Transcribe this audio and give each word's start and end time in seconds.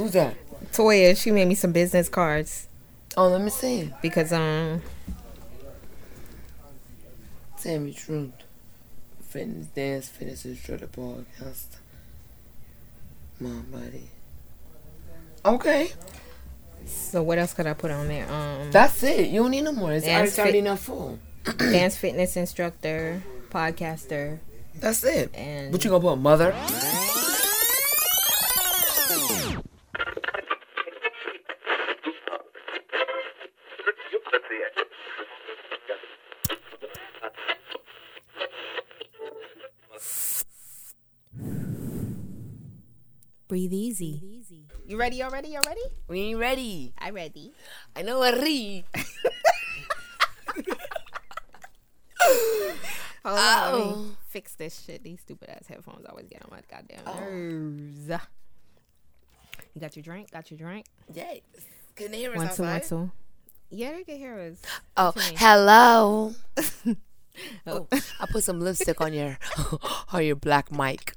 Who's 0.00 0.12
that? 0.12 0.34
Toya, 0.72 1.14
she 1.20 1.30
made 1.30 1.46
me 1.46 1.54
some 1.54 1.72
business 1.72 2.08
cards 2.08 2.68
Oh, 3.18 3.28
let 3.28 3.42
me 3.42 3.50
see. 3.50 3.92
because 4.00 4.32
um 4.32 4.80
Sammy 7.56 7.92
Truth. 7.92 8.30
Fitness, 9.28 9.66
dance, 9.66 10.08
fitness 10.08 10.44
instructor, 10.46 10.86
podcast. 10.88 11.66
Mom, 13.38 13.66
buddy. 13.70 14.08
Okay. 15.44 15.92
so 16.86 17.22
what 17.22 17.38
else 17.38 17.52
could 17.52 17.66
I 17.66 17.74
put 17.74 17.90
on 17.90 18.08
there? 18.08 18.26
Um 18.30 18.70
That's 18.70 19.02
it. 19.02 19.28
You 19.28 19.42
don't 19.42 19.50
need 19.50 19.62
no 19.64 19.72
more. 19.72 19.92
It's 19.92 20.06
Dance 20.06 20.16
already, 20.16 20.28
it's 20.28 20.38
already 20.38 20.52
fit- 20.52 20.66
enough 20.66 20.80
full. 20.80 21.18
dance 21.58 21.96
fitness 21.96 22.36
instructor, 22.36 23.22
podcaster, 23.50 24.38
That's 24.76 25.04
it. 25.04 25.34
and 25.34 25.72
What 25.72 25.84
you 25.84 25.90
gonna 25.90 26.02
put, 26.02 26.16
mother? 26.16 26.54
Easy. 44.06 44.64
You 44.86 44.96
ready? 44.98 45.22
already? 45.22 45.52
ready? 45.54 45.54
You 45.54 45.60
ready? 45.66 45.80
We 46.08 46.20
ain't 46.20 46.38
ready. 46.38 46.92
I 46.98 47.10
ready. 47.10 47.52
I 47.96 48.02
know 48.02 48.22
a 48.22 48.40
re. 48.40 48.84
Hold 53.24 53.38
on, 53.38 53.72
let 53.72 53.74
me 53.74 53.92
Oh. 53.94 54.16
fix 54.28 54.54
this 54.54 54.80
shit. 54.84 55.02
These 55.04 55.20
stupid 55.20 55.50
ass 55.50 55.66
headphones 55.68 56.06
always 56.06 56.26
get 56.28 56.42
on 56.42 56.48
my 56.50 56.60
goddamn 56.70 57.02
Oh. 57.06 57.18
nerves. 57.20 58.08
You 59.74 59.80
got 59.80 59.94
your 59.96 60.02
drink? 60.02 60.30
Got 60.30 60.50
your 60.50 60.58
drink? 60.58 60.86
Yes. 61.12 61.40
Can 61.96 62.10
they 62.12 62.18
hear 62.18 62.30
us 62.32 62.36
One, 62.38 62.48
two, 62.54 62.62
one, 62.62 62.72
outside? 62.72 62.88
two. 62.88 63.10
Yeah, 63.70 63.92
they 63.92 64.04
can 64.04 64.16
hear 64.16 64.38
us. 64.38 64.60
Oh, 64.96 65.06
What 65.06 65.16
you 65.16 65.22
mean? 65.30 65.36
hello. 65.38 66.34
Oh. 67.66 67.86
oh. 67.92 68.00
I 68.20 68.26
put 68.26 68.42
some 68.44 68.60
lipstick 68.60 69.00
on 69.00 69.12
your 69.14 69.38
on 70.12 70.24
your 70.24 70.34
black 70.36 70.70
mic. 70.72 71.14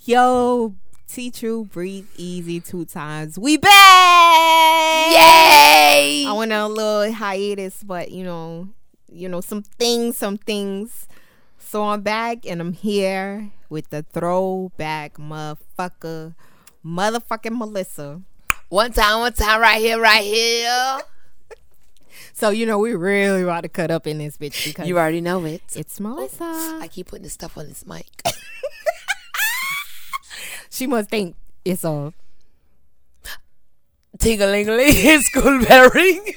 Yo, 0.00 0.74
T-Tru, 1.12 1.64
breathe 1.64 2.06
easy 2.16 2.60
two 2.60 2.84
times. 2.84 3.36
We 3.36 3.56
back! 3.56 3.70
Yay! 5.10 6.24
I 6.24 6.32
went 6.36 6.52
on 6.52 6.70
a 6.70 6.72
little 6.72 7.12
hiatus, 7.12 7.82
but 7.82 8.12
you 8.12 8.22
know, 8.22 8.68
you 9.10 9.28
know, 9.28 9.40
some 9.40 9.62
things, 9.62 10.16
some 10.16 10.36
things. 10.38 11.08
So 11.58 11.82
I'm 11.82 12.02
back 12.02 12.46
and 12.46 12.60
I'm 12.60 12.72
here 12.74 13.50
with 13.68 13.90
the 13.90 14.04
throwback 14.12 15.14
motherfucker, 15.14 16.34
motherfucking 16.84 17.58
Melissa. 17.58 18.20
One 18.68 18.92
time, 18.92 19.18
one 19.18 19.32
time, 19.32 19.60
right 19.60 19.80
here, 19.80 20.00
right 20.00 20.24
here. 20.24 20.98
So 22.32 22.48
you 22.50 22.64
know 22.64 22.78
we 22.78 22.94
really 22.94 23.42
about 23.42 23.62
to 23.62 23.68
cut 23.68 23.90
up 23.90 24.06
in 24.06 24.16
this 24.16 24.38
bitch 24.38 24.64
because 24.64 24.88
You 24.88 24.98
already 24.98 25.20
know 25.20 25.44
it. 25.44 25.62
it's 25.74 26.00
Melissa. 26.00 26.78
I 26.80 26.88
keep 26.90 27.08
putting 27.08 27.24
this 27.24 27.34
stuff 27.34 27.58
on 27.58 27.68
this 27.68 27.86
mic. 27.86 28.06
She 30.70 30.86
must 30.86 31.10
think 31.10 31.36
it's 31.64 31.84
a 31.84 32.12
Ting-a-ling-a-ling, 34.18 35.20
school 35.22 35.64
bell 35.64 35.90
ring. 35.90 36.34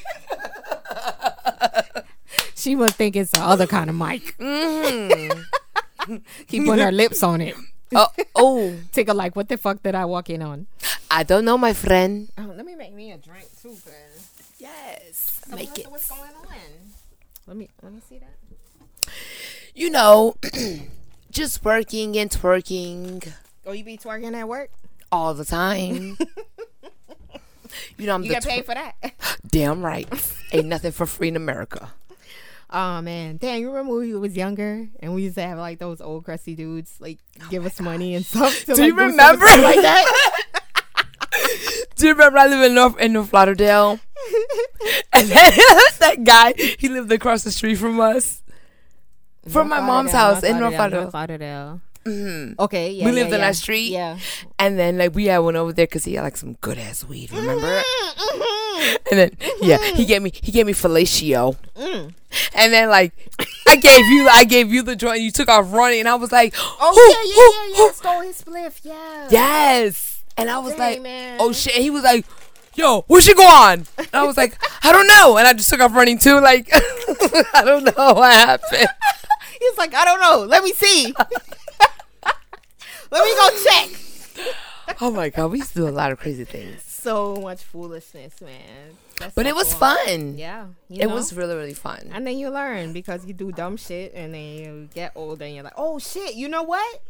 she 2.56 2.76
must 2.76 2.96
think 2.96 3.16
it's 3.16 3.32
the 3.32 3.42
other 3.42 3.68
kind 3.68 3.90
of 3.90 3.96
mic. 3.96 4.38
Mm-hmm. 4.38 6.16
Keep 6.48 6.66
putting 6.66 6.86
her 6.86 6.92
lips 6.92 7.24
on 7.24 7.42
it. 7.42 7.56
Oh, 7.94 8.08
oh, 8.36 8.76
Take 8.94 9.10
a 9.10 9.14
like, 9.14 9.36
what 9.36 9.50
the 9.50 9.58
fuck 9.58 9.84
did 9.84 9.96
I 9.96 10.06
walk 10.06 10.30
in 10.30 10.42
on? 10.42 10.68
I 11.12 11.24
don't 11.24 11.44
know, 11.46 11.58
my 11.58 11.74
friend. 11.74 12.30
Oh, 12.38 12.54
let 12.56 12.66
me 12.66 12.76
make 12.76 12.94
me 12.94 13.12
a 13.12 13.18
drink 13.18 13.48
too, 13.62 13.70
cause 13.70 14.32
Yes, 14.58 15.42
So 15.48 15.56
make 15.56 15.78
it. 15.78 15.92
What's 15.92 16.10
going 16.10 16.22
on? 16.22 16.58
Let 17.46 17.58
me 17.58 17.70
let 17.82 17.92
me 17.92 18.00
see 18.08 18.20
that. 18.20 19.12
You 19.76 19.90
know, 19.90 20.38
just 21.32 21.66
working 21.66 22.18
and 22.18 22.30
twerking 22.30 23.34
Oh, 23.66 23.72
you 23.72 23.84
be 23.84 23.98
twerking 23.98 24.34
at 24.36 24.48
work? 24.48 24.70
all 25.12 25.34
the 25.36 25.46
time. 25.46 26.18
you 27.98 28.08
know, 28.08 28.16
I'm 28.16 28.24
You 28.24 28.30
get 28.32 28.44
paid 28.44 28.66
for 28.66 28.74
that? 28.74 28.96
damn 29.48 29.86
right. 29.86 30.08
Ain't 30.52 30.66
nothing 30.68 30.92
for 30.92 31.06
free 31.06 31.28
in 31.28 31.36
America. 31.36 31.92
oh 32.72 33.02
man, 33.02 33.38
damn! 33.38 33.62
You 33.62 33.70
remember 33.70 33.96
when 33.98 34.08
we 34.08 34.16
was 34.16 34.36
younger 34.36 34.88
and 35.00 35.14
we 35.14 35.22
used 35.24 35.36
to 35.36 35.44
have 35.44 35.60
like 35.60 35.78
those 35.78 36.02
old 36.02 36.26
crusty 36.26 36.56
dudes 36.56 36.96
like 37.00 37.20
oh 37.42 37.48
give 37.52 37.64
us 37.66 37.80
money 37.80 38.16
and 38.16 38.26
stuff. 38.26 38.58
to, 38.62 38.66
Do 38.66 38.82
like, 38.82 38.88
you 38.88 38.96
remember? 38.96 39.46
stuff 39.48 39.62
like 39.64 39.82
that? 39.82 40.44
Do 41.96 42.08
you 42.08 42.14
remember 42.14 42.40
I 42.40 42.48
live 42.48 42.62
in 42.64 42.76
North 42.76 43.00
in 43.00 43.14
North 43.14 43.32
Lauderdale? 43.34 44.00
and 45.14 45.28
then 45.30 45.54
that 46.00 46.24
guy, 46.24 46.54
he 46.80 46.90
lived 46.90 47.12
across 47.12 47.44
the 47.44 47.52
street 47.52 47.76
from 47.76 48.00
us. 48.00 48.42
From 49.48 49.70
my 49.70 49.80
mom's 49.80 50.12
house 50.12 50.42
in 50.44 50.60
North 50.60 50.74
Lauderdale. 50.74 51.02
North 51.04 51.14
Lauderdale. 51.14 51.82
Mhm. 52.06 52.60
Okay, 52.60 52.92
yeah. 52.92 53.06
We 53.06 53.12
yeah, 53.12 53.16
lived 53.16 53.34
on 53.34 53.40
yeah. 53.40 53.48
that 53.48 53.56
street. 53.56 53.92
Yeah. 53.92 54.18
And 54.60 54.78
then 54.78 54.98
like 54.98 55.16
we 55.16 55.26
had 55.26 55.38
one 55.40 55.56
over 55.56 55.72
there 55.72 55.86
because 55.88 56.04
he 56.04 56.16
had 56.16 56.24
like 56.24 56.36
some 56.38 56.54
good 56.62 56.78
ass 56.78 57.06
weed. 57.06 57.32
Remember? 57.32 57.82
Mm-hmm. 57.82 58.96
And 59.12 59.20
then 59.20 59.38
yeah, 59.62 59.78
he 59.94 60.06
gave 60.06 60.22
me 60.22 60.32
he 60.34 60.52
gave 60.52 60.66
me 60.66 60.74
fellatio. 60.74 61.56
Mm. 61.76 62.14
And 62.56 62.74
then 62.74 62.90
like 62.90 63.14
I 63.68 63.76
gave 63.78 64.06
you 64.08 64.28
I 64.28 64.44
gave 64.44 64.72
you 64.74 64.84
the 64.84 64.96
joint. 64.96 65.22
You 65.22 65.32
took 65.32 65.48
off 65.48 65.72
running, 65.72 66.00
and 66.00 66.10
I 66.10 66.16
was 66.16 66.32
like, 66.32 66.54
Oh 66.58 66.92
"Who- 66.94 67.30
yeah, 67.30 67.36
yeah, 67.36 67.78
yeah, 67.78 67.86
yeah. 67.86 67.92
Stole 67.94 68.22
his 68.22 68.42
spliff. 68.42 68.80
Yeah. 68.84 69.28
Yes. 69.32 70.22
And 70.36 70.50
I 70.50 70.60
was 70.60 70.72
Dang, 70.74 70.80
like, 70.80 71.02
man. 71.02 71.38
oh 71.40 71.54
shit. 71.54 71.76
And 71.76 71.84
he 71.84 71.90
was 71.90 72.04
like, 72.04 72.26
yo, 72.76 73.02
where'd 73.08 73.24
she 73.24 73.36
go 73.36 73.46
on? 73.48 73.86
And 73.98 74.08
I 74.14 74.24
was 74.24 74.36
like, 74.36 74.58
I 74.84 74.92
don't 74.92 75.08
know. 75.08 75.38
And 75.38 75.48
I 75.48 75.54
just 75.54 75.70
took 75.70 75.80
off 75.80 75.94
running 75.94 76.18
too. 76.18 76.40
Like, 76.42 76.70
I 77.54 77.62
don't 77.64 77.84
know 77.86 78.14
what 78.14 78.34
happened. 78.34 78.88
He's 79.62 79.78
like, 79.78 79.94
I 79.94 80.04
don't 80.06 80.20
know. 80.20 80.44
Let 80.46 80.64
me 80.64 80.74
see. 80.74 81.14
Let 83.14 83.26
me 83.26 83.32
go 83.36 83.50
check. 83.64 84.98
Oh 85.02 85.12
my 85.12 85.30
God. 85.30 85.52
We 85.52 85.60
used 85.60 85.74
to 85.74 85.80
do 85.82 85.88
a 85.88 85.92
lot 85.92 86.12
of 86.12 86.20
crazy 86.20 86.46
things. 86.46 86.82
So 86.84 87.36
much 87.36 87.62
foolishness, 87.62 88.42
man. 88.42 88.98
That's 89.20 89.36
But 89.36 89.46
so 89.46 89.50
it 89.50 89.56
was 89.56 89.70
cool. 89.70 89.80
fun. 89.80 90.38
Yeah. 90.40 90.66
It 90.90 91.08
know? 91.08 91.14
was 91.14 91.32
really, 91.32 91.56
really 91.56 91.76
fun. 91.76 92.10
And 92.12 92.26
then 92.26 92.40
you 92.40 92.50
learn 92.50 92.92
because 92.92 93.24
you 93.24 93.34
do 93.34 93.52
dumb 93.52 93.78
shit 93.78 94.14
and 94.16 94.34
then 94.34 94.42
you 94.56 94.90
get 94.96 95.12
older 95.16 95.46
and 95.46 95.54
you're 95.54 95.64
like, 95.64 95.78
oh 95.78 96.00
shit, 96.00 96.34
you 96.34 96.50
know 96.50 96.64
what? 96.64 97.04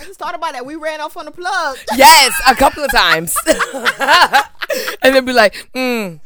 I 0.00 0.04
just 0.04 0.18
thought 0.18 0.34
about 0.34 0.54
that. 0.54 0.64
We 0.64 0.76
ran 0.76 1.02
off 1.02 1.18
on 1.18 1.26
the 1.26 1.32
plug. 1.32 1.76
Yes, 1.96 2.32
a 2.48 2.54
couple 2.54 2.82
of 2.82 2.90
times. 2.90 3.36
and 5.02 5.14
then 5.14 5.26
be 5.26 5.34
like, 5.34 5.68
mm. 5.74 6.18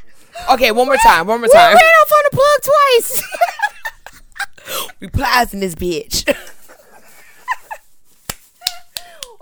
okay, 0.53 0.70
one 0.70 0.86
more 0.86 0.97
time, 0.98 1.26
one 1.26 1.41
more 1.41 1.48
We 1.48 1.53
time. 1.53 1.75
We 1.75 1.81
ran 1.81 1.84
off 1.84 2.12
on 2.12 2.22
the 2.31 2.36
plug 2.36 2.62
twice. 2.62 3.22
We 5.00 5.09
plies 5.09 5.54
in 5.54 5.60
this 5.60 5.75
bitch. 5.76 6.25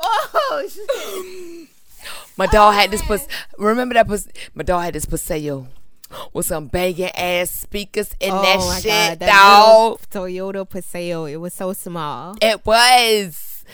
Oh 0.05 0.69
shit. 0.69 1.69
My 2.37 2.47
dog 2.47 2.75
had 2.75 2.91
this 2.91 3.03
puss. 3.03 3.27
Remember 3.59 3.95
that 3.95 4.07
puss? 4.09 4.29
My 4.55 4.63
dog 4.65 4.85
had 4.85 4.95
this 4.95 5.07
Paseo 5.07 5.69
with 6.33 6.47
some 6.47 6.67
banging 6.67 7.11
ass 7.15 7.51
speakers 7.51 8.15
in 8.21 8.31
oh 8.33 8.43
that 8.43 8.57
oh 8.61 8.69
my 8.69 8.81
shit, 8.81 8.91
god, 8.91 9.19
that 9.21 9.27
dog. 9.33 10.01
Toyota 10.11 10.69
Paseo. 10.69 11.25
It 11.25 11.37
was 11.37 11.55
so 11.55 11.73
small. 11.73 12.37
It 12.43 12.65
was. 12.67 13.65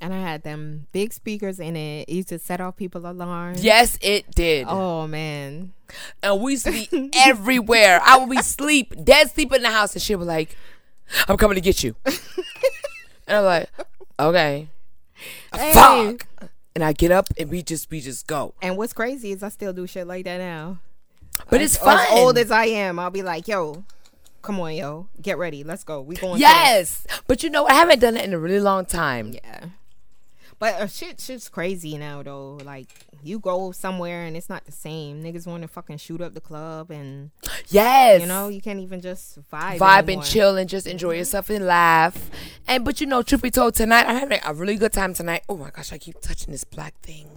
And 0.00 0.14
I 0.14 0.20
had 0.20 0.42
them 0.44 0.86
big 0.92 1.12
speakers 1.12 1.58
in 1.58 1.76
it. 1.76 2.08
It 2.08 2.12
used 2.14 2.28
to 2.28 2.38
set 2.38 2.60
off 2.60 2.76
people 2.76 3.04
alarms. 3.04 3.64
Yes, 3.64 3.98
it 4.00 4.30
did. 4.32 4.66
Oh 4.68 5.06
man. 5.06 5.72
And 6.22 6.40
we 6.40 6.52
used 6.52 6.66
to 6.66 6.72
be 6.72 7.10
everywhere. 7.16 8.00
I 8.04 8.18
would 8.18 8.30
be 8.30 8.42
sleep, 8.42 8.94
dead 9.04 9.30
sleep 9.30 9.52
in 9.52 9.62
the 9.62 9.70
house, 9.70 9.94
and 9.94 10.02
she 10.02 10.14
was 10.14 10.28
like, 10.28 10.56
"I'm 11.28 11.36
coming 11.36 11.56
to 11.56 11.60
get 11.60 11.82
you." 11.82 11.96
and 12.04 13.38
I'm 13.38 13.44
like, 13.44 13.70
"Okay." 14.20 14.68
Hey. 15.54 15.72
Fuck. 15.72 16.26
And 16.74 16.84
I 16.84 16.92
get 16.92 17.10
up 17.10 17.26
and 17.38 17.50
we 17.50 17.62
just 17.62 17.90
we 17.90 18.00
just 18.00 18.26
go. 18.26 18.54
And 18.62 18.76
what's 18.76 18.92
crazy 18.92 19.32
is 19.32 19.42
I 19.42 19.48
still 19.48 19.72
do 19.72 19.86
shit 19.86 20.06
like 20.06 20.24
that 20.26 20.38
now. 20.38 20.78
But 21.50 21.60
it's 21.60 21.76
As- 21.76 21.82
fun. 21.82 21.98
As 21.98 22.18
old 22.18 22.38
as 22.38 22.50
I 22.50 22.66
am, 22.66 22.98
I'll 22.98 23.10
be 23.10 23.22
like, 23.22 23.48
yo, 23.48 23.84
come 24.42 24.60
on, 24.60 24.74
yo, 24.74 25.08
get 25.20 25.38
ready, 25.38 25.64
let's 25.64 25.84
go. 25.84 26.00
We 26.00 26.16
going. 26.16 26.34
to 26.34 26.40
yes, 26.40 27.06
but 27.26 27.42
you 27.42 27.50
know? 27.50 27.66
I 27.66 27.74
haven't 27.74 28.00
done 28.00 28.16
it 28.16 28.24
in 28.24 28.32
a 28.32 28.38
really 28.38 28.60
long 28.60 28.86
time. 28.86 29.32
Yeah. 29.32 29.66
But 30.58 30.74
uh, 30.74 30.86
shit, 30.88 31.20
shit's 31.20 31.48
crazy 31.48 31.96
now 31.98 32.22
though. 32.22 32.58
Like 32.64 32.88
you 33.22 33.38
go 33.38 33.70
somewhere 33.72 34.22
and 34.24 34.36
it's 34.36 34.48
not 34.48 34.64
the 34.64 34.72
same. 34.72 35.22
Niggas 35.22 35.46
want 35.46 35.62
to 35.62 35.68
fucking 35.68 35.98
shoot 35.98 36.20
up 36.20 36.34
the 36.34 36.40
club 36.40 36.90
and 36.90 37.30
Yes, 37.68 38.20
you 38.22 38.26
know 38.26 38.48
you 38.48 38.60
can't 38.60 38.80
even 38.80 39.00
just 39.00 39.38
vibe. 39.50 39.78
vibe 39.78 39.98
anymore. 40.04 40.22
and 40.22 40.30
chill 40.30 40.56
and 40.56 40.68
just 40.68 40.86
enjoy 40.86 41.12
yourself 41.12 41.48
and 41.50 41.64
laugh. 41.66 42.30
And 42.66 42.84
but 42.84 43.00
you 43.00 43.06
know, 43.06 43.22
truth 43.22 43.42
be 43.42 43.50
told, 43.50 43.74
tonight 43.74 44.06
I'm 44.08 44.16
having 44.16 44.40
a 44.44 44.52
really 44.54 44.76
good 44.76 44.92
time 44.92 45.14
tonight. 45.14 45.44
Oh 45.48 45.56
my 45.56 45.70
gosh, 45.70 45.92
I 45.92 45.98
keep 45.98 46.20
touching 46.20 46.50
this 46.50 46.64
black 46.64 46.94
thing. 47.02 47.28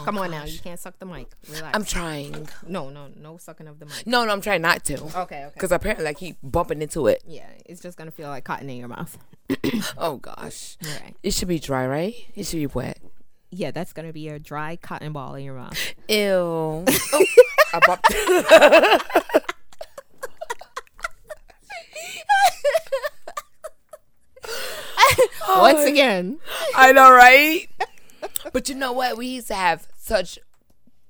Oh, 0.00 0.04
Come 0.04 0.18
on 0.18 0.30
now, 0.30 0.44
you 0.44 0.58
can't 0.58 0.78
suck 0.78 0.98
the 0.98 1.06
mic. 1.06 1.28
Relax. 1.50 1.76
I'm 1.76 1.84
trying. 1.84 2.48
no, 2.66 2.90
no, 2.90 3.08
no 3.16 3.36
sucking 3.36 3.66
of 3.66 3.78
the 3.78 3.86
mic. 3.86 4.06
No, 4.06 4.24
no, 4.24 4.32
I'm 4.32 4.40
trying 4.40 4.62
not 4.62 4.84
to. 4.84 4.94
Okay, 5.02 5.20
okay. 5.20 5.50
Because 5.54 5.72
apparently 5.72 6.06
I 6.06 6.14
keep 6.14 6.36
bumping 6.42 6.82
into 6.82 7.06
it. 7.06 7.22
Yeah, 7.26 7.48
it's 7.66 7.80
just 7.80 7.96
gonna 7.98 8.10
feel 8.10 8.28
like 8.28 8.44
cotton 8.44 8.68
in 8.70 8.76
your 8.76 8.88
mouth. 8.88 9.16
Oh 9.96 10.16
gosh. 10.16 10.76
All 10.84 10.90
right. 11.02 11.16
It 11.22 11.32
should 11.32 11.48
be 11.48 11.58
dry, 11.58 11.86
right? 11.86 12.14
It 12.34 12.44
should 12.46 12.58
be 12.58 12.66
wet. 12.66 12.98
Yeah, 13.50 13.70
that's 13.70 13.92
gonna 13.94 14.12
be 14.12 14.28
a 14.28 14.38
dry 14.38 14.76
cotton 14.76 15.12
ball 15.12 15.34
in 15.34 15.44
your 15.44 15.54
mouth. 15.54 15.76
Ew. 16.08 16.84
Oh, 17.70 17.74
I 17.74 17.80
bumped- 17.86 19.48
Once 25.48 25.84
again, 25.84 26.38
I 26.76 26.92
know, 26.92 27.10
right? 27.12 27.68
But 28.52 28.68
you 28.68 28.74
know 28.74 28.92
what? 28.92 29.16
We 29.16 29.26
used 29.26 29.48
to 29.48 29.54
have 29.54 29.86
such 29.96 30.38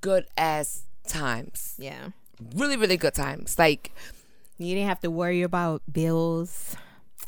good 0.01 0.27
ass 0.37 0.85
times. 1.07 1.75
yeah, 1.79 2.09
Really, 2.55 2.77
really 2.77 2.97
good 2.97 3.15
times. 3.15 3.59
Like, 3.59 3.93
you 4.59 4.75
didn't 4.75 4.89
have 4.89 5.01
to 5.01 5.11
worry 5.11 5.43
about 5.43 5.83
bills 5.91 6.77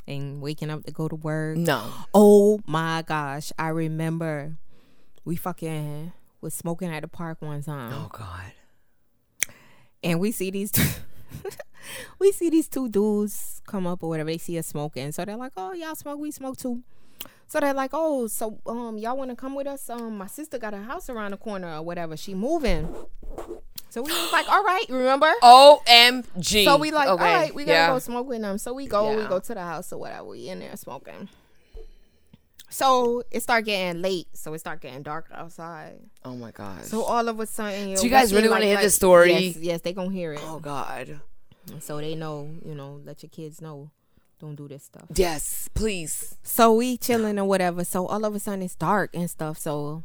and 0.06 0.40
waking 0.40 0.70
up 0.70 0.84
to 0.84 0.92
go 0.92 1.08
to 1.08 1.14
work. 1.16 1.56
no. 1.56 1.84
Oh 2.14 2.60
my 2.66 3.02
gosh, 3.06 3.52
I 3.58 3.68
remember 3.68 4.56
we 5.24 5.36
fucking 5.36 6.12
was 6.40 6.54
smoking 6.54 6.92
at 6.92 7.02
the 7.02 7.08
park 7.08 7.40
one 7.42 7.62
time. 7.62 7.92
Oh, 7.92 8.08
God. 8.12 8.52
and 10.02 10.18
we 10.20 10.32
see 10.32 10.50
these 10.50 10.70
two, 10.72 10.86
we 12.18 12.32
see 12.32 12.50
these 12.50 12.68
two 12.68 12.88
dudes 12.88 13.60
come 13.66 13.86
up 13.86 14.02
or 14.02 14.08
whatever 14.08 14.30
they 14.30 14.38
see 14.38 14.58
us 14.58 14.66
smoking 14.66 15.12
so 15.12 15.24
they're 15.24 15.36
like 15.36 15.52
oh 15.56 15.72
y'all 15.74 15.94
smoke 15.94 16.18
we 16.18 16.30
smoke 16.30 16.56
too 16.56 16.82
so 17.46 17.60
they're 17.60 17.74
like 17.74 17.90
oh 17.92 18.26
so 18.26 18.58
um 18.66 18.96
y'all 18.98 19.16
want 19.16 19.30
to 19.30 19.36
come 19.36 19.54
with 19.54 19.66
us 19.66 19.88
um 19.90 20.18
my 20.18 20.26
sister 20.26 20.58
got 20.58 20.72
a 20.74 20.78
house 20.78 21.10
around 21.10 21.32
the 21.32 21.36
corner 21.36 21.76
or 21.76 21.82
whatever 21.82 22.16
she 22.16 22.34
moving 22.34 22.88
so 23.88 24.02
we 24.02 24.12
was 24.12 24.32
like 24.32 24.48
all 24.48 24.62
right 24.62 24.84
remember 24.88 25.32
OMG. 25.42 26.64
so 26.64 26.76
we 26.76 26.90
like 26.92 27.08
okay. 27.08 27.24
all 27.24 27.40
right 27.40 27.54
we 27.54 27.64
gotta 27.64 27.72
yeah. 27.78 27.88
go 27.88 27.98
smoke 27.98 28.28
with 28.28 28.40
them 28.40 28.56
so 28.58 28.72
we 28.72 28.86
go 28.86 29.16
we 29.16 29.24
go 29.26 29.38
to 29.40 29.54
the 29.54 29.60
house 29.62 29.92
or 29.92 29.98
whatever 29.98 30.24
we 30.28 30.48
in 30.48 30.60
there 30.60 30.76
smoking 30.76 31.28
so 32.72 33.24
it 33.32 33.42
start 33.42 33.64
getting 33.64 34.00
late 34.00 34.28
so 34.32 34.54
it 34.54 34.60
start 34.60 34.80
getting 34.80 35.02
dark 35.02 35.26
outside 35.34 35.98
Oh, 36.24 36.36
my 36.36 36.52
God. 36.52 36.84
so 36.84 37.02
all 37.02 37.28
of 37.28 37.40
a 37.40 37.46
sudden 37.46 37.94
Do 37.96 38.04
you 38.04 38.10
guys 38.10 38.32
really 38.32 38.48
wanna 38.48 38.66
hear 38.66 38.80
this 38.80 38.94
story? 38.94 39.32
yes, 39.32 39.56
yes 39.56 39.80
they 39.80 39.92
gonna 39.92 40.12
hear 40.12 40.32
it 40.34 40.40
oh, 40.44 40.60
God. 40.60 41.20
so 41.80 41.98
they 41.98 42.14
know, 42.14 42.48
you 42.64 42.74
know, 42.76 43.00
let 43.04 43.22
your 43.24 43.30
kids 43.30 43.60
know, 43.60 43.90
don't 44.40 44.56
do 44.56 44.66
this 44.68 44.84
stuff. 44.84 45.04
Yes, 45.14 45.68
please. 45.74 46.34
So 46.42 46.72
we 46.74 46.96
chilling 46.96 47.38
or 47.38 47.44
whatever. 47.44 47.84
So 47.84 48.06
all 48.06 48.24
of 48.24 48.34
a 48.34 48.40
sudden 48.40 48.62
it's 48.62 48.74
dark 48.74 49.10
and 49.14 49.28
stuff. 49.30 49.58
So 49.58 50.02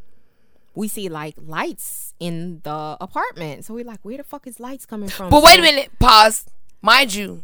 we 0.75 0.87
see 0.87 1.07
like 1.09 1.35
lights 1.37 2.13
in 2.19 2.59
the 2.63 2.97
apartment. 2.99 3.65
So 3.65 3.73
we 3.73 3.83
like, 3.83 3.99
where 4.03 4.17
the 4.17 4.23
fuck 4.23 4.45
is 4.47 4.59
lights 4.59 4.85
coming 4.85 5.09
from? 5.09 5.29
But 5.29 5.41
wait 5.43 5.55
So- 5.55 5.59
a 5.59 5.63
minute. 5.63 5.97
Pause. 5.99 6.45
Mind 6.81 7.13
you, 7.15 7.43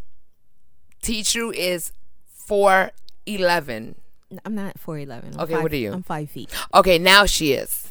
Teacher 1.02 1.52
is 1.52 1.92
4'11. 2.48 3.96
I'm 4.46 4.56
not 4.56 4.80
four 4.80 4.98
eleven. 4.98 5.38
Okay, 5.40 5.56
what 5.62 5.72
are 5.74 5.76
you? 5.76 5.92
I'm 5.92 6.04
five 6.04 6.30
feet. 6.30 6.50
Okay, 6.74 6.98
now 7.00 7.26
she 7.26 7.52
is. 7.54 7.90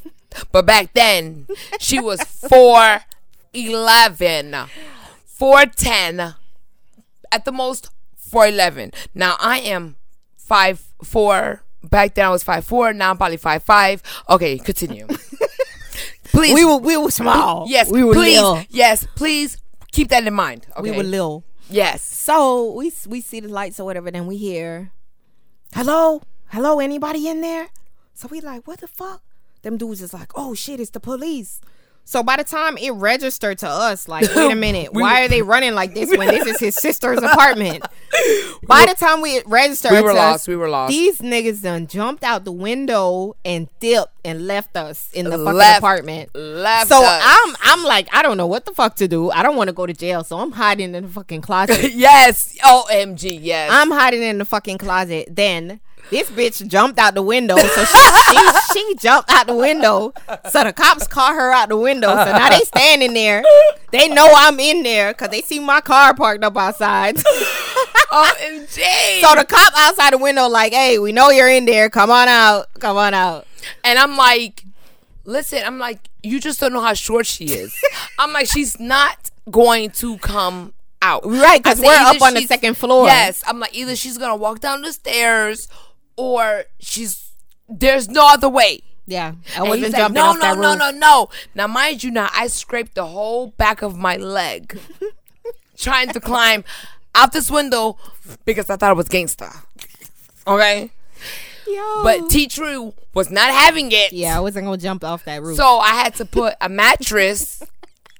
But 0.53 0.65
back 0.65 0.93
then, 0.95 1.47
she 1.81 1.99
was 2.01 2.21
4'11. 2.21 3.03
4'10. 5.41 6.35
At 7.33 7.45
the 7.45 7.53
most, 7.53 7.91
4'11. 8.31 8.95
Now 9.15 9.37
I 9.41 9.59
am 9.61 9.97
five 10.37 10.83
four. 11.03 11.63
Back 11.83 12.15
then 12.15 12.27
I 12.27 12.31
was 12.31 12.43
five 12.45 12.65
four. 12.65 12.93
Now 12.93 13.11
I'm 13.11 13.17
probably 13.17 13.37
five 13.37 13.63
five. 13.63 14.03
Okay, 14.29 14.59
continue. 14.59 15.07
please. 16.25 16.55
We 16.55 16.65
were 16.65 16.77
we 16.77 16.97
were 16.97 17.11
small. 17.11 17.65
yes, 17.69 17.91
we 17.91 18.05
were 18.05 18.13
please. 18.13 18.37
little. 18.37 18.63
Yes, 18.69 19.07
please 19.15 19.59
keep 19.93 20.09
that 20.09 20.27
in 20.27 20.35
mind. 20.35 20.67
Okay. 20.77 20.91
We 20.91 20.97
were 20.97 21.03
little. 21.03 21.45
yes. 21.69 22.03
So 22.03 22.73
we 22.73 22.93
we 23.09 23.21
see 23.21 23.41
the 23.41 23.49
lights 23.49 23.81
or 23.81 23.85
whatever. 23.85 24.11
Then 24.11 24.27
we 24.27 24.37
hear, 24.37 24.93
hello, 25.75 26.23
hello, 26.49 26.81
anybody 26.81 27.29
in 27.29 27.41
there? 27.41 27.69
So 28.15 28.29
we 28.29 28.41
like, 28.41 28.67
what 28.67 28.81
the 28.81 28.89
fuck? 28.89 29.23
Them 29.63 29.77
dudes 29.77 30.03
is 30.03 30.13
like, 30.15 30.33
oh 30.35 30.55
shit, 30.55 30.81
it's 30.81 30.91
the 30.91 31.01
police. 31.01 31.61
So 32.05 32.25
by 32.25 32.37
the 32.37 32.45
time 32.45 32.77
it 32.77 32.91
registered 32.91 33.59
to 33.59 33.69
us, 33.69 34.09
like, 34.09 34.35
wait 34.35 34.51
a 34.51 34.55
minute, 34.67 34.93
We 34.93 35.03
why 35.03 35.23
are 35.23 35.29
they 35.29 35.43
running 35.43 35.75
like 35.75 35.95
this 35.95 36.11
when 36.17 36.27
this 36.29 36.45
is 36.47 36.59
his 36.59 36.75
sister's 36.75 37.19
apartment? 37.23 37.85
By 38.67 38.85
the 38.87 38.95
time 38.95 39.21
we 39.21 39.41
registered, 39.47 39.93
We 39.93 40.01
were 40.03 40.11
to 40.11 40.15
lost. 40.17 40.35
us, 40.43 40.49
We 40.49 40.57
were 40.57 40.69
lost. 40.69 40.91
These 40.91 41.19
niggas 41.19 41.63
done 41.63 41.87
jumped 41.87 42.23
out 42.25 42.45
the 42.45 42.53
window 42.53 43.37
and 43.45 43.69
dipped 43.81 44.13
and 44.25 44.47
left 44.47 44.77
us 44.77 45.09
in 45.13 45.27
the 45.27 45.33
fucking 45.39 45.45
Left- 45.55 45.79
apartment. 45.79 46.31
Left 46.35 46.89
So 46.89 47.03
us. 47.03 47.23
I'm 47.25 47.57
I'm 47.63 47.85
like 47.85 48.09
I 48.13 48.23
don't 48.23 48.37
know 48.37 48.47
what 48.47 48.65
the 48.67 48.73
fuck 48.73 48.97
to 48.97 49.07
do. 49.09 49.31
I 49.31 49.43
don't 49.43 49.57
want 49.57 49.69
to 49.69 49.73
go 49.73 49.87
to 49.87 49.93
jail, 49.95 50.25
so 50.25 50.39
I'm 50.41 50.53
hiding 50.53 50.95
in 50.95 51.05
the 51.05 51.09
fucking 51.09 51.41
closet. 51.43 51.93
yes. 51.95 52.57
OMG. 52.65 53.39
Yes. 53.41 53.71
I'm 53.73 53.91
hiding 53.91 54.23
in 54.23 54.39
the 54.39 54.45
fucking 54.45 54.79
closet. 54.79 55.29
Then 55.31 55.81
this 56.11 56.31
bitch 56.31 56.67
jumped 56.67 56.99
out 56.99 57.15
the 57.15 57.23
window. 57.23 57.57
So 57.57 57.85
she, 57.85 57.99
she, 57.99 58.39
she 58.73 58.95
jumped 58.97 59.31
out 59.31 59.47
the 59.47 59.55
window. 59.55 60.13
So 60.49 60.65
the 60.65 60.73
cops 60.73 61.07
caught 61.07 61.35
her 61.35 61.53
out 61.53 61.69
the 61.69 61.77
window. 61.77 62.09
So 62.09 62.25
now 62.33 62.49
they 62.49 62.61
standing 62.61 63.15
there. 63.15 63.45
They 63.93 64.09
know 64.09 64.29
I'm 64.35 64.59
in 64.61 64.83
there 64.83 65.13
because 65.13 65.29
they 65.29 65.43
see 65.43 65.59
my 65.59 65.81
car 65.81 66.15
parked 66.15 66.45
up 66.45 66.57
outside. 66.57 67.17
OMG. 68.11 69.21
so 69.21 69.35
the 69.37 69.45
cop 69.49 69.73
outside 69.77 70.13
the 70.13 70.19
window 70.19 70.49
like, 70.49 70.73
hey, 70.73 70.99
we 70.99 71.13
know 71.13 71.31
you're 71.31 71.49
in 71.49 71.65
there. 71.65 71.89
Come 71.89 72.11
on 72.11 72.29
out. 72.29 72.67
Come 72.81 72.97
on 72.97 73.15
out. 73.15 73.47
And 73.85 73.99
I'm 73.99 74.17
like, 74.17 74.65
listen, 75.25 75.63
I'm 75.65 75.79
like, 75.79 76.09
you 76.23 76.41
just 76.41 76.61
don't 76.61 76.73
know 76.73 76.81
how 76.81 76.95
short 76.95 77.27
she 77.27 77.47
is. 77.47 77.75
I'm 78.19 78.33
like, 78.33 78.51
she's 78.51 78.79
not 78.81 79.31
going 79.51 79.91
to 79.91 80.19
come 80.19 80.75
out. 81.03 81.25
Right, 81.25 81.63
because 81.63 81.81
we're 81.81 81.95
up 81.95 82.21
on 82.21 82.35
the 82.35 82.43
second 82.43 82.77
floor. 82.77 83.07
Yes. 83.07 83.43
I'm 83.47 83.59
like, 83.59 83.75
either 83.75 83.97
she's 83.97 84.19
gonna 84.19 84.37
walk 84.37 84.61
down 84.61 84.83
the 84.83 84.93
stairs 84.93 85.69
or 86.17 86.65
she's 86.79 87.33
there's 87.69 88.09
no 88.09 88.27
other 88.29 88.49
way. 88.49 88.83
Yeah. 89.07 89.35
I 89.57 89.63
wasn't 89.63 89.95
jumping 89.95 90.15
no, 90.15 90.27
off 90.27 90.37
no, 90.37 90.41
that 90.43 90.59
no, 90.59 90.71
roof. 90.71 90.79
no, 90.79 90.91
no. 90.91 91.29
Now, 91.55 91.67
mind 91.67 92.05
you, 92.05 92.11
now 92.11 92.29
I 92.33 92.47
scraped 92.47 92.95
the 92.95 93.07
whole 93.07 93.49
back 93.49 93.83
of 93.83 93.97
my 93.97 94.17
leg 94.17 94.79
trying 95.77 96.11
to 96.11 96.21
climb 96.21 96.65
out 97.15 97.33
this 97.33 97.51
window 97.51 97.97
because 98.45 98.71
I 98.71 98.77
thought 98.77 98.93
it 98.93 98.97
was 98.97 99.09
gangsta. 99.09 99.65
Okay, 100.47 100.91
Yo. 101.67 102.03
but 102.03 102.31
T-Tru 102.31 102.95
was 103.15 103.31
not 103.31 103.51
having 103.51 103.91
it. 103.93 104.13
yeah, 104.13 104.37
I 104.37 104.41
wasn't 104.41 104.67
gonna 104.67 104.79
jump 104.79 105.05
off 105.05 105.25
that 105.25 105.43
roof. 105.43 105.57
So 105.57 105.79
I 105.79 105.91
had 105.91 106.15
to 106.17 106.25
put 106.25 106.55
a 106.61 106.69
mattress 106.69 107.63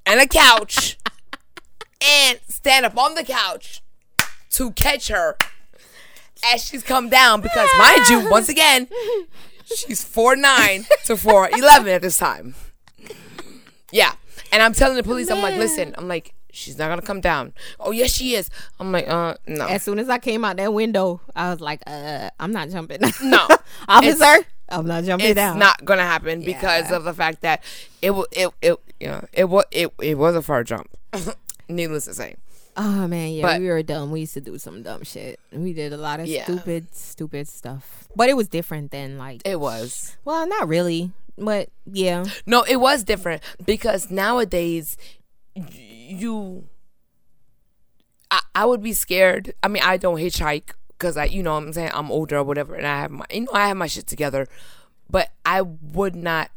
and 0.05 0.21
a 0.21 0.27
couch 0.27 0.99
and 2.05 2.41
stand 2.49 2.85
up 2.85 2.99
on 2.99 3.15
the 3.15 3.25
couch 3.25 3.83
to 4.51 4.73
catch 4.73 5.09
her 5.09 5.37
as 6.47 6.65
she's 6.65 6.83
come 6.83 7.09
down 7.09 7.41
because 7.41 7.69
mind 7.79 8.09
you, 8.09 8.31
once 8.31 8.49
again, 8.57 8.89
she's 9.65 10.03
four 10.03 10.37
nine 10.37 10.87
to 11.05 11.17
four 11.17 11.49
eleven 11.51 11.89
at 11.89 12.03
this 12.03 12.17
time. 12.17 12.55
Yeah. 13.93 14.13
And 14.53 14.63
I'm 14.63 14.73
telling 14.73 14.97
the 14.97 15.03
police, 15.03 15.31
I'm 15.31 15.43
like, 15.43 15.57
listen, 15.57 15.95
I'm 15.97 16.09
like, 16.09 16.35
she's 16.53 16.79
not 16.79 16.89
gonna 16.89 17.03
come 17.03 17.21
down. 17.21 17.53
Oh 17.79 17.91
yes 17.91 18.13
she 18.13 18.35
is. 18.35 18.51
I'm 18.79 18.93
like, 18.93 19.09
uh 19.09 19.35
no. 19.47 19.67
as 19.67 19.83
soon 19.83 19.99
as 19.99 20.09
I 20.09 20.19
came 20.19 20.45
out 20.45 20.57
that 20.57 20.73
window, 20.73 21.21
I 21.35 21.51
was 21.51 21.61
like, 21.61 21.83
uh, 21.87 22.31
I'm 22.39 22.53
not 22.53 22.71
jumping. 22.71 23.01
No. 23.23 23.47
Officer, 23.89 24.45
I'm 24.69 24.87
not 24.87 25.05
jumping 25.05 25.29
it's 25.29 25.37
down. 25.37 25.59
not 25.59 25.85
gonna 25.85 26.03
happen 26.03 26.43
because 26.43 26.91
of 26.91 27.05
the 27.05 27.15
fact 27.15 27.43
that 27.43 27.63
it 28.03 28.11
was 28.11 28.27
it 28.33 28.51
it 28.63 28.77
you 28.99 29.09
know 29.09 29.25
it 29.33 29.45
was 29.45 29.65
it, 29.71 29.93
it 30.01 30.19
was 30.19 30.35
a 30.35 30.43
far 30.43 30.65
jump. 30.65 30.89
Needless 31.69 32.07
to 32.07 32.15
say. 32.15 32.37
Oh 32.83 33.07
man, 33.07 33.33
yeah, 33.33 33.43
But- 33.43 33.61
we 33.61 33.69
were 33.69 33.83
dumb. 33.83 34.11
We 34.11 34.21
used 34.21 34.33
to 34.35 34.41
do 34.41 34.57
some 34.57 34.83
dumb 34.83 35.03
shit. 35.05 35.39
We 35.53 35.75
did 35.75 35.93
a 35.93 35.99
lot 35.99 36.19
of 36.19 36.27
Yeah. 36.27 36.45
stupid, 36.45 36.95
stupid 36.95 37.47
stuff. 37.47 38.09
But 38.17 38.31
it 38.31 38.37
was 38.39 38.49
different 38.49 38.91
than 38.91 39.19
like, 39.19 39.43
It 39.45 39.61
was. 39.61 40.17
well, 40.25 40.47
not 40.49 40.67
really, 40.67 41.13
but 41.37 41.69
yeah, 41.85 42.25
No, 42.47 42.63
it 42.63 42.77
was 42.77 43.05
different 43.05 43.43
because 43.67 44.11
nowadays 44.11 44.97
you 45.55 46.65
I, 48.31 48.41
I 48.55 48.65
would 48.65 48.83
be 48.83 48.93
scared. 48.95 49.53
I 49.63 49.69
mean, 49.69 49.83
I 49.83 49.97
don't 49.99 50.17
hitchhike 50.19 50.71
because 50.91 51.17
I, 51.19 51.25
you 51.25 51.43
know, 51.43 51.55
what 51.55 51.65
I'm 51.65 51.73
saying 51.75 51.91
I'm 51.93 52.11
older 52.11 52.39
or 52.39 52.45
whatever, 52.45 52.75
and 52.77 52.87
I 52.87 53.01
have 53.01 53.11
my, 53.11 53.27
you 53.31 53.41
know, 53.43 53.53
I 53.53 53.69
have 53.69 53.77
my 53.77 53.89
shit 53.89 54.07
together. 54.07 54.47
But 55.11 55.33
I 55.45 55.61
would 55.63 56.15
not 56.15 56.51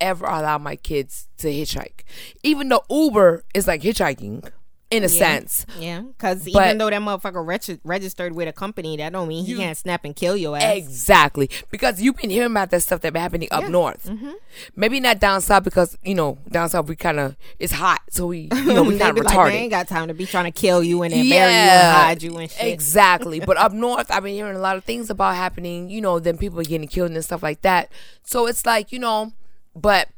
ever 0.00 0.24
allow 0.24 0.56
my 0.58 0.76
kids 0.76 1.28
to 1.38 1.48
hitchhike, 1.48 2.04
even 2.42 2.68
though 2.70 2.84
Uber 2.88 3.44
is 3.52 3.66
like 3.66 3.82
hitchhiking 3.82 4.48
in 4.90 5.04
a 5.04 5.08
sense. 5.08 5.64
yeah. 5.78 6.00
Because 6.00 6.46
even 6.48 6.78
though 6.78 6.90
that 6.90 7.00
motherfucker 7.00 7.46
reg- 7.46 7.80
registered 7.84 8.34
with 8.34 8.48
a 8.48 8.52
company, 8.52 8.96
that 8.96 9.12
don't 9.12 9.28
mean 9.28 9.44
he 9.44 9.52
You- 9.52 9.58
can't 9.58 9.76
snap 9.78 10.04
and 10.04 10.16
kill 10.16 10.36
your 10.36 10.56
ass. 10.56 10.76
Exactly, 10.76 11.48
because 11.70 12.02
you've 12.02 12.16
been 12.16 12.30
hearing 12.30 12.50
about 12.50 12.70
that 12.70 12.82
stuff 12.82 13.00
that 13.02 13.12
been 13.12 13.22
happening 13.22 13.48
up 13.52 13.68
north. 13.68 14.06
Mm-hmm. 14.06 14.32
Maybe 14.74 14.98
not 14.98 15.20
down 15.20 15.40
south 15.42 15.62
because 15.64 15.96
you 16.02 16.14
know 16.14 16.38
down 16.50 16.68
south 16.68 16.88
we 16.88 16.96
kind 16.96 17.20
of 17.20 17.36
it's 17.58 17.72
hot, 17.72 18.00
so 18.10 18.26
we 18.26 18.48
you 18.52 18.64
know 18.74 18.82
we 18.82 18.98
kind 18.98 19.16
of 19.16 19.24
like, 19.24 19.34
retarded. 19.34 19.50
they 19.50 19.58
ain't 19.58 19.70
got 19.70 19.86
time 19.86 20.08
to 20.08 20.14
be 20.14 20.26
trying 20.26 20.46
to 20.46 20.50
kill 20.50 20.82
you 20.82 21.02
and 21.02 21.12
then 21.12 21.28
bury 21.28 21.52
you 21.52 21.58
and 21.58 21.96
hide 21.96 22.22
you 22.22 22.36
and 22.38 22.50
shit. 22.50 22.66
Exactly. 22.72 23.38
but 23.46 23.56
up 23.56 23.72
north, 23.72 24.10
I've 24.10 24.24
been 24.24 24.34
hearing 24.34 24.56
a 24.56 24.60
lot 24.60 24.76
of 24.76 24.84
things 24.84 25.08
about 25.08 25.36
happening, 25.36 25.88
you 25.88 26.00
know, 26.00 26.18
then 26.18 26.36
people 26.36 26.58
are 26.58 26.64
getting 26.64 26.88
killed 26.88 27.12
and 27.12 27.24
stuff 27.24 27.42
like 27.42 27.62
that. 27.62 27.90
So 28.24 28.46
it's 28.46 28.66
like, 28.66 28.90
you 28.92 28.98
know, 28.98 29.32
but 29.76 30.08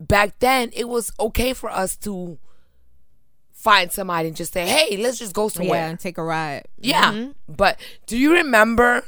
back 0.00 0.38
then 0.38 0.70
it 0.74 0.88
was 0.88 1.12
okay 1.20 1.52
for 1.52 1.70
us 1.70 1.96
to 1.96 2.38
find 3.66 3.90
somebody 3.90 4.28
and 4.28 4.36
just 4.36 4.52
say, 4.52 4.64
hey, 4.64 4.96
let's 4.96 5.18
just 5.18 5.34
go 5.34 5.44
Yeah, 5.46 5.48
somewhere. 5.56 5.86
and 5.88 5.98
take 5.98 6.18
a 6.18 6.22
ride. 6.22 6.64
Yeah. 6.78 7.10
Mhm. 7.12 7.34
But 7.48 7.80
do 8.06 8.16
you 8.16 8.32
remember 8.32 9.02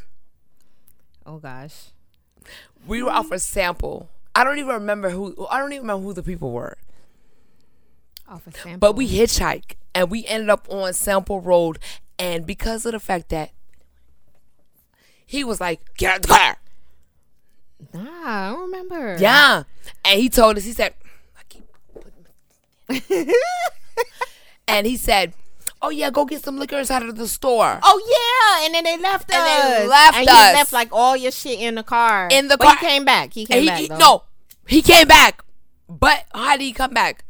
Oh 1.25 1.39
gosh. 1.39 1.77
we 2.87 3.03
were 3.05 3.11
offered 3.11 3.41
sample? 3.41 4.09
I 4.35 4.43
don't 4.45 4.59
even 4.59 4.73
remember 4.75 5.11
who. 5.11 5.47
I 5.49 5.59
don't 5.61 5.73
even 5.73 5.83
remember 5.83 6.03
who 6.07 6.13
the 6.13 6.23
people 6.25 6.51
were. 6.51 6.77
Off 8.29 8.47
a 8.49 8.53
sample. 8.53 8.79
But 8.79 8.97
we 8.97 9.09
hitchhiked 9.09 9.75
and 9.95 10.11
we 10.11 10.27
ended 10.27 10.51
up 10.51 10.67
on 10.71 10.93
Sample 10.93 11.41
Road, 11.41 11.79
and 12.19 12.45
because 12.47 12.85
of 12.87 12.93
the 12.93 13.01
fact 13.01 13.29
that 13.31 13.51
he 15.27 15.45
was 15.45 15.61
like, 15.61 15.81
"Get 15.97 16.11
out 16.11 16.17
of 16.17 16.23
the 16.23 16.29
car," 16.29 16.57
Nah, 17.95 18.11
I 18.25 18.51
don't 18.53 18.61
remember. 18.71 19.17
yeah, 19.21 19.63
and 20.05 20.21
he 20.21 20.29
told 20.29 20.57
us, 20.57 20.65
he 20.65 20.73
said, 20.73 20.95
I 21.37 21.43
keep 21.49 21.65
putting 21.95 23.33
and 24.69 24.87
he 24.87 24.97
said, 24.97 25.33
"Oh 25.83 25.91
yeah, 25.91 26.11
go 26.11 26.25
get 26.25 26.45
some 26.45 26.59
liquors 26.59 26.91
out 26.91 27.03
of 27.03 27.17
the 27.17 27.27
store." 27.27 27.81
Oh 27.83 27.99
yeah, 28.61 28.67
and 28.67 28.75
then 28.75 28.85
they 28.85 29.01
left 29.03 29.31
And 29.33 29.41
us. 29.43 29.79
they 29.79 29.87
left 29.89 30.17
and 30.19 30.29
us. 30.29 30.35
you 30.49 30.55
left 30.55 30.73
like 30.73 30.89
all 30.93 31.17
your 31.17 31.33
shit 31.33 31.59
in 31.61 31.75
the 31.77 31.83
car. 31.83 32.29
In 32.31 32.49
the 32.49 32.57
But 32.57 32.65
car. 32.67 32.77
he 32.77 32.87
came 32.87 33.05
back. 33.05 33.33
He 33.33 33.47
came 33.47 33.63
he, 33.63 33.67
back. 33.69 33.79
he- 33.81 33.89
no, 33.89 34.25
he 34.67 34.83
came 34.83 35.09
back, 35.09 35.43
but 35.89 36.25
how 36.35 36.57
did 36.57 36.63
he 36.65 36.73
come 36.73 36.93
back? 36.93 37.25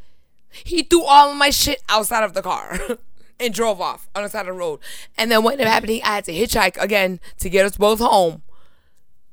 He 0.51 0.83
threw 0.83 1.03
all 1.03 1.31
of 1.31 1.37
my 1.37 1.51
shit 1.51 1.81
outside 1.89 2.23
of 2.23 2.33
the 2.33 2.41
car 2.41 2.79
and 3.39 3.53
drove 3.53 3.79
off 3.79 4.09
on 4.15 4.23
the 4.23 4.29
side 4.29 4.41
of 4.41 4.47
the 4.47 4.53
road. 4.53 4.79
And 5.17 5.31
then 5.31 5.43
what 5.43 5.53
ended 5.53 5.67
up 5.67 5.73
happening? 5.73 6.01
I 6.03 6.15
had 6.15 6.25
to 6.25 6.33
hitchhike 6.33 6.75
again 6.81 7.19
to 7.39 7.49
get 7.49 7.65
us 7.65 7.77
both 7.77 7.99
home 7.99 8.41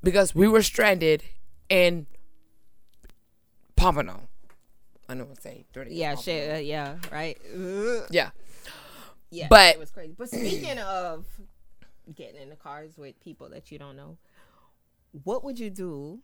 because 0.03 0.35
we 0.35 0.47
were 0.47 0.63
stranded 0.63 1.25
in 1.71 2.07
Pompano. 3.77 4.26
I 5.09 5.15
know 5.15 5.25
what 5.25 5.31
I'm 5.31 5.41
saying. 5.43 5.65
dirty 5.73 5.95
Yeah, 5.95 6.15
shit. 6.17 6.55
Uh, 6.57 6.59
yeah, 6.59 6.97
right. 7.13 7.39
Yeah. 8.11 8.31
Yeah, 9.31 9.49
But- 9.49 9.75
it 9.75 9.79
was 9.79 9.91
crazy. 9.91 10.15
But 10.17 10.29
speaking 10.29 10.79
of 10.79 11.25
getting 12.15 12.41
in 12.41 12.49
the 12.49 12.57
cars 12.57 12.97
with 12.97 13.19
people 13.21 13.49
that 13.51 13.71
you 13.73 13.79
don't 13.79 13.97
know, 13.97 14.19
what 15.25 15.43
would 15.45 15.59
you 15.59 15.71
do 15.71 16.21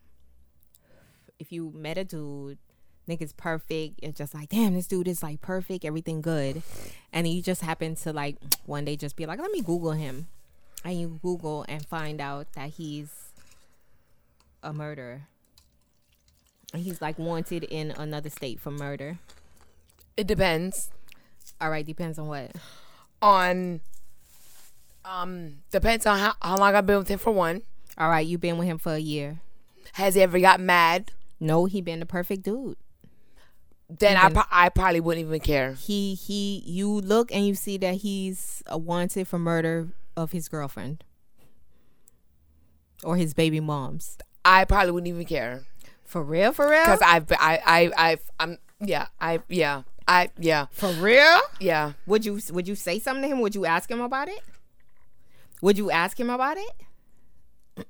if 1.38 1.50
you 1.50 1.72
met 1.74 1.98
a 1.98 2.04
dude, 2.04 2.58
nigga's 3.08 3.32
perfect, 3.32 3.98
it's 4.02 4.16
just 4.16 4.32
like, 4.34 4.48
damn, 4.50 4.74
this 4.74 4.86
dude 4.86 5.08
is 5.08 5.22
like 5.22 5.40
perfect, 5.40 5.84
everything 5.84 6.20
good, 6.22 6.62
and 7.12 7.26
you 7.26 7.42
just 7.42 7.62
happen 7.62 7.96
to 7.96 8.12
like 8.12 8.36
one 8.64 8.84
day 8.84 8.94
just 8.96 9.16
be 9.16 9.26
like, 9.26 9.40
let 9.40 9.50
me 9.50 9.60
Google 9.60 9.90
him, 9.92 10.28
and 10.84 11.00
you 11.00 11.18
Google 11.20 11.64
and 11.68 11.84
find 11.84 12.20
out 12.20 12.46
that 12.52 12.70
he's 12.70 13.08
a 14.62 14.72
murderer. 14.72 15.22
He's 16.74 17.02
like 17.02 17.18
wanted 17.18 17.64
in 17.64 17.90
another 17.90 18.30
state 18.30 18.60
for 18.60 18.70
murder. 18.70 19.18
It 20.16 20.26
depends 20.26 20.90
All 21.60 21.70
right, 21.70 21.84
depends 21.84 22.18
on 22.18 22.26
what. 22.28 22.52
on 23.20 23.80
um 25.04 25.58
depends 25.70 26.06
on 26.06 26.18
how, 26.18 26.34
how 26.40 26.56
long 26.56 26.74
I've 26.74 26.86
been 26.86 26.98
with 26.98 27.08
him 27.08 27.18
for 27.18 27.32
one. 27.32 27.62
All 27.98 28.08
right, 28.08 28.26
you've 28.26 28.40
been 28.40 28.56
with 28.58 28.68
him 28.68 28.78
for 28.78 28.92
a 28.92 28.98
year. 28.98 29.40
Has 29.94 30.14
he 30.14 30.22
ever 30.22 30.38
got 30.40 30.60
mad? 30.60 31.12
No, 31.38 31.66
he 31.66 31.80
been 31.80 32.00
the 32.00 32.06
perfect 32.06 32.42
dude. 32.44 32.76
Then 33.90 34.16
I, 34.16 34.30
pro- 34.30 34.42
I 34.50 34.68
probably 34.70 35.00
wouldn't 35.00 35.26
even 35.26 35.40
care. 35.40 35.72
He 35.72 36.14
he 36.14 36.62
you 36.64 36.88
look 36.88 37.30
and 37.34 37.46
you 37.46 37.54
see 37.54 37.76
that 37.78 37.96
he's 37.96 38.62
a 38.66 38.78
wanted 38.78 39.28
for 39.28 39.38
murder 39.38 39.88
of 40.16 40.32
his 40.32 40.48
girlfriend 40.48 41.04
or 43.04 43.16
his 43.16 43.34
baby 43.34 43.60
moms. 43.60 44.16
I 44.44 44.64
probably 44.64 44.92
wouldn't 44.92 45.08
even 45.08 45.26
care 45.26 45.64
For 46.04 46.22
real, 46.22 46.52
for 46.52 46.68
real? 46.68 46.84
because 46.84 47.00
I've 47.02 47.30
I 47.32 47.60
I 47.64 48.10
I've 48.10 48.30
I'm 48.38 48.58
yeah 48.80 49.06
I 49.20 49.40
yeah 49.48 49.82
I 50.06 50.30
yeah 50.38 50.66
for 50.70 50.90
real? 50.92 51.40
yeah 51.60 51.92
Would 52.06 52.24
you 52.26 52.40
would 52.50 52.68
you 52.68 52.74
say 52.74 52.98
something 52.98 53.22
to 53.22 53.28
him? 53.28 53.40
Would 53.40 53.54
you 53.54 53.64
ask 53.64 53.90
him 53.90 54.00
about 54.00 54.28
it? 54.28 54.40
Would 55.62 55.78
you 55.78 55.90
ask 55.90 56.18
him 56.18 56.28
about 56.30 56.56
it? 56.58 56.72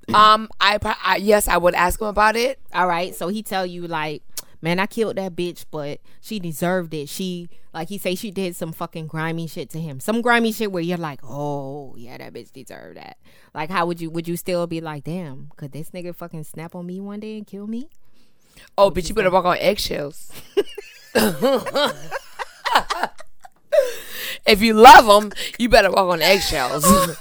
um 0.14 0.48
I, 0.60 0.78
I 1.04 1.16
yes 1.16 1.48
I 1.48 1.56
would 1.56 1.74
ask 1.74 2.00
him 2.00 2.06
about 2.06 2.36
it. 2.36 2.60
All 2.72 2.86
right, 2.86 3.14
so 3.14 3.28
he 3.28 3.42
tell 3.42 3.66
you 3.66 3.88
like, 3.88 4.22
man, 4.60 4.78
I 4.78 4.86
killed 4.86 5.16
that 5.16 5.34
bitch, 5.34 5.64
but 5.70 6.00
she 6.20 6.38
deserved 6.38 6.94
it. 6.94 7.08
She 7.08 7.48
like 7.74 7.88
he 7.88 7.98
say 7.98 8.14
she 8.14 8.30
did 8.30 8.54
some 8.54 8.72
fucking 8.72 9.06
grimy 9.08 9.46
shit 9.48 9.70
to 9.70 9.80
him, 9.80 9.98
some 9.98 10.20
grimy 10.20 10.52
shit 10.52 10.70
where 10.70 10.82
you're 10.82 10.98
like, 10.98 11.20
oh 11.24 11.94
yeah, 11.96 12.18
that 12.18 12.34
bitch 12.34 12.52
deserved 12.52 12.98
that. 12.98 13.16
Like, 13.54 13.70
how 13.70 13.86
would 13.86 14.00
you 14.00 14.10
would 14.10 14.28
you 14.28 14.36
still 14.36 14.66
be 14.66 14.80
like, 14.80 15.04
damn, 15.04 15.50
could 15.56 15.72
this 15.72 15.90
nigga 15.90 16.14
fucking 16.14 16.44
snap 16.44 16.74
on 16.74 16.86
me 16.86 17.00
one 17.00 17.18
day 17.20 17.36
and 17.38 17.46
kill 17.46 17.66
me? 17.66 17.88
Oh, 18.76 18.90
but 18.90 19.08
you 19.08 19.14
better 19.14 19.30
walk 19.30 19.44
on 19.44 19.58
eggshells. 19.58 20.30
if 24.46 24.62
you 24.62 24.74
love 24.74 25.06
him, 25.06 25.32
you 25.58 25.68
better 25.68 25.90
walk 25.90 26.10
on 26.12 26.22
eggshells. 26.22 26.84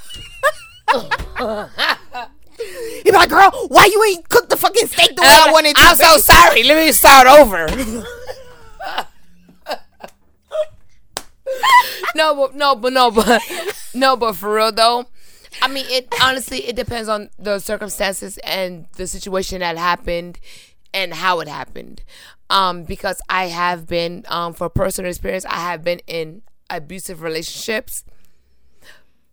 He 3.03 3.09
be 3.09 3.11
like, 3.11 3.29
girl, 3.29 3.51
why 3.69 3.85
you 3.85 4.03
ain't 4.03 4.29
cook 4.29 4.49
the 4.49 4.57
fucking 4.57 4.87
steak 4.87 5.15
the 5.15 5.21
way 5.21 5.27
I 5.27 5.47
uh, 5.49 5.51
wanted 5.51 5.75
to? 5.75 5.81
I'm 5.81 5.95
so 5.95 6.17
sorry. 6.17 6.63
Let 6.63 6.85
me 6.85 6.91
start 6.91 7.25
over. 7.27 7.67
no, 12.15 12.35
but 12.35 12.55
no, 12.55 12.75
but 12.75 12.93
no, 12.93 13.11
but 13.11 13.41
no, 13.93 14.15
but 14.15 14.33
for 14.33 14.53
real 14.55 14.71
though. 14.71 15.07
I 15.61 15.67
mean, 15.67 15.85
it 15.89 16.07
honestly 16.21 16.59
it 16.67 16.75
depends 16.75 17.09
on 17.09 17.29
the 17.37 17.59
circumstances 17.59 18.37
and 18.43 18.85
the 18.93 19.07
situation 19.07 19.59
that 19.59 19.77
happened 19.77 20.39
and 20.93 21.13
how 21.13 21.39
it 21.39 21.47
happened. 21.47 22.03
Um, 22.49 22.83
because 22.83 23.21
I 23.29 23.45
have 23.45 23.87
been, 23.87 24.25
um, 24.27 24.53
for 24.53 24.69
personal 24.69 25.09
experience, 25.09 25.45
I 25.45 25.59
have 25.59 25.83
been 25.83 26.01
in 26.07 26.41
abusive 26.69 27.21
relationships. 27.21 28.03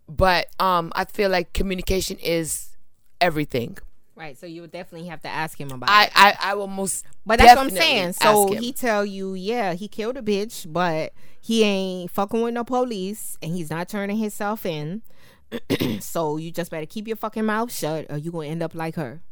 But 0.09 0.47
um, 0.59 0.93
I 0.95 1.05
feel 1.05 1.31
like 1.31 1.53
communication 1.53 2.19
is 2.19 2.77
everything. 3.21 3.77
Right, 4.15 4.37
so 4.37 4.47
you 4.47 4.63
would 4.63 4.73
definitely 4.73 5.07
have 5.09 5.21
to 5.23 5.29
ask 5.29 5.61
him 5.61 5.71
about 5.71 5.89
it. 5.89 5.93
I, 5.93 6.11
I, 6.41 6.51
I 6.51 6.55
will 6.55 6.67
most. 6.67 7.05
But 7.25 7.39
that's 7.39 7.57
what 7.57 7.67
I'm 7.67 7.71
saying. 7.71 8.15
So 8.15 8.53
he 8.53 8.73
tell 8.73 9.07
you, 9.07 9.35
yeah, 9.35 9.75
he 9.75 9.87
killed 9.87 10.17
a 10.17 10.23
bitch, 10.23 10.71
but 10.73 11.13
he 11.41 11.63
ain't 11.63 12.11
fucking 12.11 12.41
with 12.43 12.55
no 12.55 12.65
police, 12.65 13.39
and 13.41 13.55
he's 13.55 13.71
not 13.71 13.89
turning 13.89 14.17
himself 14.17 14.67
in. 14.67 15.03
so 16.01 16.37
you 16.37 16.51
just 16.51 16.71
better 16.71 16.85
keep 16.85 17.07
your 17.07 17.17
fucking 17.17 17.45
mouth 17.45 17.73
shut, 17.73 18.07
or 18.11 18.19
you 18.19 18.33
gonna 18.33 18.49
end 18.49 18.63
up 18.63 18.75
like 18.75 18.97
her. 18.97 19.23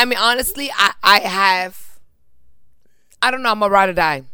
I 0.00 0.04
mean, 0.06 0.18
honestly, 0.18 0.70
I, 0.74 0.92
I 1.02 1.18
have. 1.20 1.98
I 3.22 3.30
don't 3.30 3.42
know. 3.42 3.50
I'm 3.50 3.62
a 3.62 3.68
ride 3.68 3.90
or 3.90 3.92
die. 3.92 4.24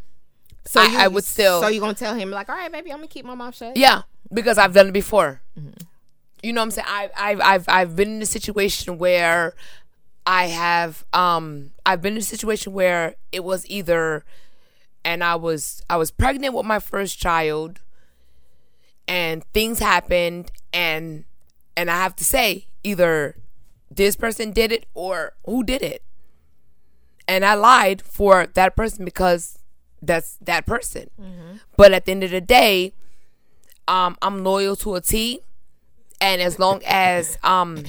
So 0.64 0.80
I- 0.80 0.87
you, 0.87 0.99
I 0.99 1.08
would 1.08 1.25
still- 1.25 1.61
So 1.61 1.68
you 1.68 1.80
gonna 1.80 1.94
tell 1.94 2.14
him 2.14 2.30
like, 2.30 2.49
all 2.49 2.54
right, 2.56 2.70
baby, 2.70 2.92
I'm 2.92 2.99
gonna 2.99 3.08
keep 3.08 3.25
my 3.25 3.35
mouth 3.35 3.56
shut. 3.56 3.76
Yeah, 3.76 4.02
because 4.32 4.58
I've 4.58 4.73
done 4.75 4.88
it 4.88 4.92
before. 4.92 5.40
You 6.42 6.52
know 6.52 6.61
what 6.61 6.66
I'm 6.66 6.70
saying? 6.70 6.87
I, 6.88 7.11
I've 7.16 7.40
I've 7.40 7.64
I've 7.68 7.96
been 7.96 8.16
in 8.16 8.23
a 8.23 8.26
situation 8.26 8.99
where 8.99 9.54
I 10.25 10.46
have 10.46 11.04
um 11.12 11.70
I've 11.85 12.00
been 12.02 12.12
in 12.12 12.18
a 12.18 12.23
situation 12.23 12.73
where 12.73 13.16
it 13.32 13.42
was 13.42 13.68
either, 13.68 14.25
and 15.04 15.25
I 15.25 15.35
was 15.35 15.82
I 15.90 15.96
was 15.96 16.11
pregnant 16.12 16.54
with 16.54 16.66
my 16.66 16.78
first 16.78 17.18
child, 17.18 17.80
and 19.08 19.42
things 19.52 19.78
happened, 19.80 20.52
and 20.73 21.25
and 21.76 21.90
I 21.90 21.96
have 21.96 22.14
to 22.16 22.25
say 22.25 22.66
either 22.85 23.37
this 23.97 24.17
person 24.17 24.53
did 24.53 24.73
it 24.73 24.87
or 24.95 25.35
who 25.45 25.65
did 25.65 25.83
it, 25.83 26.03
and 27.29 27.45
I 27.45 27.55
lied 27.55 28.03
for 28.03 28.47
that 28.55 28.76
person 28.76 29.05
because 29.05 29.59
that's 30.03 30.37
that 30.41 30.67
person. 30.67 31.11
But 31.76 31.93
at 31.93 32.05
the 32.05 32.12
end 32.12 32.23
of 32.25 32.31
the 32.31 32.41
day, 32.41 32.93
um, 33.88 34.17
I'm 34.23 34.45
loyal 34.45 34.76
to 34.76 34.95
a 34.95 35.00
T, 35.00 35.41
and 36.21 36.41
as 36.41 36.59
long 36.59 36.83
as 36.87 37.38
um, 37.43 37.85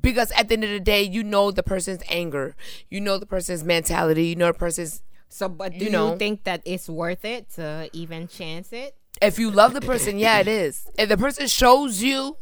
because 0.00 0.30
at 0.32 0.48
the 0.48 0.54
end 0.54 0.64
of 0.64 0.70
the 0.70 0.80
day, 0.80 1.02
you 1.02 1.22
know 1.22 1.50
the 1.50 1.62
person's 1.62 2.02
anger, 2.08 2.56
you 2.90 3.00
know 3.00 3.18
the 3.18 3.26
person's 3.26 3.64
mentality, 3.64 4.26
you 4.26 4.36
know 4.36 4.48
the 4.48 4.58
person's. 4.58 5.02
So, 5.28 5.48
but 5.48 5.72
do 5.72 5.84
You 5.84 5.90
you, 5.90 6.16
think 6.16 6.44
that 6.44 6.62
it's 6.64 6.88
worth 6.88 7.24
it 7.24 7.50
to 7.54 7.88
even 7.92 8.28
chance 8.28 8.72
it? 8.72 8.96
If 9.22 9.38
you 9.38 9.50
love 9.50 9.74
the 9.74 9.80
person, 9.80 10.18
yeah, 10.18 10.38
it 10.38 10.48
is. 10.48 10.86
If 10.98 11.08
the 11.08 11.16
person 11.16 11.46
shows 11.46 12.02
you 12.02 12.36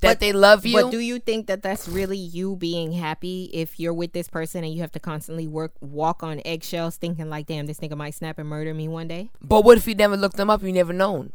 that 0.00 0.20
they 0.20 0.32
love 0.32 0.64
you, 0.66 0.80
But 0.80 0.90
do 0.90 0.98
you 0.98 1.18
think 1.18 1.46
that 1.46 1.62
that's 1.62 1.88
really 1.88 2.16
you 2.18 2.56
being 2.56 2.92
happy 2.92 3.50
if 3.52 3.78
you're 3.80 3.94
with 3.94 4.12
this 4.12 4.28
person 4.28 4.64
and 4.64 4.72
you 4.74 4.80
have 4.80 4.92
to 4.92 5.00
constantly 5.00 5.46
work 5.46 5.72
walk 5.80 6.22
on 6.22 6.40
eggshells, 6.44 6.96
thinking 6.96 7.28
like, 7.30 7.46
damn, 7.46 7.66
this 7.66 7.80
nigga 7.80 7.96
might 7.96 8.14
snap 8.14 8.38
and 8.38 8.48
murder 8.48 8.72
me 8.74 8.88
one 8.88 9.08
day? 9.08 9.30
but 9.42 9.64
what 9.64 9.76
if 9.78 9.86
you 9.86 9.94
never 9.94 10.16
looked 10.16 10.36
them 10.36 10.50
up? 10.50 10.62
You 10.62 10.72
never 10.72 10.92
known. 10.92 11.32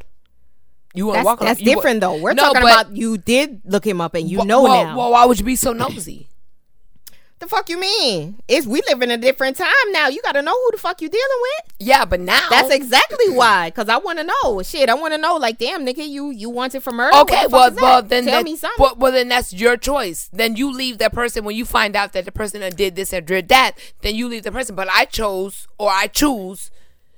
You 0.94 1.12
That's, 1.12 1.24
walk 1.26 1.40
on 1.42 1.46
that's 1.46 1.60
wa- 1.60 1.64
different 1.64 2.00
though. 2.00 2.16
We're 2.20 2.32
No, 2.32 2.42
talking 2.44 2.62
but- 2.62 2.72
about 2.86 2.96
you 2.96 3.18
did 3.18 3.60
look 3.66 3.86
him 3.86 4.00
up 4.00 4.14
and 4.14 4.30
you 4.30 4.40
Wh- 4.40 4.46
know 4.46 4.62
well, 4.62 4.84
now. 4.84 4.96
Well, 4.96 5.10
why 5.12 5.26
would 5.26 5.38
you 5.38 5.44
be 5.44 5.56
so 5.56 5.72
nosy? 5.74 6.28
The 7.38 7.46
fuck 7.46 7.68
you 7.68 7.78
mean? 7.78 8.40
It's 8.48 8.66
we 8.66 8.82
live 8.88 9.02
in 9.02 9.10
a 9.10 9.16
different 9.16 9.56
time 9.56 9.68
now. 9.90 10.08
You 10.08 10.22
got 10.22 10.32
to 10.32 10.42
know 10.42 10.54
who 10.54 10.70
the 10.72 10.78
fuck 10.78 11.02
you 11.02 11.08
dealing 11.08 11.26
with. 11.42 11.74
Yeah, 11.78 12.04
but 12.04 12.20
now 12.20 12.48
That's 12.48 12.70
exactly 12.70 13.30
why. 13.30 13.70
Cause 13.72 13.88
I 13.88 13.98
want 13.98 14.18
to 14.18 14.24
know. 14.24 14.62
Shit, 14.62 14.88
I 14.88 14.94
want 14.94 15.12
to 15.12 15.18
know. 15.18 15.36
Like, 15.36 15.58
damn, 15.58 15.84
nigga, 15.84 16.08
you 16.08 16.30
you 16.30 16.48
wanted 16.48 16.82
for 16.82 16.92
murder? 16.92 17.16
Okay, 17.18 17.44
the 17.44 17.48
well, 17.50 17.70
that? 17.70 17.82
well, 17.82 18.02
then 18.02 18.24
tell 18.24 18.38
that, 18.38 18.44
me 18.44 18.56
something. 18.56 18.82
Well, 18.82 18.96
well, 18.96 19.12
then 19.12 19.28
that's 19.28 19.52
your 19.52 19.76
choice. 19.76 20.30
Then 20.32 20.56
you 20.56 20.72
leave 20.72 20.98
that 20.98 21.12
person 21.12 21.44
when 21.44 21.56
you 21.56 21.64
find 21.64 21.94
out 21.94 22.12
that 22.14 22.24
the 22.24 22.32
person 22.32 22.60
that 22.60 22.76
did 22.76 22.96
this 22.96 23.12
or 23.12 23.20
did 23.20 23.48
that. 23.48 23.72
Then 24.00 24.14
you 24.14 24.28
leave 24.28 24.42
the 24.42 24.52
person. 24.52 24.74
But 24.74 24.88
I 24.90 25.04
chose 25.04 25.68
or 25.78 25.90
I 25.90 26.06
choose 26.06 26.70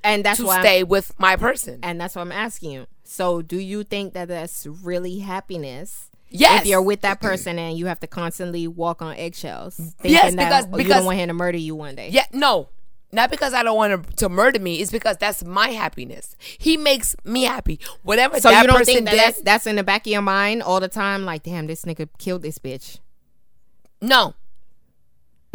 and 0.03 0.25
that's 0.25 0.41
to 0.41 0.47
why. 0.47 0.55
I'm- 0.57 0.65
stay 0.65 0.85
with 0.85 1.13
my 1.19 1.37
person. 1.37 1.79
and 1.83 2.01
that's 2.01 2.17
what 2.17 2.23
I'm 2.23 2.33
asking 2.33 2.73
you. 2.73 2.87
So, 3.05 3.41
do 3.41 3.59
you 3.59 3.85
think 3.85 4.13
that 4.13 4.29
that's 4.29 4.67
really 4.67 5.21
happiness 5.21 6.08
Yes. 6.31 6.63
If 6.63 6.69
you're 6.69 6.83
with 6.83 7.01
that 7.03 7.21
person 7.21 7.59
and 7.59 7.77
you 7.79 7.87
have 7.87 8.01
to 8.01 8.07
constantly 8.07 8.67
walk 8.69 9.01
on 9.03 9.17
eggshells, 9.17 9.81
Yes, 10.03 10.35
that 10.35 10.37
because- 10.37 10.67
oh, 10.73 10.79
you 10.79 10.85
don't 10.85 11.05
want 11.05 11.19
him 11.19 11.29
to 11.29 11.35
murder 11.35 11.59
you 11.59 11.75
one 11.75 11.95
day. 11.95 12.11
Yeah, 12.11 12.27
no. 12.33 12.69
Not 13.11 13.31
because 13.31 13.55
I 13.55 13.63
don't 13.63 13.77
want 13.77 13.93
him 13.95 14.05
to 14.17 14.29
murder 14.29 14.59
me. 14.59 14.83
It's 14.83 14.93
because 14.93 15.17
that's 15.17 15.43
my 15.43 15.69
happiness. 15.69 16.37
He 16.59 16.77
makes 16.77 17.17
me 17.25 17.45
happy. 17.45 17.81
Whatever 18.03 18.39
So 18.39 18.51
that 18.51 18.61
you 18.61 18.67
don't 18.67 18.77
person 18.77 18.95
think 18.95 19.05
that 19.07 19.11
did. 19.13 19.21
that's, 19.21 19.41
that's 19.41 19.67
in 19.67 19.77
the 19.77 19.83
back 19.83 20.07
of 20.07 20.13
your 20.13 20.21
mind 20.21 20.63
all 20.63 20.79
the 20.81 20.89
time? 20.89 21.25
Like, 21.25 21.43
damn, 21.45 21.67
this 21.67 21.87
nigga 21.87 22.09
killed 22.19 22.43
this 22.43 22.59
bitch. 22.59 22.99
no. 24.03 24.35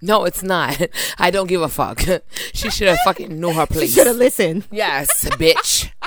no, 0.00 0.24
it's 0.24 0.42
not. 0.42 0.80
I 1.18 1.30
don't 1.30 1.46
give 1.46 1.60
a 1.62 1.68
fuck. 1.68 2.02
She 2.54 2.70
should 2.70 2.88
have 2.88 2.98
fucking 3.04 3.38
knew 3.38 3.52
her 3.52 3.66
place. 3.66 3.90
She 3.90 3.96
should 3.96 4.06
have 4.06 4.16
listened. 4.16 4.66
Yes, 4.70 5.24
bitch. 5.32 5.90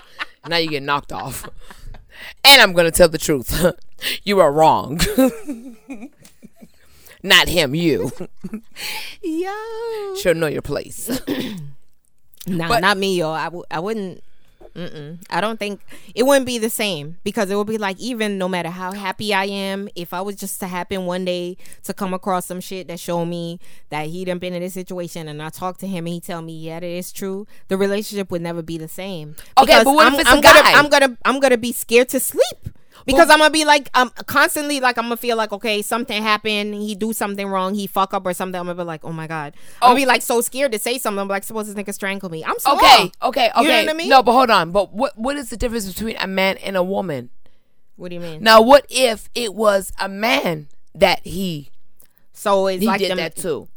now 0.48 0.58
you 0.58 0.70
get 0.70 0.84
knocked 0.84 1.12
off. 1.12 1.48
And 2.44 2.62
I'm 2.62 2.74
gonna 2.74 2.92
tell 2.92 3.10
the 3.10 3.18
truth. 3.18 3.64
you 4.24 4.40
are 4.40 4.52
wrong. 4.52 5.00
Not 7.24 7.50
him, 7.50 7.76
you. 7.76 8.12
Yo. 9.22 10.16
Should 10.16 10.38
know 10.38 10.48
your 10.48 10.62
place. 10.62 11.10
Nah, 12.48 12.68
But- 12.70 12.80
not 12.80 12.98
me, 12.98 13.16
yo. 13.18 13.30
I 13.32 13.44
w- 13.46 13.66
I 13.70 13.80
wouldn't. 13.80 14.24
Mm-mm. 14.76 15.20
I 15.30 15.42
don't 15.42 15.60
think 15.60 15.82
it 16.16 16.24
wouldn't 16.24 16.46
be 16.46 16.58
the 16.58 16.70
same 16.70 17.18
because 17.24 17.50
it 17.52 17.56
would 17.56 17.68
be 17.68 17.78
like 17.78 18.00
even 18.00 18.38
no 18.38 18.48
matter 18.48 18.70
how 18.70 18.92
happy 18.92 19.34
I 19.34 19.46
am, 19.46 19.90
if 19.96 20.14
I 20.14 20.22
was 20.22 20.36
just 20.36 20.60
to 20.62 20.68
happen 20.68 21.06
one 21.06 21.26
day 21.26 21.58
to 21.84 21.94
come 21.94 22.14
across 22.14 22.46
some 22.46 22.62
shit 22.62 22.88
that 22.88 23.00
show 23.00 23.26
me 23.26 23.60
that 23.90 24.08
he 24.08 24.24
done 24.26 24.40
been 24.40 24.54
in 24.54 24.62
this 24.62 24.74
situation 24.74 25.28
and 25.28 25.42
I 25.42 25.50
talk 25.50 25.78
to 25.80 25.88
him 25.88 26.06
and 26.06 26.14
he 26.14 26.20
tell 26.22 26.42
me 26.42 26.54
yeah 26.58 26.78
it 26.78 26.84
is 26.84 27.12
true, 27.12 27.48
the 27.68 27.78
relationship 27.78 28.32
would 28.32 28.42
never 28.42 28.62
be 28.62 28.78
the 28.78 28.88
same. 28.88 29.36
Okay, 29.58 29.66
Because 29.66 29.84
but 29.84 29.94
what 29.94 30.08
if 30.08 30.14
I'm, 30.14 30.20
it's 30.20 30.30
a 30.32 30.34
I'm 30.34 30.42
gonna 30.42 30.64
guy? 30.64 30.72
I'm 30.74 30.90
gonna 30.90 31.18
I'm 31.26 31.40
gonna 31.40 31.58
be 31.58 31.72
scared 31.72 32.10
to 32.10 32.20
sleep. 32.20 32.70
Because 33.06 33.30
I'm 33.30 33.40
gonna 33.40 33.50
be 33.50 33.66
like, 33.66 33.90
I'm 33.94 34.10
constantly 34.26 34.80
like, 34.80 34.98
I'm 34.98 35.06
gonna 35.06 35.18
feel 35.18 35.38
like, 35.38 35.52
okay, 35.52 35.82
something 35.82 36.22
happened. 36.22 36.74
He 36.76 36.96
do 36.96 37.14
something 37.14 37.48
wrong. 37.48 37.74
He 37.76 37.88
fuck 37.88 38.14
up 38.14 38.26
or 38.26 38.34
something. 38.34 38.60
I'm 38.60 38.66
gonna 38.68 38.76
be 38.76 38.84
like, 38.84 39.04
oh 39.04 39.12
my 39.12 39.28
god. 39.28 39.56
Oh. 39.82 39.88
gonna 39.88 39.96
be 39.96 40.06
like 40.06 40.22
so 40.22 40.42
scared 40.42 40.72
to 40.74 40.80
say 40.80 40.98
something. 40.98 41.20
I'm 41.20 41.28
like, 41.28 41.44
suppose 41.44 41.74
this 41.74 41.76
nigga 41.76 41.94
strangle 41.94 42.30
me. 42.30 42.44
I'm 42.44 42.60
so 42.60 42.76
Okay, 42.78 43.12
okay, 43.24 43.50
okay. 43.56 43.62
You 43.62 43.68
know 43.68 43.82
what 43.82 43.90
I 43.90 43.94
mean? 43.94 44.10
No, 44.10 44.24
but 44.24 44.34
hold 44.34 44.50
on. 44.50 44.72
But 44.72 44.94
what 44.94 45.18
what 45.18 45.36
is 45.38 45.50
the 45.50 45.58
difference 45.58 45.92
between 45.92 46.16
a 46.18 46.28
man 46.28 46.58
and 46.58 46.76
a 46.76 46.84
woman? 46.84 47.30
What 47.96 48.10
do 48.10 48.16
you 48.16 48.22
mean? 48.22 48.42
Now, 48.42 48.62
what 48.62 48.86
if 48.90 49.30
it 49.36 49.54
was 49.54 49.92
a 50.00 50.08
man 50.08 50.68
that 50.96 51.20
he 51.26 51.70
So 52.32 52.68
it's 52.68 52.82
he 52.82 52.88
like 52.88 53.00
did 53.00 53.12
them, 53.12 53.18
that 53.18 53.36
too? 53.36 53.68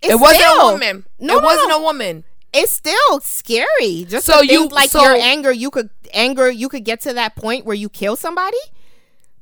It 0.00 0.20
wasn't 0.20 0.42
still- 0.42 0.68
a 0.68 0.72
woman. 0.72 1.04
No, 1.18 1.38
it 1.38 1.40
no, 1.40 1.44
wasn't 1.44 1.68
no. 1.70 1.78
a 1.78 1.82
woman. 1.82 2.24
It's 2.54 2.72
still 2.72 3.20
scary. 3.20 4.04
Just 4.08 4.26
So 4.26 4.40
you- 4.40 4.68
like 4.68 4.90
so- 4.90 5.02
your 5.02 5.14
anger, 5.16 5.50
you 5.52 5.70
could 5.70 5.90
anger, 6.12 6.48
you 6.50 6.68
could 6.68 6.84
get 6.84 7.00
to 7.02 7.12
that 7.14 7.34
point 7.36 7.64
where 7.66 7.74
you 7.76 7.88
kill 7.88 8.16
somebody. 8.16 8.56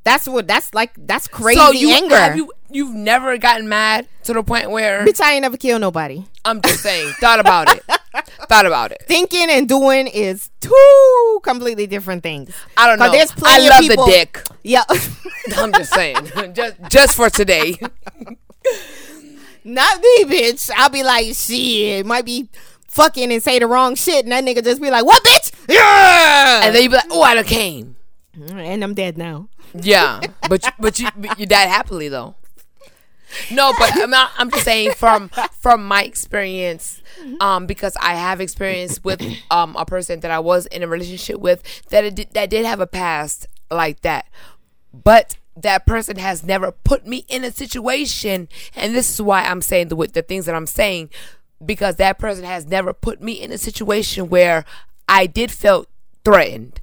That's 0.04 0.26
what. 0.26 0.48
That's 0.48 0.74
like 0.74 0.92
that's 0.96 1.28
crazy 1.28 1.60
so 1.60 1.70
you 1.70 1.92
anger. 1.92 2.16
have 2.16 2.36
you 2.36 2.50
you've 2.70 2.92
never 2.94 3.38
gotten 3.38 3.68
mad 3.68 4.08
to 4.24 4.32
the 4.32 4.42
point 4.42 4.70
where 4.70 5.04
Bitch, 5.06 5.20
I 5.20 5.34
ain't 5.34 5.42
never 5.42 5.56
killed 5.56 5.80
nobody. 5.80 6.24
I'm 6.44 6.60
just 6.60 6.80
saying 6.80 7.12
thought 7.20 7.38
about 7.38 7.70
it, 7.70 7.84
thought 8.48 8.66
about 8.66 8.90
it. 8.90 9.04
Thinking 9.06 9.48
and 9.48 9.68
doing 9.68 10.08
is 10.08 10.50
two 10.60 11.40
completely 11.44 11.86
different 11.86 12.24
things. 12.24 12.52
I 12.76 12.88
don't 12.88 12.98
know. 12.98 13.12
there's 13.12 13.30
I 13.30 13.34
plenty 13.34 13.66
of 13.66 13.70
love 13.70 13.80
people- 13.82 14.06
the 14.06 14.10
dick. 14.12 14.42
Yeah. 14.64 14.82
I'm 15.56 15.72
just 15.72 15.92
saying, 15.94 16.16
just 16.54 16.74
just 16.88 17.14
for 17.16 17.30
today. 17.30 17.76
Not 19.64 20.00
me, 20.00 20.24
bitch. 20.24 20.70
I'll 20.76 20.88
be 20.90 21.04
like, 21.04 21.26
shit, 21.36 22.00
it 22.00 22.06
might 22.06 22.24
be 22.24 22.48
fucking 22.92 23.32
and 23.32 23.42
say 23.42 23.58
the 23.58 23.66
wrong 23.66 23.94
shit, 23.94 24.24
and 24.24 24.32
that 24.32 24.44
nigga 24.44 24.62
just 24.62 24.80
be 24.80 24.90
like, 24.90 25.04
what, 25.04 25.24
bitch? 25.24 25.52
Yeah. 25.68 26.60
And 26.64 26.74
then 26.74 26.82
you 26.82 26.90
be 26.90 26.96
like, 26.96 27.06
oh, 27.10 27.22
I 27.22 27.34
done 27.34 27.44
came. 27.44 27.96
And 28.34 28.84
I'm 28.84 28.94
dead 28.94 29.18
now. 29.18 29.48
Yeah, 29.74 30.20
but 30.48 30.64
you, 30.64 30.70
but 30.78 30.98
you 30.98 31.08
but 31.16 31.38
you 31.38 31.46
died 31.46 31.68
happily 31.68 32.08
though. 32.08 32.34
No, 33.50 33.72
but 33.78 33.90
I'm 33.94 34.10
not, 34.10 34.30
I'm 34.36 34.50
just 34.50 34.64
saying 34.64 34.92
from 34.92 35.30
from 35.52 35.86
my 35.86 36.02
experience, 36.02 37.00
um, 37.40 37.66
because 37.66 37.96
I 38.00 38.14
have 38.14 38.40
experience 38.40 39.02
with 39.02 39.22
um 39.50 39.74
a 39.76 39.86
person 39.86 40.20
that 40.20 40.30
I 40.30 40.40
was 40.40 40.66
in 40.66 40.82
a 40.82 40.86
relationship 40.86 41.40
with 41.40 41.62
that 41.88 42.04
it 42.04 42.14
did, 42.14 42.34
that 42.34 42.50
did 42.50 42.66
have 42.66 42.80
a 42.80 42.86
past 42.86 43.46
like 43.70 44.02
that, 44.02 44.26
but 44.92 45.36
that 45.56 45.86
person 45.86 46.16
has 46.16 46.42
never 46.44 46.72
put 46.72 47.06
me 47.06 47.24
in 47.28 47.44
a 47.44 47.50
situation, 47.50 48.48
and 48.74 48.94
this 48.94 49.10
is 49.10 49.22
why 49.22 49.44
I'm 49.44 49.62
saying 49.62 49.88
the 49.88 49.96
with 49.96 50.12
the 50.12 50.22
things 50.22 50.44
that 50.46 50.54
I'm 50.54 50.66
saying, 50.66 51.08
because 51.64 51.96
that 51.96 52.18
person 52.18 52.44
has 52.44 52.66
never 52.66 52.92
put 52.92 53.22
me 53.22 53.32
in 53.32 53.52
a 53.52 53.58
situation 53.58 54.28
where 54.28 54.64
I 55.08 55.26
did 55.26 55.50
felt 55.50 55.88
threatened. 56.24 56.80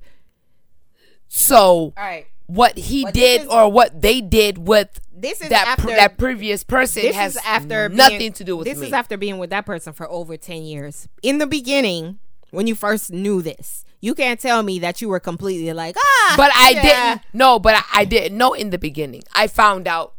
So 1.27 1.57
All 1.57 1.93
right. 1.97 2.25
what 2.47 2.77
he 2.77 3.03
this 3.05 3.13
did 3.13 3.41
is- 3.43 3.47
or 3.47 3.71
what 3.71 4.01
they 4.01 4.21
did 4.21 4.57
with 4.57 4.99
This 5.15 5.41
is 5.41 5.49
that 5.49 5.63
pr- 5.65 5.69
after 5.89 5.95
that 5.95 6.17
previous 6.17 6.63
person 6.63 7.03
this 7.03 7.15
has 7.15 7.35
is 7.35 7.41
after 7.45 7.89
nothing 7.89 8.17
being- 8.19 8.33
to 8.33 8.43
do 8.43 8.57
with 8.57 8.65
this 8.67 8.77
me. 8.79 8.87
is 8.87 8.93
after 8.93 9.17
being 9.17 9.37
with 9.37 9.49
that 9.51 9.65
person 9.65 9.93
for 9.93 10.09
over 10.09 10.37
10 10.37 10.63
years 10.63 11.07
in 11.21 11.37
the 11.37 11.45
beginning 11.47 12.19
when 12.51 12.65
you 12.67 12.73
first 12.73 13.11
knew 13.11 13.41
this 13.41 13.83
you 14.01 14.15
can't 14.15 14.39
tell 14.39 14.63
me 14.63 14.79
that 14.79 15.01
you 15.01 15.09
were 15.09 15.19
completely 15.19 15.71
like 15.73 15.95
ah 15.99 16.33
but 16.37 16.51
I 16.55 16.69
yeah. 16.71 16.81
didn't 17.15 17.21
no, 17.33 17.59
but 17.59 17.75
I, 17.75 17.83
I 18.01 18.05
didn't 18.05 18.37
know 18.37 18.53
in 18.53 18.69
the 18.71 18.77
beginning. 18.79 19.23
I 19.33 19.47
found 19.47 19.87
out 19.87 20.13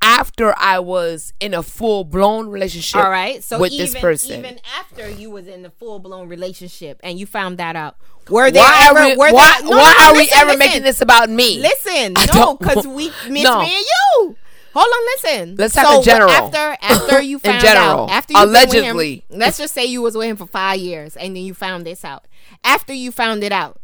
after 0.00 0.54
I 0.56 0.78
was 0.78 1.32
in 1.40 1.54
a 1.54 1.62
full 1.62 2.04
blown 2.04 2.48
relationship. 2.48 3.00
all 3.02 3.10
right 3.10 3.42
so 3.42 3.58
with 3.58 3.72
even, 3.72 3.86
this 3.86 4.00
person. 4.00 4.38
even 4.38 4.60
after 4.78 5.08
you 5.10 5.30
was 5.30 5.46
in 5.48 5.62
the 5.62 5.70
full-blown 5.70 6.28
relationship 6.28 7.00
and 7.02 7.18
you 7.18 7.26
found 7.26 7.58
that 7.58 7.74
out 7.76 7.96
were 8.30 8.50
they 8.50 8.60
why 8.60 8.86
ever 8.88 8.98
are 9.00 9.06
we, 9.08 9.16
were 9.16 9.32
why, 9.32 9.54
there, 9.60 9.70
no, 9.70 9.76
why 9.76 9.94
no, 9.98 10.04
are 10.06 10.12
we 10.14 10.28
ever 10.36 10.46
listen. 10.50 10.58
making 10.58 10.82
this 10.82 11.00
about 11.00 11.28
me? 11.28 11.58
listen 11.60 12.14
I 12.16 12.26
no 12.34 12.56
because 12.56 12.86
we 12.86 13.06
miss 13.28 13.42
No. 13.42 13.58
me 13.60 13.64
and 13.74 13.84
you 13.84 14.36
hold 14.74 14.86
on 14.86 15.04
listen 15.16 15.56
Let's 15.56 15.74
talk 15.74 15.86
so 15.86 15.98
in 15.98 16.04
general. 16.04 16.30
after 16.30 16.76
after 16.80 17.20
you 17.22 17.36
In 17.42 17.50
found 17.50 17.60
general. 17.62 18.00
out 18.04 18.10
after 18.10 18.34
you 18.34 18.44
Allegedly. 18.44 19.24
let's 19.30 19.58
just 19.58 19.74
say 19.74 19.84
you 19.84 20.00
was 20.02 20.16
with 20.16 20.28
him 20.28 20.36
for 20.36 20.46
five 20.46 20.78
years 20.78 21.16
and 21.16 21.34
then 21.34 21.42
you 21.44 21.54
found 21.54 21.84
this 21.84 22.04
out 22.04 22.26
after 22.62 22.92
you 22.92 23.10
found 23.10 23.42
it 23.42 23.50
out 23.52 23.80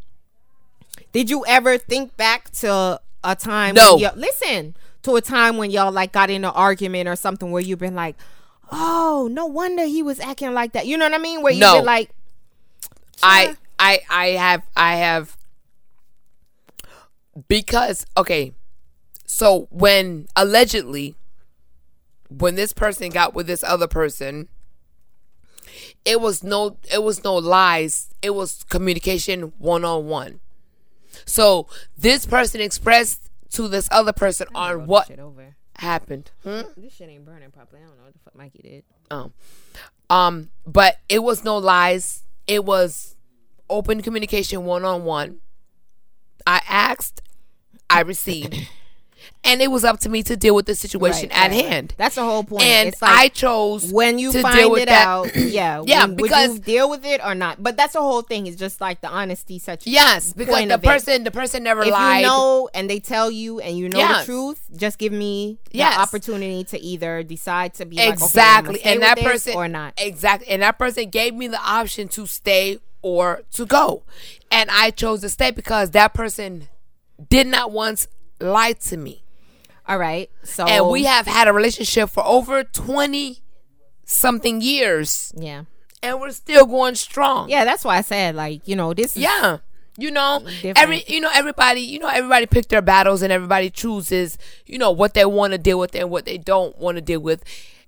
did 1.12 1.29
you 1.31 1.44
ever 1.46 1.77
think 1.79 2.16
back 2.16 2.50
to 2.53 3.00
a 3.24 3.35
time 3.35 3.74
No. 3.74 3.94
when 3.94 4.03
y'all, 4.03 4.16
listen 4.16 4.77
to 5.04 5.16
a 5.16 5.20
time 5.20 5.56
when 5.56 5.70
y'all 5.70 5.92
like 5.92 6.12
got 6.12 6.30
in 6.30 6.44
an 6.44 6.50
argument 6.54 7.08
or 7.08 7.16
something 7.16 7.50
where 7.50 7.62
you've 7.62 7.78
been 7.78 7.94
like 7.94 8.16
oh 8.72 9.28
no 9.30 9.46
wonder 9.46 9.84
he 9.84 10.02
was 10.02 10.18
acting 10.20 10.52
like 10.52 10.72
that 10.72 10.86
you 10.86 10.96
know 10.98 11.04
what 11.06 11.14
i 11.14 11.18
mean 11.18 11.42
where 11.42 11.52
you've 11.52 11.60
No. 11.60 11.76
been 11.76 11.84
like 11.84 12.10
I 13.22 13.56
I 13.78 14.00
I 14.10 14.26
have 14.28 14.62
I 14.76 14.96
have 14.96 15.36
because 17.48 18.06
okay. 18.16 18.52
So 19.26 19.68
when 19.70 20.26
allegedly 20.36 21.14
when 22.28 22.54
this 22.54 22.72
person 22.72 23.10
got 23.10 23.34
with 23.34 23.46
this 23.46 23.62
other 23.62 23.86
person 23.86 24.48
it 26.04 26.20
was 26.20 26.42
no 26.42 26.76
it 26.92 27.02
was 27.02 27.24
no 27.24 27.34
lies. 27.34 28.10
It 28.22 28.30
was 28.34 28.64
communication 28.68 29.52
one 29.58 29.84
on 29.84 30.06
one. 30.06 30.40
So 31.24 31.66
this 31.96 32.26
person 32.26 32.60
expressed 32.60 33.30
to 33.54 33.68
this 33.68 33.88
other 33.90 34.12
person 34.12 34.46
on 34.54 34.86
what 34.86 35.10
over 35.18 35.56
happened. 35.76 36.30
Hmm? 36.44 36.60
this 36.76 36.94
shit 36.94 37.08
ain't 37.08 37.24
burning 37.24 37.50
properly 37.50 37.82
i 37.82 37.86
don't 37.86 37.96
know 37.98 38.04
what 38.04 38.12
the 38.12 38.18
fuck 38.20 38.34
mikey 38.36 38.60
did 38.62 38.84
Um, 39.10 39.32
um, 40.10 40.50
but 40.66 40.98
it 41.08 41.22
was 41.22 41.42
no 41.44 41.56
lies. 41.58 42.22
It 42.46 42.64
was 42.64 43.16
open 43.70 44.02
communication, 44.02 44.64
one 44.64 44.84
on 44.84 45.04
one. 45.04 45.40
I 46.46 46.60
asked, 46.68 47.22
I 47.88 48.00
received, 48.02 48.54
and 49.42 49.60
it 49.60 49.70
was 49.70 49.84
up 49.84 50.00
to 50.00 50.08
me 50.08 50.22
to 50.22 50.37
deal 50.37 50.54
with 50.54 50.66
the 50.66 50.74
situation 50.74 51.28
Right, 51.28 51.38
at 51.38 51.50
right, 51.50 51.62
right. 51.62 51.64
hand. 51.72 51.94
that's 51.96 52.14
the 52.14 52.22
whole 52.24 52.44
point. 52.44 52.62
And 52.64 52.88
it's 52.88 53.02
like 53.02 53.10
I 53.18 53.28
chose 53.28 53.92
when 53.92 54.18
you 54.18 54.32
to 54.32 54.42
find 54.42 54.56
deal 54.56 54.70
with 54.70 54.82
it 54.82 54.87
that. 54.88 55.06
out, 55.06 55.37
yeah, 55.37 55.82
Yeah, 55.87 56.00
when- 56.06 56.10
would 56.16 56.22
because- 56.22 56.52
you 56.54 56.58
deal 56.60 56.88
with 56.90 57.04
it 57.04 57.20
or 57.24 57.34
not? 57.34 57.62
But 57.62 57.76
that's 57.76 57.92
the 57.92 58.00
whole 58.00 58.22
thing. 58.22 58.46
It's 58.46 58.56
just 58.56 58.80
like 58.80 59.00
the 59.00 59.08
honesty 59.08 59.58
such. 59.58 59.87
Yes, 59.87 60.32
because 60.32 60.54
point 60.54 60.68
the 60.68 60.74
of 60.76 60.84
it. 60.84 60.87
person, 60.87 61.24
the 61.24 61.30
person 61.30 61.62
never 61.62 61.82
If 61.82 61.90
lied. 61.92 62.20
you 62.22 62.26
know 62.26 62.68
and 62.74 62.88
they 62.88 63.00
tell 63.00 63.30
you 63.30 63.60
and 63.60 63.76
you 63.76 63.88
know 63.88 63.98
Yes. 63.98 64.20
the 64.26 64.32
truth, 64.32 64.60
just 64.76 64.98
give 64.98 65.12
me 65.12 65.58
Yes. 65.72 65.94
the 65.94 66.00
opportunity 66.00 66.64
to 66.64 66.80
either 66.80 67.22
decide 67.22 67.74
to 67.74 67.84
be 67.84 67.96
like, 67.96 68.06
okay, 68.08 68.12
exactly, 68.24 68.82
and 68.84 69.02
that 69.02 69.18
person 69.18 69.54
or 69.54 69.68
not. 69.68 69.94
Exactly, 69.98 70.48
and 70.48 70.62
that 70.62 70.78
person 70.78 71.10
gave 71.10 71.34
me 71.34 71.48
the 71.48 71.60
option 71.60 72.08
to 72.08 72.26
stay 72.26 72.78
or 73.02 73.42
to 73.52 73.66
go, 73.66 74.02
and 74.50 74.70
I 74.70 74.90
chose 74.90 75.20
to 75.20 75.28
stay 75.28 75.50
because 75.50 75.90
that 75.90 76.14
person 76.14 76.68
did 77.28 77.46
not 77.46 77.70
once 77.70 78.08
lie 78.40 78.73
to 78.73 78.97
me. 78.97 79.23
All 79.87 79.99
right, 79.99 80.31
so 80.42 80.66
and 80.66 80.88
we 80.88 81.05
have 81.05 81.27
had 81.27 81.47
a 81.47 81.53
relationship 81.53 82.09
for 82.09 82.25
over 82.25 82.64
20 82.64 83.42
something 84.07 84.62
years 84.62 85.33
yeah, 85.37 85.64
and 86.03 86.20
we're 86.20 86.31
still 86.31 86.64
going 86.66 86.94
strong 86.94 87.51
yeah. 87.51 87.64
That's 87.64 87.85
why 87.85 87.99
I 87.99 88.01
said 88.01 88.35
like 88.35 88.66
you 88.66 88.77
know 88.77 88.94
this. 88.94 89.14
Is, 89.16 89.23
yeah 89.23 89.59
you 89.97 90.11
know 90.11 90.40
Different. 90.44 90.79
every 90.79 91.05
you 91.07 91.20
know 91.20 91.31
everybody 91.33 91.81
you 91.81 91.99
know 91.99 92.09
everybody 92.09 92.47
pick 92.47 92.68
their 92.68 92.83
battles 92.83 93.23
and 93.23 93.33
everybody 93.33 93.70
chooses 93.70 94.38
you 94.66 94.79
know 94.79 94.90
what 94.90 95.14
they 95.14 95.25
want 95.25 95.53
to 95.53 95.59
deal 95.59 95.79
with 95.79 95.94
and 95.94 96.11
what 96.11 96.25
they 96.25 96.38
don't 96.38 96.77
want 96.79 96.97
to 96.97 97.01
deal 97.01 97.20
with 97.20 97.44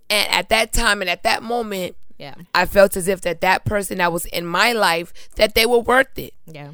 and 0.08 0.30
at 0.30 0.48
that 0.48 0.72
time 0.72 1.00
and 1.00 1.10
at 1.10 1.22
that 1.24 1.42
moment 1.42 1.96
yeah, 2.18 2.34
i 2.54 2.64
felt 2.64 2.96
as 2.96 3.08
if 3.08 3.20
that 3.22 3.40
that 3.40 3.64
person 3.64 3.98
that 3.98 4.12
was 4.12 4.24
in 4.26 4.46
my 4.46 4.72
life 4.72 5.12
that 5.36 5.54
they 5.54 5.66
were 5.66 5.80
worth 5.80 6.18
it 6.18 6.32
yeah. 6.46 6.70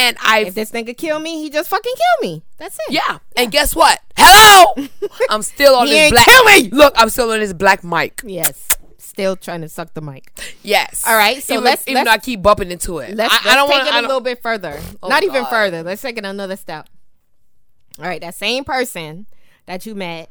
And 0.00 0.16
I 0.24 0.40
If 0.46 0.54
this 0.54 0.70
nigga 0.72 0.96
kill 0.96 1.18
me, 1.18 1.42
he 1.42 1.50
just 1.50 1.68
fucking 1.68 1.92
kill 1.94 2.30
me. 2.30 2.42
That's 2.58 2.76
it. 2.88 2.92
yeah. 2.92 3.18
And 3.36 3.52
guess 3.52 3.74
what? 3.76 4.00
Hello. 4.16 4.88
I'm 5.30 5.42
still 5.42 5.74
on 5.76 5.86
He 5.86 5.92
this 5.92 6.00
ain't 6.02 6.12
black. 6.12 6.24
kill 6.26 6.44
me! 6.44 6.70
Look, 6.70 6.94
I'm 6.96 7.10
still 7.10 7.30
on 7.30 7.40
this 7.40 7.52
black 7.52 7.84
mic. 7.84 8.22
Yes. 8.24 8.68
Still 8.98 9.36
trying 9.36 9.60
to 9.62 9.68
suck 9.68 9.92
the 9.94 10.00
mic. 10.00 10.32
Yes. 10.62 11.04
All 11.06 11.16
right, 11.16 11.42
so 11.42 11.54
even, 11.54 11.64
let's- 11.64 11.86
even 11.88 12.04
let's- 12.04 12.22
I 12.22 12.24
keep 12.24 12.42
bumping 12.42 12.70
into 12.70 12.98
it. 12.98 13.16
Let's, 13.16 13.32
I, 13.32 13.36
let's 13.36 13.46
I 13.48 13.54
don't 13.56 13.68
take 13.68 13.76
want 13.78 13.88
it 13.88 13.94
I 13.94 13.98
a 13.98 14.00
don't- 14.02 14.08
little 14.08 14.20
bit 14.22 14.42
further. 14.42 14.80
Oh, 15.02 15.08
Not 15.08 15.22
even 15.24 15.44
further. 15.46 15.82
Let's 15.82 16.00
take 16.02 16.16
it 16.16 16.24
another 16.24 16.56
step. 16.56 16.88
All 17.98 18.04
right, 18.06 18.20
that 18.20 18.34
same 18.34 18.64
person 18.64 19.26
that 19.66 19.84
you 19.84 19.94
met, 19.94 20.30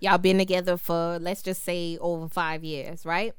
y'all 0.00 0.18
been 0.18 0.38
together 0.38 0.76
for 0.76 1.18
let's 1.20 1.42
just 1.42 1.62
say 1.64 1.98
over 2.00 2.28
five 2.28 2.64
years, 2.64 3.04
right? 3.04 3.34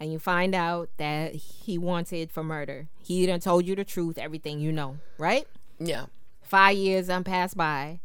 And 0.00 0.12
you 0.12 0.18
find 0.18 0.54
out 0.54 0.90
that 0.96 1.34
he 1.34 1.76
wanted 1.76 2.30
for 2.30 2.44
murder. 2.44 2.88
He 3.02 3.26
done 3.26 3.40
told 3.40 3.66
you 3.66 3.74
the 3.74 3.84
truth, 3.84 4.16
everything 4.16 4.60
you 4.60 4.70
know, 4.70 4.98
right? 5.18 5.46
Yeah. 5.80 6.06
Five 6.42 6.76
years 6.76 7.08
done 7.08 7.24
passed 7.24 7.56
by. 7.56 8.00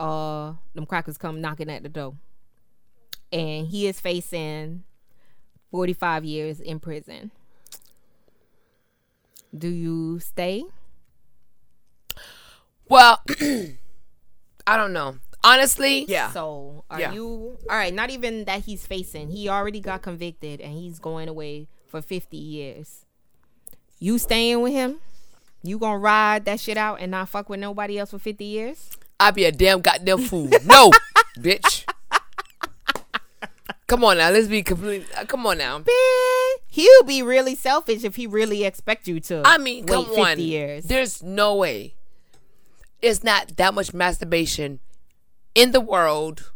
Uh, 0.00 0.54
them 0.74 0.86
crackers 0.86 1.18
come 1.18 1.40
knocking 1.40 1.68
at 1.68 1.82
the 1.82 1.88
door, 1.88 2.14
and 3.32 3.66
he 3.66 3.88
is 3.88 3.98
facing 3.98 4.84
forty-five 5.72 6.24
years 6.24 6.60
in 6.60 6.78
prison. 6.78 7.32
Do 9.56 9.68
you 9.68 10.20
stay? 10.20 10.64
Well, 12.88 13.20
I 14.66 14.76
don't 14.76 14.92
know. 14.92 15.16
Honestly, 15.44 16.04
yeah. 16.08 16.30
So 16.32 16.84
are 16.90 17.00
Yeah. 17.00 17.12
you 17.12 17.56
all 17.70 17.76
right? 17.76 17.94
Not 17.94 18.10
even 18.10 18.44
that 18.46 18.64
he's 18.64 18.86
facing. 18.86 19.30
He 19.30 19.48
already 19.48 19.80
got 19.80 20.02
convicted 20.02 20.60
and 20.60 20.72
he's 20.72 20.98
going 20.98 21.28
away 21.28 21.68
for 21.86 22.02
fifty 22.02 22.36
years. 22.36 23.04
You 24.00 24.18
staying 24.18 24.60
with 24.62 24.72
him? 24.72 24.96
You 25.62 25.78
gonna 25.78 25.98
ride 25.98 26.44
that 26.46 26.60
shit 26.60 26.76
out 26.76 27.00
and 27.00 27.10
not 27.12 27.28
fuck 27.28 27.48
with 27.48 27.60
nobody 27.60 27.98
else 27.98 28.10
for 28.10 28.18
fifty 28.18 28.44
years? 28.44 28.90
I'd 29.20 29.34
be 29.34 29.44
a 29.44 29.52
damn 29.52 29.80
goddamn 29.80 30.18
fool. 30.18 30.50
No, 30.64 30.90
bitch. 31.38 31.84
Come 33.86 34.04
on 34.04 34.18
now, 34.18 34.28
let's 34.30 34.48
be 34.48 34.62
complete. 34.62 35.06
uh, 35.16 35.24
Come 35.24 35.46
on 35.46 35.56
now. 35.58 35.78
Man, 35.78 36.56
he'll 36.68 37.04
be 37.04 37.22
really 37.22 37.54
selfish 37.54 38.04
if 38.04 38.16
he 38.16 38.26
really 38.26 38.64
expect 38.64 39.08
you 39.08 39.18
to. 39.20 39.42
I 39.46 39.56
mean, 39.56 39.86
wait 39.86 39.88
come 39.88 40.04
50 40.04 40.20
on. 40.20 40.38
years. 40.40 40.84
There's 40.84 41.22
no 41.22 41.54
way. 41.54 41.94
It's 43.00 43.24
not 43.24 43.56
that 43.56 43.72
much 43.72 43.94
masturbation 43.94 44.80
in 45.58 45.72
the 45.72 45.80
world. 45.80 46.52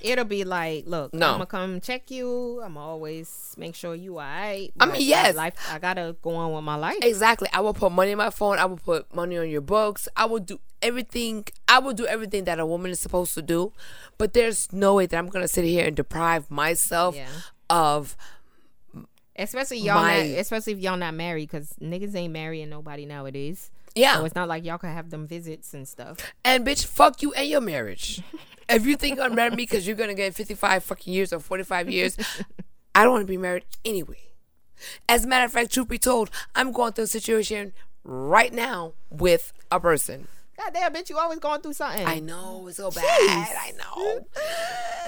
It'll 0.00 0.24
be 0.24 0.44
like, 0.44 0.84
look, 0.86 1.12
No. 1.12 1.26
I'm 1.26 1.32
gonna 1.34 1.46
come 1.46 1.80
check 1.80 2.10
you. 2.10 2.60
I'm 2.64 2.76
always 2.76 3.54
make 3.56 3.74
sure 3.74 3.94
you 3.94 4.12
alright. 4.14 4.72
I 4.78 4.86
mean, 4.86 5.02
yes. 5.02 5.34
life. 5.34 5.54
I 5.70 5.78
gotta 5.78 6.16
go 6.22 6.34
on 6.34 6.52
with 6.52 6.62
my 6.64 6.76
life. 6.76 6.98
Exactly. 7.02 7.48
I 7.52 7.60
will 7.60 7.74
put 7.74 7.90
money 7.92 8.12
in 8.12 8.18
my 8.18 8.30
phone. 8.30 8.58
I 8.58 8.64
will 8.66 8.76
put 8.76 9.12
money 9.14 9.36
on 9.38 9.48
your 9.50 9.60
books. 9.60 10.08
I 10.16 10.26
will 10.26 10.38
do 10.40 10.60
everything. 10.82 11.44
I 11.66 11.78
will 11.80 11.94
do 11.94 12.06
everything 12.06 12.44
that 12.44 12.60
a 12.60 12.66
woman 12.66 12.90
is 12.92 13.00
supposed 13.00 13.34
to 13.34 13.42
do. 13.42 13.72
But 14.18 14.34
there's 14.34 14.72
no 14.72 14.94
way 14.94 15.06
that 15.06 15.16
I'm 15.16 15.28
gonna 15.28 15.48
sit 15.48 15.64
here 15.64 15.86
and 15.86 15.96
deprive 15.96 16.48
myself 16.50 17.16
Yeah. 17.16 17.26
of. 17.70 18.16
Especially 19.36 19.78
y'all, 19.78 20.02
My- 20.02 20.16
not, 20.28 20.38
especially 20.38 20.72
if 20.72 20.80
y'all 20.80 20.96
not 20.96 21.14
married, 21.14 21.48
because 21.48 21.72
niggas 21.80 22.14
ain't 22.16 22.32
marrying 22.32 22.68
nobody 22.68 23.06
nowadays. 23.06 23.70
Yeah. 23.98 24.16
So 24.16 24.24
it's 24.24 24.34
not 24.34 24.48
like 24.48 24.64
y'all 24.64 24.78
can 24.78 24.92
have 24.92 25.10
them 25.10 25.26
visits 25.26 25.74
and 25.74 25.86
stuff. 25.86 26.18
And 26.44 26.64
bitch, 26.66 26.86
fuck 26.86 27.22
you 27.22 27.32
and 27.32 27.48
your 27.48 27.60
marriage. 27.60 28.22
if 28.68 28.86
you 28.86 28.96
think 28.96 29.18
I'm 29.20 29.34
married 29.34 29.52
me 29.52 29.64
because 29.64 29.86
you're 29.86 29.96
gonna 29.96 30.14
get 30.14 30.34
55 30.34 30.84
fucking 30.84 31.12
years 31.12 31.32
or 31.32 31.40
45 31.40 31.90
years, 31.90 32.16
I 32.94 33.04
don't 33.04 33.12
want 33.12 33.22
to 33.26 33.30
be 33.30 33.36
married 33.36 33.64
anyway. 33.84 34.18
As 35.08 35.24
a 35.24 35.28
matter 35.28 35.44
of 35.44 35.52
fact, 35.52 35.72
truth 35.72 35.88
be 35.88 35.98
told, 35.98 36.30
I'm 36.54 36.70
going 36.70 36.92
through 36.92 37.04
a 37.04 37.08
situation 37.08 37.72
right 38.04 38.52
now 38.52 38.92
with 39.10 39.52
a 39.70 39.80
person. 39.80 40.28
God 40.56 40.74
damn, 40.74 40.92
bitch, 40.92 41.08
you 41.08 41.18
always 41.18 41.38
going 41.38 41.60
through 41.60 41.72
something. 41.74 42.04
I 42.06 42.18
know 42.18 42.66
it's 42.66 42.78
so 42.78 42.90
bad. 42.90 43.04
I 43.04 43.72
know. 43.78 44.26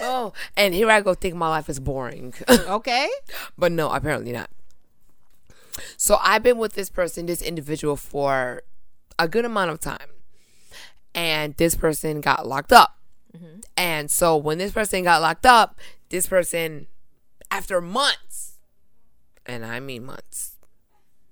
Oh, 0.00 0.32
and 0.56 0.74
here 0.74 0.88
I 0.90 1.00
go 1.00 1.14
think 1.14 1.34
my 1.34 1.48
life 1.48 1.68
is 1.68 1.80
boring, 1.80 2.34
Okay. 2.50 3.08
but 3.58 3.72
no, 3.72 3.90
apparently 3.90 4.32
not. 4.32 4.48
So 5.96 6.18
I've 6.22 6.42
been 6.42 6.58
with 6.58 6.74
this 6.74 6.88
person, 6.90 7.26
this 7.26 7.42
individual, 7.42 7.96
for 7.96 8.62
a 9.20 9.28
good 9.28 9.44
amount 9.44 9.70
of 9.70 9.80
time, 9.80 10.08
and 11.14 11.54
this 11.56 11.74
person 11.74 12.20
got 12.20 12.46
locked 12.46 12.72
up. 12.72 12.96
And 13.76 14.10
so 14.10 14.36
when 14.36 14.58
this 14.58 14.72
person 14.72 15.04
got 15.04 15.22
locked 15.22 15.46
up, 15.46 15.78
this 16.08 16.26
person, 16.26 16.86
after 17.50 17.80
months, 17.80 18.58
and 19.46 19.64
I 19.64 19.80
mean 19.80 20.04
months, 20.04 20.56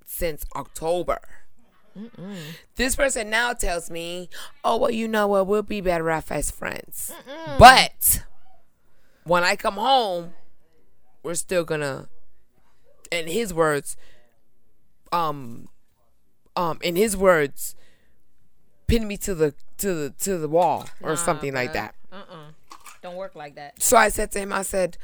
since 0.07 0.44
October, 0.55 1.20
this 2.77 2.94
person 2.96 3.29
now 3.29 3.53
tells 3.53 3.90
me, 3.90 4.29
"Oh 4.64 4.77
well, 4.77 4.90
you 4.90 5.09
know 5.09 5.27
what? 5.27 5.46
We'll 5.46 5.62
be 5.62 5.81
better 5.81 6.11
off 6.11 6.31
as 6.31 6.51
friends." 6.51 7.12
But 7.59 8.22
when 9.24 9.44
I 9.44 9.57
come 9.57 9.74
home, 9.74 10.35
we're 11.22 11.35
still 11.35 11.64
gonna, 11.64 12.09
in 13.11 13.27
his 13.27 13.53
words, 13.53 13.96
um, 15.12 15.68
um, 16.59 16.79
in 16.83 16.97
his 16.97 17.16
words, 17.16 17.77
pin 18.88 19.07
me 19.07 19.16
to 19.18 19.35
the 19.35 19.55
to 19.79 19.94
the 19.94 20.11
to 20.18 20.38
the 20.38 20.49
wall 20.49 20.88
or 21.01 21.16
something 21.16 21.55
like 21.55 21.73
that. 21.73 21.94
Uh-uh. 22.12 22.51
Don't 23.01 23.14
work 23.14 23.37
like 23.37 23.55
that. 23.55 23.81
So 23.81 23.97
I 23.97 24.09
said 24.09 24.33
to 24.33 24.40
him, 24.40 24.53
I 24.53 24.62
said, 24.62 24.99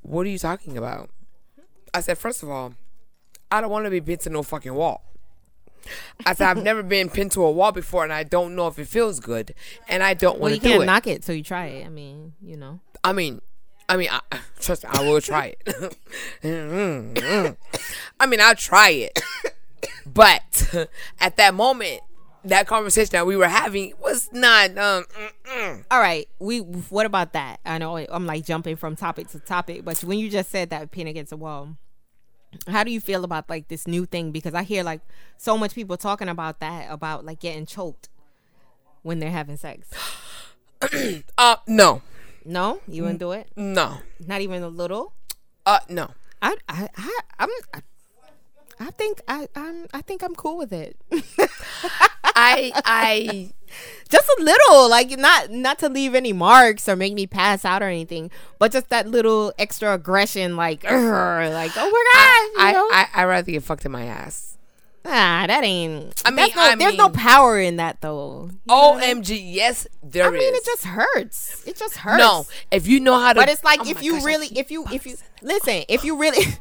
What 0.00 0.24
are 0.26 0.30
you 0.30 0.38
talking 0.38 0.78
about? 0.78 1.10
I 1.92 2.00
said, 2.00 2.16
First 2.16 2.42
of 2.42 2.48
all, 2.48 2.74
I 3.50 3.60
don't 3.60 3.70
want 3.70 3.84
to 3.84 3.90
be 3.90 4.00
pinned 4.00 4.20
to 4.20 4.30
no 4.30 4.42
fucking 4.42 4.72
wall. 4.72 5.02
I 6.24 6.34
said, 6.34 6.48
I've 6.48 6.62
never 6.62 6.82
been 6.82 7.10
pinned 7.10 7.32
to 7.32 7.44
a 7.44 7.50
wall 7.50 7.72
before 7.72 8.04
and 8.04 8.12
I 8.12 8.22
don't 8.22 8.54
know 8.54 8.66
if 8.66 8.78
it 8.78 8.86
feels 8.86 9.20
good 9.20 9.54
and 9.88 10.02
I 10.02 10.14
don't 10.14 10.38
want 10.38 10.54
you 10.54 10.60
to 10.60 10.62
do 10.62 10.70
can't 10.70 10.82
it. 10.82 10.86
knock 10.86 11.06
it 11.06 11.22
till 11.22 11.34
you 11.34 11.42
try 11.42 11.66
it. 11.66 11.86
I 11.86 11.90
mean, 11.90 12.32
you 12.40 12.56
know. 12.56 12.80
I 13.04 13.12
mean, 13.12 13.40
I 13.88 13.96
mean, 13.96 14.08
I, 14.10 14.20
trust 14.60 14.84
me, 14.84 14.90
I 14.92 15.02
will 15.02 15.20
try 15.20 15.56
it. 15.66 15.96
Mm, 16.42 17.12
mm, 17.12 17.14
mm. 17.14 17.56
I 18.18 18.26
mean, 18.26 18.40
I'll 18.40 18.54
try 18.54 18.90
it. 18.90 19.20
But 20.06 20.88
at 21.20 21.36
that 21.36 21.54
moment, 21.54 22.00
that 22.44 22.66
conversation 22.66 23.10
that 23.12 23.26
we 23.26 23.36
were 23.36 23.48
having 23.48 23.92
was 24.00 24.30
not, 24.32 24.70
um, 24.78 25.04
mm-mm. 25.04 25.84
All 25.90 26.00
right, 26.00 26.28
we. 26.38 26.58
What 26.60 27.06
about 27.06 27.32
that? 27.34 27.60
I 27.66 27.78
know 27.78 27.96
I'm 27.98 28.26
like 28.26 28.44
jumping 28.46 28.76
from 28.76 28.96
topic 28.96 29.28
to 29.28 29.38
topic, 29.40 29.84
but 29.84 29.98
when 30.04 30.18
you 30.18 30.30
just 30.30 30.50
said 30.50 30.70
that 30.70 30.90
pin 30.90 31.06
against 31.06 31.30
the 31.30 31.36
wall, 31.36 31.76
how 32.66 32.82
do 32.82 32.90
you 32.90 33.00
feel 33.00 33.24
about 33.24 33.48
like 33.50 33.68
this 33.68 33.86
new 33.86 34.06
thing? 34.06 34.30
Because 34.32 34.54
I 34.54 34.62
hear 34.62 34.82
like 34.82 35.00
so 35.36 35.58
much 35.58 35.74
people 35.74 35.96
talking 35.96 36.28
about 36.28 36.60
that, 36.60 36.90
about 36.90 37.24
like 37.26 37.40
getting 37.40 37.66
choked 37.66 38.08
when 39.02 39.18
they're 39.18 39.30
having 39.30 39.56
sex. 39.58 39.88
uh, 41.38 41.56
no, 41.66 42.00
No, 42.44 42.80
you 42.88 43.02
wouldn't 43.02 43.20
do 43.20 43.32
it. 43.32 43.48
no, 43.56 43.98
Not 44.26 44.40
even 44.40 44.62
a 44.62 44.68
little. 44.68 45.12
uh, 45.66 45.80
no. 45.90 46.10
I, 46.42 46.56
I, 46.70 46.88
I 46.96 47.20
I'm. 47.38 47.48
I, 47.74 47.80
I 48.80 48.90
think 48.90 49.20
I, 49.28 49.46
I'm. 49.54 49.86
I 49.92 50.00
think 50.00 50.22
I'm 50.22 50.34
cool 50.34 50.56
with 50.56 50.72
it. 50.72 50.96
I, 52.24 52.72
I, 52.86 53.52
just 54.08 54.28
a 54.38 54.42
little, 54.42 54.88
like 54.88 55.10
not 55.18 55.50
not 55.50 55.78
to 55.80 55.90
leave 55.90 56.14
any 56.14 56.32
marks 56.32 56.88
or 56.88 56.96
make 56.96 57.12
me 57.12 57.26
pass 57.26 57.66
out 57.66 57.82
or 57.82 57.86
anything, 57.86 58.30
but 58.58 58.72
just 58.72 58.88
that 58.88 59.06
little 59.06 59.52
extra 59.58 59.92
aggression, 59.92 60.56
like, 60.56 60.84
like 60.84 60.92
oh 61.76 61.90
my 61.90 62.04
god, 62.14 62.16
I, 62.16 62.52
you 62.56 62.72
know? 62.72 62.88
I, 62.90 63.08
I 63.14 63.24
rather 63.24 63.52
get 63.52 63.62
fucked 63.62 63.84
in 63.84 63.92
my 63.92 64.06
ass. 64.06 64.56
Ah, 65.04 65.44
that 65.46 65.64
ain't. 65.64 66.22
I 66.24 66.30
mean, 66.30 66.36
that's 66.36 66.56
no, 66.56 66.62
I 66.62 66.74
there's 66.76 66.96
no 66.96 67.08
power 67.08 67.58
in 67.58 67.76
that 67.76 68.00
though. 68.00 68.48
You 68.50 68.58
know 68.66 68.94
I 68.94 69.12
mean? 69.14 69.22
OMG, 69.22 69.40
yes, 69.42 69.86
there 70.02 70.24
I 70.24 70.28
is. 70.28 70.32
mean, 70.32 70.54
it 70.54 70.64
just 70.64 70.84
hurts. 70.84 71.66
It 71.66 71.76
just 71.76 71.96
hurts. 71.96 72.18
no, 72.18 72.46
if 72.70 72.86
you 72.86 73.00
know 73.00 73.18
how 73.18 73.32
to, 73.32 73.40
but 73.40 73.48
it's 73.48 73.64
like 73.64 73.80
Oh 73.80 73.88
if 73.88 74.02
you 74.02 74.12
gosh, 74.12 74.24
really, 74.24 74.46
if 74.48 74.70
you, 74.70 74.84
if 74.92 75.06
you 75.06 75.16
listen, 75.42 75.84
if 75.88 76.04
you 76.04 76.18
really. 76.18 76.44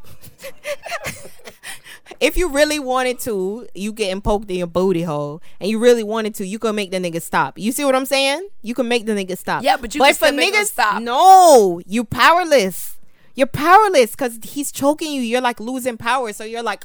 If 2.19 2.35
you 2.35 2.49
really 2.49 2.79
wanted 2.79 3.19
to, 3.21 3.67
you 3.73 3.93
getting 3.93 4.21
poked 4.21 4.49
in 4.49 4.57
your 4.57 4.67
booty 4.67 5.03
hole, 5.03 5.41
and 5.59 5.69
you 5.69 5.79
really 5.79 6.03
wanted 6.03 6.35
to, 6.35 6.45
you 6.45 6.59
could 6.59 6.73
make 6.75 6.91
the 6.91 6.97
nigga 6.97 7.21
stop. 7.21 7.57
You 7.57 7.71
see 7.71 7.85
what 7.85 7.95
I'm 7.95 8.05
saying? 8.05 8.49
You 8.61 8.73
can 8.73 8.87
make 8.87 9.05
the 9.05 9.13
nigga 9.13 9.37
stop. 9.37 9.63
Yeah, 9.63 9.77
but 9.77 9.95
you 9.95 10.01
can 10.01 10.13
for 10.15 10.25
niggas 10.27 10.65
stop. 10.65 11.01
No, 11.01 11.81
you 11.85 12.03
powerless. 12.03 12.97
You're 13.35 13.47
powerless 13.47 14.11
because 14.11 14.39
he's 14.43 14.71
choking 14.71 15.13
you. 15.13 15.21
You're 15.21 15.39
like 15.39 15.61
losing 15.61 15.95
power. 15.95 16.33
So 16.33 16.43
you're 16.43 16.63
like, 16.63 16.83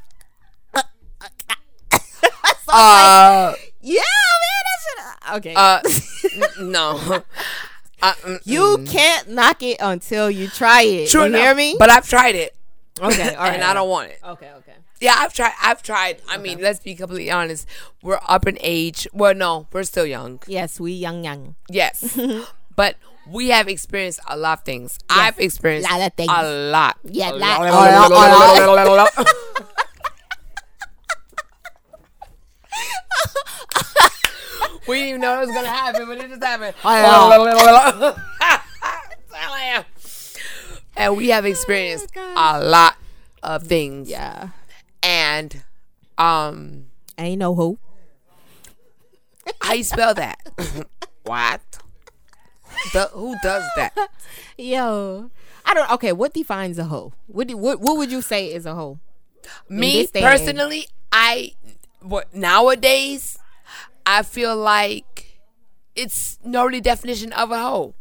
so 1.93 1.99
I'm 2.73 3.53
like, 3.53 3.55
uh, 3.55 3.55
yeah, 3.81 4.01
man, 4.43 4.63
that 4.65 4.79
should. 4.83 5.37
Okay, 5.37 5.55
uh, 5.55 5.81
n- 6.61 6.71
no. 6.73 7.23
Uh, 8.03 8.13
mm, 8.27 8.41
you 8.45 8.85
can't 8.87 9.31
knock 9.31 9.63
it 9.63 9.79
until 9.81 10.31
you 10.31 10.47
try 10.47 10.83
it. 10.83 11.09
True 11.09 11.23
you 11.23 11.27
enough, 11.29 11.41
hear 11.41 11.55
me? 11.55 11.75
But 11.79 11.89
I've 11.91 12.07
tried 12.07 12.35
it, 12.35 12.55
okay, 13.01 13.35
all 13.35 13.45
right. 13.45 13.55
and 13.55 13.65
I 13.65 13.73
don't 13.73 13.89
want 13.89 14.11
it. 14.11 14.19
Okay, 14.23 14.51
okay. 14.59 14.75
Yeah, 15.01 15.15
I've 15.17 15.33
tried. 15.33 15.53
I've 15.63 15.83
tried. 15.83 16.21
I 16.29 16.37
mean, 16.37 16.61
let's 16.61 16.81
be 16.81 16.95
completely 16.95 17.31
honest. 17.31 17.67
We're 18.03 18.21
up 18.29 18.47
in 18.47 18.59
age. 18.61 19.09
Well, 19.15 19.35
no, 19.35 19.69
we're 19.73 19.85
still 19.85 20.05
young. 20.05 20.41
Yes, 20.47 20.79
we 20.79 20.93
young 20.93 21.25
young. 21.25 21.55
Yes, 21.71 22.19
but 22.77 22.97
we 23.27 23.49
have 23.49 23.69
experienced 23.69 24.21
a 24.29 24.37
lot 24.37 24.59
of 24.59 24.65
things. 24.67 24.99
I've 25.09 25.39
experienced 25.41 25.91
Lot 25.91 26.03
of 26.03 26.13
things. 26.13 26.31
A 26.31 26.71
lot. 26.71 26.99
Yeah, 27.05 27.31
A 27.31 27.33
lot- 27.33 27.61
lot. 27.61 28.63
a 28.63 28.67
lot, 28.93 29.11
a 29.17 29.67
we 34.87 34.97
didn't 34.97 35.09
even 35.09 35.21
know 35.21 35.43
it 35.43 35.47
was 35.47 35.55
gonna 35.55 35.69
happen, 35.69 36.07
but 36.07 36.19
it 36.19 36.29
just 36.29 36.43
happened. 36.43 36.75
I 36.85 37.03
and 40.97 41.17
we 41.17 41.29
have 41.29 41.45
experienced 41.45 42.09
a 42.17 42.63
lot 42.63 42.97
of 43.43 43.65
things. 43.65 44.09
Yeah. 44.09 44.51
And 45.03 45.63
um 46.19 46.87
Ain't 47.19 47.39
no 47.39 47.55
hope. 47.55 47.79
how 49.61 49.75
you 49.75 49.85
spell 49.85 50.15
that? 50.15 50.39
what? 51.25 51.61
The, 52.93 53.09
who 53.13 53.37
does 53.43 53.65
that? 53.77 53.93
Yo. 54.59 55.31
I 55.65 55.75
don't 55.75 55.91
okay, 55.93 56.13
what 56.13 56.35
defines 56.35 56.79
a 56.79 56.85
hoe? 56.85 57.13
What 57.27 57.49
do, 57.49 57.57
what 57.57 57.81
what 57.81 57.97
would 57.97 58.11
you 58.11 58.21
say 58.21 58.53
is 58.53 58.67
a 58.67 58.75
hoe? 58.75 58.99
Me 59.69 60.03
this 60.03 60.11
day 60.11 60.23
and 60.23 60.35
age. 60.35 60.39
personally, 60.39 60.89
I 61.13 61.53
what 62.05 62.35
nowadays 62.35 63.39
I 64.07 64.23
feel 64.23 64.57
like 64.57 65.41
it's 65.97 66.39
no 66.45 66.65
really 66.67 66.81
definition 66.81 67.33
of 67.33 67.51
a 67.51 67.59
hoe. 67.59 67.95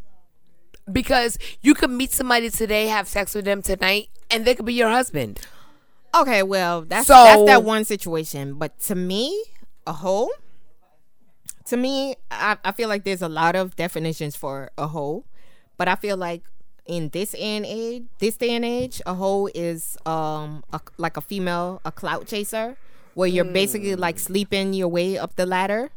Because 0.92 1.38
you 1.62 1.74
could 1.74 1.90
meet 1.92 2.12
somebody 2.12 2.50
today, 2.50 2.88
have 2.88 3.08
sex 3.08 3.34
with 3.34 3.46
them 3.46 3.62
tonight, 3.62 4.10
and 4.30 4.44
they 4.44 4.54
could 4.54 4.66
be 4.66 4.74
your 4.74 4.90
husband. 4.90 5.40
Okay, 6.14 6.44
well, 6.44 6.82
that's 6.82 7.08
So- 7.08 7.14
that's 7.24 7.46
that 7.46 7.64
one 7.64 7.86
situation. 7.86 8.56
But 8.56 8.78
to 8.82 8.96
me, 8.96 9.46
a 9.88 9.94
hoe, 9.94 10.30
to 11.68 11.78
me, 11.78 12.16
I, 12.30 12.58
I 12.64 12.72
feel 12.74 12.90
like 12.90 13.04
there's 13.06 13.22
a 13.22 13.30
lot 13.30 13.56
of 13.56 13.76
definitions 13.76 14.36
for 14.36 14.72
a 14.78 14.88
hoe. 14.88 15.24
But 15.78 15.88
I 15.88 15.96
feel 15.96 16.18
like 16.18 16.44
in 16.86 17.10
this 17.10 17.34
and 17.36 17.66
age, 17.66 18.04
this 18.20 18.36
day 18.38 18.52
and 18.52 18.66
age, 18.66 19.02
a 19.06 19.14
hoe 19.14 19.48
is 19.56 19.98
um 20.06 20.64
a, 20.74 20.82
like 20.98 21.16
a 21.18 21.22
female, 21.22 21.82
a 21.86 21.92
clout 21.92 22.28
chaser, 22.28 22.78
where 23.14 23.28
you're 23.30 23.46
basically 23.46 23.96
like 23.96 24.20
sleeping 24.20 24.74
your 24.74 24.88
way 24.88 25.18
up 25.18 25.36
the 25.36 25.46
ladder. 25.46 25.92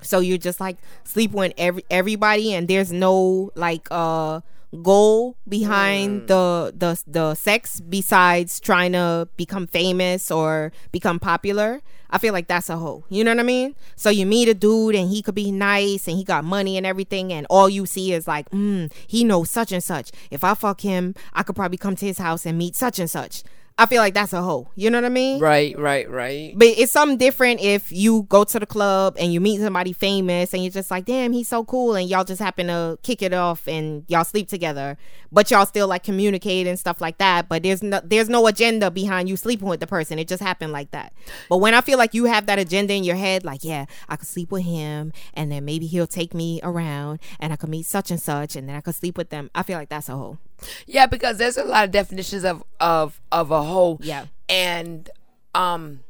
So 0.00 0.20
you're 0.20 0.38
just 0.38 0.60
like 0.60 0.78
sleep 1.04 1.32
with 1.32 1.52
every 1.58 1.84
everybody, 1.90 2.54
and 2.54 2.66
there's 2.68 2.92
no 2.92 3.50
like 3.54 3.86
uh 3.90 4.40
goal 4.82 5.36
behind 5.48 6.28
the 6.28 6.72
the 6.76 7.02
the 7.06 7.34
sex 7.34 7.80
besides 7.80 8.60
trying 8.60 8.92
to 8.92 9.28
become 9.36 9.66
famous 9.66 10.30
or 10.30 10.72
become 10.92 11.18
popular. 11.18 11.80
I 12.10 12.16
feel 12.16 12.32
like 12.32 12.48
that's 12.48 12.70
a 12.70 12.76
hoe. 12.78 13.04
You 13.10 13.22
know 13.22 13.32
what 13.32 13.40
I 13.40 13.42
mean? 13.42 13.74
So 13.94 14.08
you 14.08 14.24
meet 14.24 14.48
a 14.48 14.54
dude 14.54 14.94
and 14.94 15.10
he 15.10 15.20
could 15.20 15.34
be 15.34 15.52
nice 15.52 16.08
and 16.08 16.16
he 16.16 16.24
got 16.24 16.42
money 16.42 16.78
and 16.78 16.86
everything, 16.86 17.32
and 17.32 17.46
all 17.50 17.68
you 17.68 17.84
see 17.84 18.12
is 18.14 18.26
like, 18.26 18.48
mm, 18.50 18.90
he 19.06 19.24
knows 19.24 19.50
such 19.50 19.72
and 19.72 19.84
such. 19.84 20.10
If 20.30 20.42
I 20.42 20.54
fuck 20.54 20.80
him, 20.80 21.14
I 21.34 21.42
could 21.42 21.56
probably 21.56 21.76
come 21.76 21.96
to 21.96 22.06
his 22.06 22.16
house 22.16 22.46
and 22.46 22.56
meet 22.56 22.74
such 22.76 22.98
and 22.98 23.10
such. 23.10 23.44
I 23.80 23.86
feel 23.86 24.02
like 24.02 24.12
that's 24.12 24.32
a 24.32 24.42
hoe. 24.42 24.68
You 24.74 24.90
know 24.90 24.98
what 24.98 25.04
I 25.04 25.08
mean? 25.08 25.38
Right, 25.38 25.78
right, 25.78 26.10
right. 26.10 26.52
But 26.56 26.66
it's 26.66 26.90
something 26.90 27.16
different 27.16 27.60
if 27.60 27.92
you 27.92 28.24
go 28.24 28.42
to 28.42 28.58
the 28.58 28.66
club 28.66 29.16
and 29.20 29.32
you 29.32 29.40
meet 29.40 29.60
somebody 29.60 29.92
famous 29.92 30.52
and 30.52 30.64
you're 30.64 30.72
just 30.72 30.90
like, 30.90 31.04
damn, 31.04 31.32
he's 31.32 31.46
so 31.46 31.64
cool, 31.64 31.94
and 31.94 32.08
y'all 32.08 32.24
just 32.24 32.40
happen 32.40 32.66
to 32.66 32.98
kick 33.04 33.22
it 33.22 33.32
off 33.32 33.68
and 33.68 34.04
y'all 34.08 34.24
sleep 34.24 34.48
together, 34.48 34.98
but 35.30 35.48
y'all 35.52 35.64
still 35.64 35.86
like 35.86 36.02
communicate 36.02 36.66
and 36.66 36.76
stuff 36.76 37.00
like 37.00 37.18
that. 37.18 37.48
But 37.48 37.62
there's 37.62 37.82
no 37.82 38.00
there's 38.02 38.28
no 38.28 38.48
agenda 38.48 38.90
behind 38.90 39.28
you 39.28 39.36
sleeping 39.36 39.68
with 39.68 39.78
the 39.78 39.86
person. 39.86 40.18
It 40.18 40.26
just 40.26 40.42
happened 40.42 40.72
like 40.72 40.90
that. 40.90 41.12
But 41.48 41.58
when 41.58 41.74
I 41.74 41.80
feel 41.80 41.98
like 41.98 42.14
you 42.14 42.24
have 42.24 42.46
that 42.46 42.58
agenda 42.58 42.94
in 42.94 43.04
your 43.04 43.16
head, 43.16 43.44
like, 43.44 43.62
yeah, 43.62 43.86
I 44.08 44.16
could 44.16 44.26
sleep 44.26 44.50
with 44.50 44.64
him, 44.64 45.12
and 45.34 45.52
then 45.52 45.64
maybe 45.64 45.86
he'll 45.86 46.08
take 46.08 46.34
me 46.34 46.58
around, 46.64 47.20
and 47.38 47.52
I 47.52 47.56
could 47.56 47.70
meet 47.70 47.86
such 47.86 48.10
and 48.10 48.20
such, 48.20 48.56
and 48.56 48.68
then 48.68 48.74
I 48.74 48.80
could 48.80 48.96
sleep 48.96 49.16
with 49.16 49.30
them. 49.30 49.50
I 49.54 49.62
feel 49.62 49.78
like 49.78 49.88
that's 49.88 50.08
a 50.08 50.16
whole. 50.16 50.38
Yeah, 50.86 51.06
because 51.06 51.38
there's 51.38 51.56
a 51.56 51.64
lot 51.64 51.84
of 51.84 51.90
definitions 51.90 52.44
of 52.44 52.62
of 52.80 53.20
of 53.32 53.50
a 53.50 53.62
hoe. 53.62 53.98
Yeah. 54.02 54.26
and 54.48 55.08
um, 55.54 56.00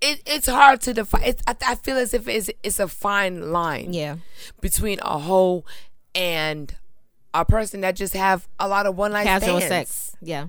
it 0.00 0.22
it's 0.26 0.46
hard 0.48 0.80
to 0.82 0.94
define. 0.94 1.22
It's, 1.24 1.42
I, 1.46 1.54
I 1.66 1.74
feel 1.74 1.96
as 1.96 2.14
if 2.14 2.26
it's 2.28 2.50
it's 2.62 2.78
a 2.80 2.88
fine 2.88 3.52
line. 3.52 3.92
Yeah. 3.92 4.16
between 4.60 4.98
a 5.02 5.18
hoe 5.18 5.64
and 6.14 6.74
a 7.34 7.44
person 7.44 7.80
that 7.82 7.96
just 7.96 8.14
have 8.14 8.48
a 8.58 8.66
lot 8.68 8.86
of 8.86 8.96
one 8.96 9.12
night 9.12 9.24
Casual 9.24 9.60
stands. 9.60 9.68
sex. 9.90 10.16
Yeah. 10.20 10.46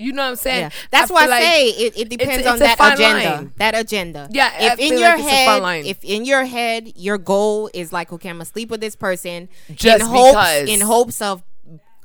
You 0.00 0.12
know 0.12 0.22
what 0.22 0.28
I'm 0.30 0.36
saying? 0.36 0.60
Yeah, 0.60 0.70
that's 0.92 1.10
why 1.10 1.24
I 1.24 1.26
like- 1.26 1.42
say 1.42 1.68
it, 1.70 1.98
it 1.98 2.08
depends 2.08 2.36
it's 2.38 2.46
on 2.46 2.58
that 2.60 2.78
agenda. 2.78 3.30
line. 3.30 3.52
That 3.56 3.74
agenda. 3.76 4.28
Yeah, 4.30 4.52
I 4.56 4.66
If 4.74 4.78
in 4.78 4.88
feel 4.90 5.00
your 5.00 5.08
like 5.10 5.18
it's 5.18 5.28
head, 5.28 5.86
if 5.86 6.04
in 6.04 6.24
your 6.24 6.44
head 6.44 6.92
your 6.94 7.18
goal 7.18 7.68
is 7.74 7.92
like, 7.92 8.12
okay, 8.12 8.28
I'm 8.30 8.36
gonna 8.36 8.44
sleep 8.44 8.70
with 8.70 8.80
this 8.80 8.94
person, 8.94 9.48
Just 9.74 10.02
in 10.02 10.06
hopes, 10.06 10.30
because. 10.30 10.68
in 10.68 10.80
hopes 10.82 11.20
of 11.20 11.42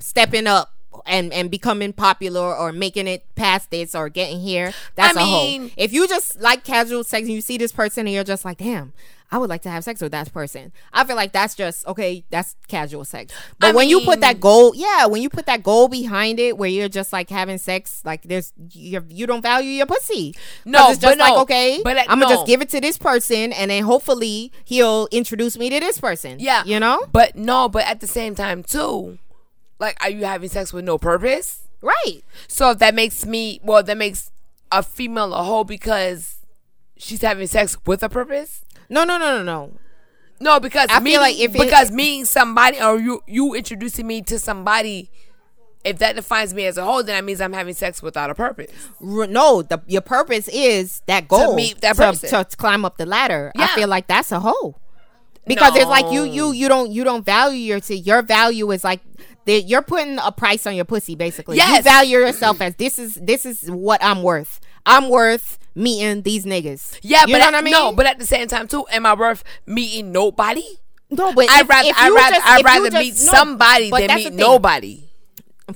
stepping 0.04 0.48
up 0.48 0.74
and 1.08 1.34
and 1.34 1.50
becoming 1.50 1.92
popular 1.94 2.56
or 2.56 2.72
making 2.72 3.08
it 3.08 3.26
past 3.36 3.72
this 3.72 3.96
or 3.96 4.10
getting 4.10 4.39
here, 4.42 4.74
that's 4.96 5.18
I 5.18 5.22
a 5.22 5.26
mean- 5.26 5.72
If 5.78 5.92
you 5.94 6.08
just 6.08 6.39
like 6.39 6.63
casual 6.63 7.04
sex 7.04 7.24
and 7.26 7.34
you 7.34 7.42
see 7.42 7.58
this 7.58 7.72
person 7.72 8.06
and 8.06 8.13
you're 8.13 8.24
just 8.24 8.46
like, 8.46 8.58
damn. 8.60 8.94
I 9.32 9.38
would 9.38 9.50
like 9.50 9.63
to 9.63 9.70
have 9.72 9.84
sex 9.84 10.00
with 10.00 10.12
that 10.12 10.32
person. 10.32 10.72
I 10.94 11.04
feel 11.06 11.16
like 11.16 11.32
that's 11.32 11.56
just 11.56 11.88
okay. 11.88 12.24
That's 12.30 12.56
casual 12.68 13.04
sex. 13.04 13.34
But 13.58 13.70
I 13.70 13.72
when 13.72 13.89
you 13.89 14.02
put 14.02 14.22
that 14.22 14.39
goal, 14.39 14.74
yeah, 14.76 15.08
when 15.08 15.24
you 15.24 15.30
put 15.30 15.48
that 15.48 15.63
goal 15.63 15.88
behind 15.88 16.39
it, 16.39 16.56
where 16.56 16.70
you're 16.70 16.88
just 16.88 17.12
like 17.12 17.32
having 17.32 17.58
sex, 17.58 18.04
like 18.06 18.22
there's 18.22 18.54
you 18.74 19.04
you 19.10 19.26
don't 19.26 19.42
value 19.42 19.72
your 19.72 19.88
pussy 19.88 20.36
No, 20.66 20.92
it's 20.92 21.00
just 21.00 21.18
but 21.18 21.18
no, 21.18 21.24
like 21.34 21.42
okay, 21.44 21.82
but, 21.84 21.98
I'm 22.02 22.20
gonna 22.20 22.26
no. 22.32 22.36
just 22.36 22.46
give 22.46 22.62
it 22.62 22.70
to 22.70 22.80
this 22.82 23.00
person, 23.00 23.52
and 23.54 23.72
then 23.72 23.82
hopefully 23.86 24.52
he'll 24.66 25.08
introduce 25.12 25.58
me 25.58 25.72
to 25.72 25.80
this 25.80 26.00
person. 26.00 26.38
Yeah, 26.39 26.63
you 26.63 26.80
know, 26.80 27.04
But 27.12 27.36
no, 27.36 27.68
but 27.68 27.88
at 27.88 28.02
the 28.02 28.08
same 28.08 28.36
time 28.36 28.62
too, 28.62 29.18
like, 29.84 30.04
are 30.04 30.10
you 30.10 30.26
having 30.26 30.50
sex 30.50 30.74
with 30.74 30.86
no 30.86 30.98
purpose? 30.98 31.60
right? 31.82 32.24
So 32.48 32.72
if 32.72 32.78
that 32.80 32.96
makes 32.96 33.26
me, 33.26 33.60
well, 33.62 33.84
that 33.84 33.98
makes 33.98 34.32
a 34.72 34.82
female 34.82 35.34
a 35.34 35.43
hoe 35.43 35.65
because 35.65 36.38
she's 36.96 37.22
having 37.22 37.46
sex 37.48 37.76
with 37.86 38.02
a 38.04 38.08
purpose. 38.10 38.63
No, 38.89 39.04
no, 39.04 39.17
no, 39.17 39.38
no, 39.38 39.43
no. 39.43 39.72
No, 40.39 40.60
because 40.62 40.88
I 40.89 41.02
feel 41.02 41.19
like 41.19 41.38
if 41.38 41.54
it- 41.54 41.60
because 41.60 41.91
meeting 41.91 42.24
somebody 42.26 42.82
or 42.82 42.98
you 43.00 43.22
you 43.28 43.54
introducing 43.54 44.08
me 44.08 44.22
to 44.24 44.39
somebody, 44.39 45.10
if 45.84 46.00
that 46.00 46.15
defines 46.15 46.54
me 46.54 46.65
as 46.65 46.78
a 46.78 46.86
whole, 46.86 47.04
then 47.04 47.15
that 47.15 47.24
means 47.26 47.41
I'm 47.41 47.54
having 47.54 47.74
sex 47.74 48.02
without 48.02 48.30
a 48.30 48.36
purpose. 48.36 48.72
No, 49.02 49.62
the 49.62 49.82
your 49.86 50.02
purpose 50.02 50.48
is 50.48 51.02
that 51.08 51.28
goal 51.28 51.52
to 51.52 51.56
meet 51.56 51.82
that 51.82 51.98
to, 51.98 52.02
person. 52.02 52.30
to 52.30 52.46
climb 52.58 52.86
up 52.86 52.98
the 52.98 53.06
ladder. 53.06 53.52
I 53.58 53.67
feel 53.76 53.89
like 53.89 54.08
that's 54.08 54.32
a 54.32 54.39
hoe 54.39 54.76
because 55.46 55.76
it's 55.76 55.86
like 55.89 56.12
you 56.12 56.24
you 56.24 56.52
you 56.54 56.67
don't 56.69 56.91
you 56.91 57.04
don't 57.04 57.26
value 57.26 57.58
your 57.58 57.80
your 57.89 58.22
value 58.22 58.72
is 58.72 58.84
like 58.84 59.02
that 59.45 59.62
you're 59.63 59.82
putting 59.82 60.17
a 60.19 60.32
price 60.32 60.65
on 60.67 60.75
your 60.75 60.86
pussy 60.86 61.15
basically. 61.15 61.58
You 61.58 61.63
Yes. 61.63 61.84
value 61.84 62.19
yourself 62.19 62.62
as 62.62 62.75
this 62.75 62.97
is 62.99 63.15
this 63.15 63.45
is 63.45 63.69
what 63.69 64.03
I'm 64.03 64.23
worth. 64.23 64.60
I'm 64.86 65.10
worth 65.10 65.58
meeting 65.75 66.21
these 66.23 66.45
niggas. 66.45 66.99
Yeah, 67.01 67.25
you 67.27 67.34
but 67.34 67.41
at, 67.41 67.53
I 67.56 67.62
mean. 67.62 67.71
no, 67.71 67.91
but 67.93 68.06
at 68.06 68.19
the 68.19 68.25
same 68.27 68.47
time 68.47 68.67
too, 68.67 68.86
am 68.91 69.06
I 69.06 69.13
worth 69.13 69.43
meeting 69.65 70.12
nobody? 70.12 70.65
no, 71.10 71.32
but 71.34 71.49
I'd 71.49 71.62
if- 71.62 71.69
rather 71.69 71.89
if 71.89 71.95
I'd 71.97 72.10
rather 72.10 72.36
just- 72.36 72.47
I'd 72.47 72.65
rather 72.65 72.89
just- 72.89 73.03
meet 73.03 73.25
no, 73.25 73.32
somebody 73.32 73.89
than 73.91 74.15
meet 74.15 74.34
nobody. 74.34 75.03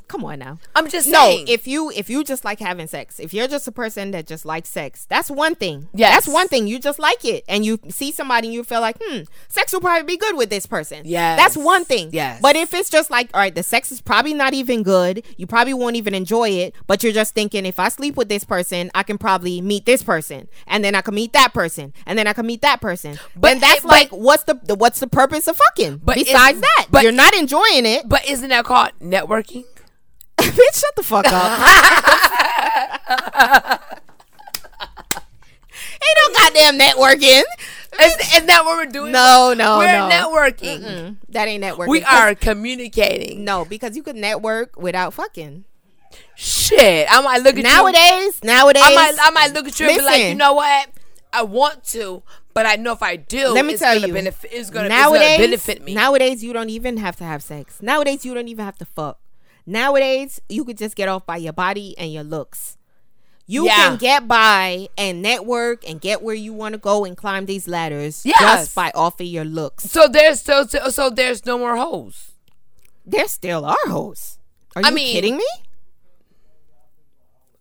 Come 0.10 0.26
on 0.26 0.40
now. 0.40 0.60
I'm 0.76 0.90
just 0.90 1.08
No, 1.08 1.20
saying. 1.30 1.48
if 1.48 1.66
you 1.68 1.90
if 1.92 2.10
you 2.10 2.24
just 2.24 2.44
like 2.44 2.60
having 2.60 2.88
sex, 2.88 3.20
if 3.20 3.34
you're 3.34 3.48
just 3.48 3.68
a 3.68 3.72
person 3.72 4.12
that 4.12 4.28
just 4.28 4.46
likes 4.46 4.68
sex, 4.70 5.06
that's 5.10 5.32
one 5.32 5.56
thing. 5.56 5.88
Yeah, 5.94 6.12
that's 6.12 6.28
one 6.28 6.48
thing. 6.50 6.68
You 6.68 6.78
just 6.80 7.00
like 7.00 7.24
it, 7.24 7.46
and 7.48 7.66
you 7.66 7.80
see 7.90 8.12
somebody 8.12 8.48
and 8.48 8.54
you 8.54 8.64
feel 8.64 8.82
like, 8.82 8.98
hmm, 9.02 9.22
sex 9.48 9.72
will 9.72 9.80
probably 9.82 10.04
be 10.06 10.18
good 10.18 10.36
with 10.36 10.50
this 10.50 10.66
person. 10.66 11.04
Yes. 11.06 11.38
that's 11.40 11.56
one 11.56 11.86
thing. 11.86 12.10
Yes. 12.12 12.40
but 12.42 12.56
if 12.58 12.74
it's 12.74 12.90
just 12.90 13.10
like, 13.10 13.30
all 13.34 13.40
right, 13.40 13.56
the 13.56 13.64
sex 13.64 13.92
is 13.92 14.02
probably 14.02 14.34
not 14.34 14.54
even 14.54 14.84
good. 14.84 15.24
You 15.38 15.48
probably 15.48 15.74
won't 15.74 15.96
even 15.96 16.14
enjoy 16.14 16.50
it, 16.50 16.76
but 16.86 17.02
you're 17.02 17.14
just 17.14 17.34
thinking, 17.34 17.66
if 17.66 17.80
I 17.80 17.88
sleep 17.90 18.18
with 18.18 18.28
this 18.30 18.44
person, 18.44 18.92
I 18.94 19.04
can 19.04 19.18
probably 19.18 19.62
meet 19.62 19.86
this 19.86 20.04
person, 20.04 20.50
and 20.68 20.84
then 20.84 20.96
I 20.96 21.02
can 21.02 21.16
meet 21.16 21.32
that 21.34 21.54
person, 21.54 21.94
and 22.06 22.20
then 22.20 22.28
I 22.28 22.34
can 22.34 22.46
meet 22.46 22.62
that 22.62 22.82
person. 22.82 23.14
But 23.36 23.42
But 23.42 23.48
then 23.48 23.60
that's 23.62 23.78
it- 23.80 23.84
but- 23.84 23.90
like, 23.92 24.10
what's 24.10 24.44
the, 24.44 24.60
the 24.66 24.76
what's 24.76 25.00
the 25.00 25.08
purpose 25.08 25.48
of 25.48 25.56
fucking? 25.58 26.02
But 26.04 26.16
besides 26.16 26.60
that, 26.60 26.88
but- 26.92 27.04
you're 27.04 27.12
not 27.14 27.34
enjoying 27.34 27.86
it. 27.86 28.08
but 28.10 28.28
isn't 28.28 28.50
that 28.50 28.66
called 28.66 28.92
networking? 29.02 29.64
Bitch, 30.58 30.80
shut 30.80 30.96
the 30.96 31.04
fuck 31.04 31.26
up. 31.28 31.60
Ain't 36.00 36.18
no 36.18 36.34
goddamn 36.40 36.80
networking. 36.80 37.44
Isn't, 38.00 38.22
isn't 38.22 38.46
that 38.48 38.64
what 38.66 38.78
we're 38.78 38.92
doing? 38.92 39.12
No, 39.12 39.54
no, 39.58 39.78
we're 39.80 39.92
no. 39.92 40.10
networking. 40.10 40.80
Mm, 40.84 41.16
That 41.30 41.48
ain't 41.48 41.64
networking. 41.64 41.88
We 41.88 42.04
are 42.04 42.36
communicating. 42.36 43.44
No, 43.44 43.66
because 43.66 43.96
you 43.96 44.04
could 44.04 44.16
network 44.16 44.78
without 44.80 45.14
fucking. 45.14 45.66
Shit, 46.36 47.08
I 47.10 47.22
might 47.22 47.38
look 47.42 47.54
at 47.54 47.58
you. 47.58 47.64
Nowadays, 47.64 48.44
nowadays. 48.44 48.84
I 48.86 48.94
might, 48.94 49.16
I 49.20 49.30
might 49.32 49.54
look 49.54 49.68
at 49.68 49.80
you 49.80 49.88
and 49.90 49.98
be 49.98 50.04
like, 50.06 50.24
you 50.26 50.36
know 50.36 50.54
what? 50.54 50.90
I 51.34 51.44
want 51.44 51.84
to, 51.86 52.22
but 52.54 52.66
I 52.66 52.76
know 52.76 52.94
if 52.94 53.02
I 53.04 53.16
do, 53.16 53.50
let 53.50 53.66
me 53.66 53.74
it's 53.74 53.82
tell 53.82 53.96
gonna 53.96 54.08
you. 54.08 54.14
benefit. 54.14 54.52
It's 54.54 54.70
gonna, 54.70 54.90
nowadays, 54.90 55.22
it's 55.22 55.38
gonna 55.40 55.48
benefit 55.48 55.84
me. 55.84 55.94
Nowadays, 55.96 56.44
you 56.44 56.54
don't 56.54 56.70
even 56.70 56.98
have 56.98 57.16
to 57.18 57.24
have 57.24 57.42
sex. 57.44 57.82
Nowadays, 57.82 58.24
you 58.26 58.34
don't 58.34 58.48
even 58.48 58.64
have 58.66 58.78
to 58.78 58.86
fuck. 58.86 59.20
Nowadays, 59.68 60.40
you 60.48 60.64
could 60.64 60.78
just 60.78 60.96
get 60.96 61.10
off 61.10 61.26
by 61.26 61.36
your 61.38 61.52
body 61.54 61.94
and 61.98 62.12
your 62.12 62.24
looks. 62.24 62.78
You 63.46 63.66
Yeah. 63.66 63.76
can 63.76 63.98
get 63.98 64.28
by 64.28 64.88
and 64.98 65.22
network 65.22 65.88
and 65.88 66.00
get 66.02 66.22
where 66.22 66.36
you 66.36 66.54
want 66.54 66.74
to 66.74 66.78
go 66.80 67.04
and 67.06 67.16
climb 67.16 67.46
these 67.46 67.68
ladders 67.68 68.26
Yes. 68.26 68.40
just 68.40 68.76
by 68.76 68.92
off 68.96 69.20
of 69.20 69.28
your 69.28 69.46
looks. 69.46 69.84
so 69.86 70.08
there's 70.08 70.42
so, 70.42 70.66
so 70.66 70.90
so 70.90 71.10
there's 71.10 71.46
no 71.46 71.58
more 71.58 71.76
hoes. 71.78 72.32
There 73.06 73.28
still 73.28 73.66
are 73.66 73.78
hoes. 73.88 74.38
Are 74.76 74.82
I 74.86 74.90
you 74.90 74.96
mean- 74.96 75.14
kidding 75.14 75.38
me? 75.38 75.48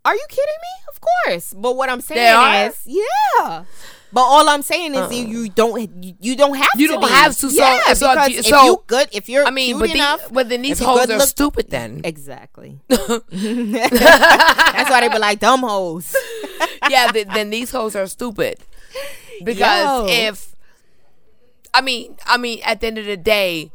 Are 0.04 0.14
you 0.14 0.26
kidding 0.28 0.44
me? 0.62 0.84
Of 0.88 1.00
course. 1.00 1.52
But 1.56 1.76
what 1.76 1.90
I'm 1.90 2.00
saying 2.00 2.68
is, 2.70 2.80
yeah. 2.86 3.64
But 4.12 4.22
all 4.22 4.48
I'm 4.48 4.62
saying 4.62 4.94
is 4.94 5.00
uh-uh. 5.00 5.10
you, 5.10 5.40
you 5.42 5.48
don't 5.50 6.02
you, 6.02 6.14
you 6.20 6.36
don't 6.36 6.56
have 6.56 6.68
You 6.76 6.86
to 6.88 6.92
don't 6.94 7.02
be. 7.02 7.08
have 7.08 7.32
to, 7.36 7.50
so- 7.50 7.52
yeah, 7.52 7.92
so 7.92 8.12
if 8.12 8.14
because 8.14 8.28
you- 8.30 8.38
if 8.38 8.46
so- 8.46 8.64
you 8.64 8.82
good 8.86 9.08
if 9.12 9.28
you're 9.28 9.44
I 9.44 9.50
mean, 9.50 9.78
but, 9.78 9.88
the, 9.88 9.94
enough, 9.96 10.32
but 10.32 10.48
then 10.48 10.62
these 10.62 10.78
hoes 10.78 11.10
are 11.10 11.18
look- 11.18 11.28
stupid. 11.28 11.68
Then 11.70 12.00
exactly. 12.04 12.78
That's 12.88 14.90
why 14.90 15.00
they 15.00 15.08
be 15.08 15.18
like 15.18 15.40
dumb 15.40 15.60
hoes. 15.60 16.14
yeah, 16.88 17.08
th- 17.08 17.26
then 17.28 17.50
these 17.50 17.70
hoes 17.70 17.94
are 17.96 18.06
stupid. 18.06 18.58
Because 19.44 20.08
Yo. 20.10 20.16
if 20.30 20.54
I 21.74 21.82
mean, 21.82 22.16
I 22.24 22.38
mean, 22.38 22.60
at 22.64 22.80
the 22.80 22.86
end 22.86 22.98
of 22.98 23.04
the 23.06 23.16
day, 23.18 23.72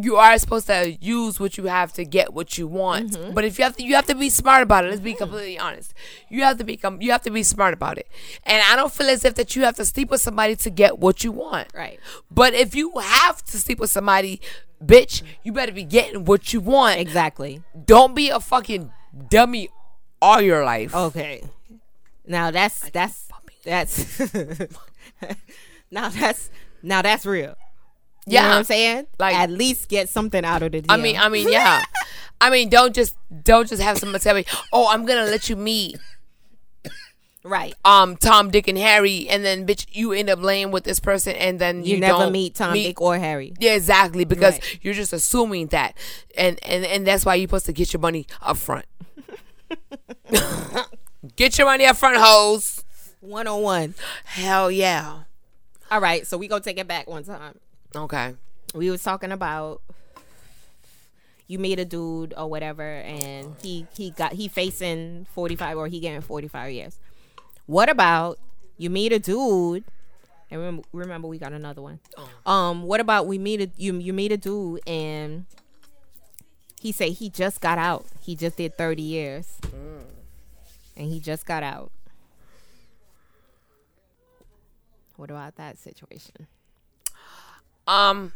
you 0.00 0.16
are 0.16 0.38
supposed 0.38 0.66
to 0.66 0.92
use 1.00 1.40
what 1.40 1.56
you 1.56 1.64
have 1.64 1.92
to 1.94 2.04
get 2.04 2.34
what 2.34 2.58
you 2.58 2.66
want. 2.66 3.12
Mm-hmm. 3.12 3.32
But 3.32 3.44
if 3.44 3.58
you 3.58 3.64
have 3.64 3.76
to, 3.76 3.82
you 3.82 3.94
have 3.94 4.06
to 4.06 4.14
be 4.14 4.28
smart 4.28 4.62
about 4.62 4.84
it. 4.84 4.88
Let's 4.88 5.00
be 5.00 5.14
completely 5.14 5.58
honest. 5.58 5.94
You 6.28 6.42
have 6.42 6.58
to 6.58 6.64
become, 6.64 7.00
you 7.00 7.12
have 7.12 7.22
to 7.22 7.30
be 7.30 7.42
smart 7.42 7.72
about 7.72 7.96
it. 7.96 8.06
And 8.44 8.62
I 8.62 8.76
don't 8.76 8.92
feel 8.92 9.08
as 9.08 9.24
if 9.24 9.34
that 9.36 9.56
you 9.56 9.62
have 9.62 9.76
to 9.76 9.86
sleep 9.86 10.10
with 10.10 10.20
somebody 10.20 10.54
to 10.56 10.70
get 10.70 10.98
what 10.98 11.24
you 11.24 11.32
want. 11.32 11.68
Right. 11.74 11.98
But 12.30 12.52
if 12.52 12.74
you 12.74 12.92
have 12.98 13.42
to 13.46 13.56
sleep 13.56 13.78
with 13.78 13.90
somebody, 13.90 14.40
bitch, 14.84 15.22
you 15.42 15.52
better 15.52 15.72
be 15.72 15.84
getting 15.84 16.26
what 16.26 16.52
you 16.52 16.60
want. 16.60 17.00
Exactly. 17.00 17.62
Don't 17.86 18.14
be 18.14 18.28
a 18.28 18.38
fucking 18.38 18.90
dummy 19.30 19.70
all 20.20 20.42
your 20.42 20.62
life. 20.62 20.94
Okay. 20.94 21.42
Now 22.26 22.50
that's 22.50 22.90
that's 22.90 23.28
that's 23.64 24.20
now 25.90 26.08
that's 26.10 26.50
now 26.82 27.00
that's 27.00 27.24
real. 27.24 27.56
You 28.26 28.34
know 28.34 28.40
Yeah. 28.42 28.48
what 28.50 28.56
I'm 28.58 28.64
saying? 28.64 29.06
Like- 29.18 29.34
at 29.36 29.50
least 29.50 29.88
get 29.88 30.08
something 30.08 30.44
out 30.44 30.62
of 30.62 30.72
the 30.72 30.80
deal. 30.82 30.90
I 30.90 30.96
mean, 30.96 31.16
I 31.16 31.28
mean, 31.28 31.48
yeah. 31.50 31.84
I 32.40 32.50
mean, 32.50 32.68
don't 32.68 32.94
just 32.94 33.16
don't 33.44 33.68
just 33.68 33.80
have 33.82 33.96
someone 33.98 34.20
tell 34.20 34.34
me, 34.34 34.44
"Oh, 34.72 34.88
I'm 34.90 35.06
gonna 35.06 35.24
let 35.24 35.48
you 35.48 35.56
meet 35.56 35.96
right. 37.44 37.72
um 37.84 38.16
Tom, 38.16 38.50
Dick, 38.50 38.68
and 38.68 38.76
Harry," 38.76 39.26
and 39.28 39.42
then 39.44 39.66
bitch, 39.66 39.86
you 39.92 40.12
end 40.12 40.28
up 40.28 40.42
laying 40.42 40.70
with 40.70 40.84
this 40.84 41.00
person, 41.00 41.34
and 41.36 41.58
then 41.58 41.82
You, 41.84 41.94
you, 41.94 42.00
never 42.00 42.28
meet 42.30 42.56
Tom, 42.56 42.74
Dick, 42.74 43.00
or 43.00 43.16
Harry. 43.16 43.54
Yeah, 43.58 43.74
exactly, 43.74 44.24
because 44.26 44.54
Right. 44.54 44.78
you're 44.82 44.92
just 44.92 45.12
assuming 45.14 45.68
that, 45.68 45.96
and 46.36 46.58
and 46.62 46.84
and 46.84 47.06
that's 47.06 47.24
why 47.24 47.36
you're 47.36 47.48
supposed 47.48 47.66
to 47.66 47.72
get 47.72 47.92
your 47.94 48.00
money 48.00 48.26
up 48.42 48.58
front. 48.58 48.84
get 51.36 51.56
your 51.58 51.66
money 51.68 51.86
up 51.86 51.96
front, 51.96 52.16
hoes. 52.18 52.84
One 53.20 53.46
on 53.46 53.62
one. 53.62 53.94
Hell 54.24 54.70
yeah. 54.70 55.20
All 55.90 56.00
right, 56.00 56.26
so 56.26 56.36
we 56.36 56.48
gonna 56.48 56.60
take 56.60 56.78
it 56.78 56.86
back 56.88 57.08
one 57.08 57.24
time. 57.24 57.58
Okay. 57.96 58.34
We 58.74 58.90
was 58.90 59.02
talking 59.02 59.32
about 59.32 59.80
you 61.48 61.58
meet 61.58 61.78
a 61.78 61.84
dude 61.84 62.34
or 62.36 62.48
whatever, 62.48 62.82
and 62.82 63.54
he 63.62 63.86
he 63.96 64.10
got 64.10 64.32
he 64.34 64.48
facing 64.48 65.26
forty 65.32 65.56
five 65.56 65.78
or 65.78 65.88
he 65.88 66.00
getting 66.00 66.20
forty 66.20 66.48
five 66.48 66.72
years. 66.72 66.98
What 67.66 67.88
about 67.88 68.38
you 68.76 68.90
meet 68.90 69.12
a 69.12 69.18
dude? 69.18 69.84
And 70.50 70.60
remember, 70.60 70.82
remember 70.92 71.28
we 71.28 71.38
got 71.38 71.52
another 71.52 71.82
one. 71.82 71.98
Um, 72.44 72.82
what 72.82 73.00
about 73.00 73.26
we 73.26 73.38
meet 73.38 73.60
a 73.60 73.70
you 73.76 73.94
you 73.94 74.12
meet 74.12 74.30
a 74.30 74.36
dude 74.36 74.80
and 74.86 75.46
he 76.80 76.92
say 76.92 77.10
he 77.10 77.30
just 77.30 77.60
got 77.60 77.78
out. 77.78 78.06
He 78.20 78.36
just 78.36 78.56
did 78.56 78.76
thirty 78.76 79.02
years, 79.02 79.58
and 80.96 81.08
he 81.10 81.18
just 81.18 81.46
got 81.46 81.62
out. 81.62 81.90
What 85.16 85.30
about 85.30 85.56
that 85.56 85.78
situation? 85.78 86.46
Um. 87.86 88.32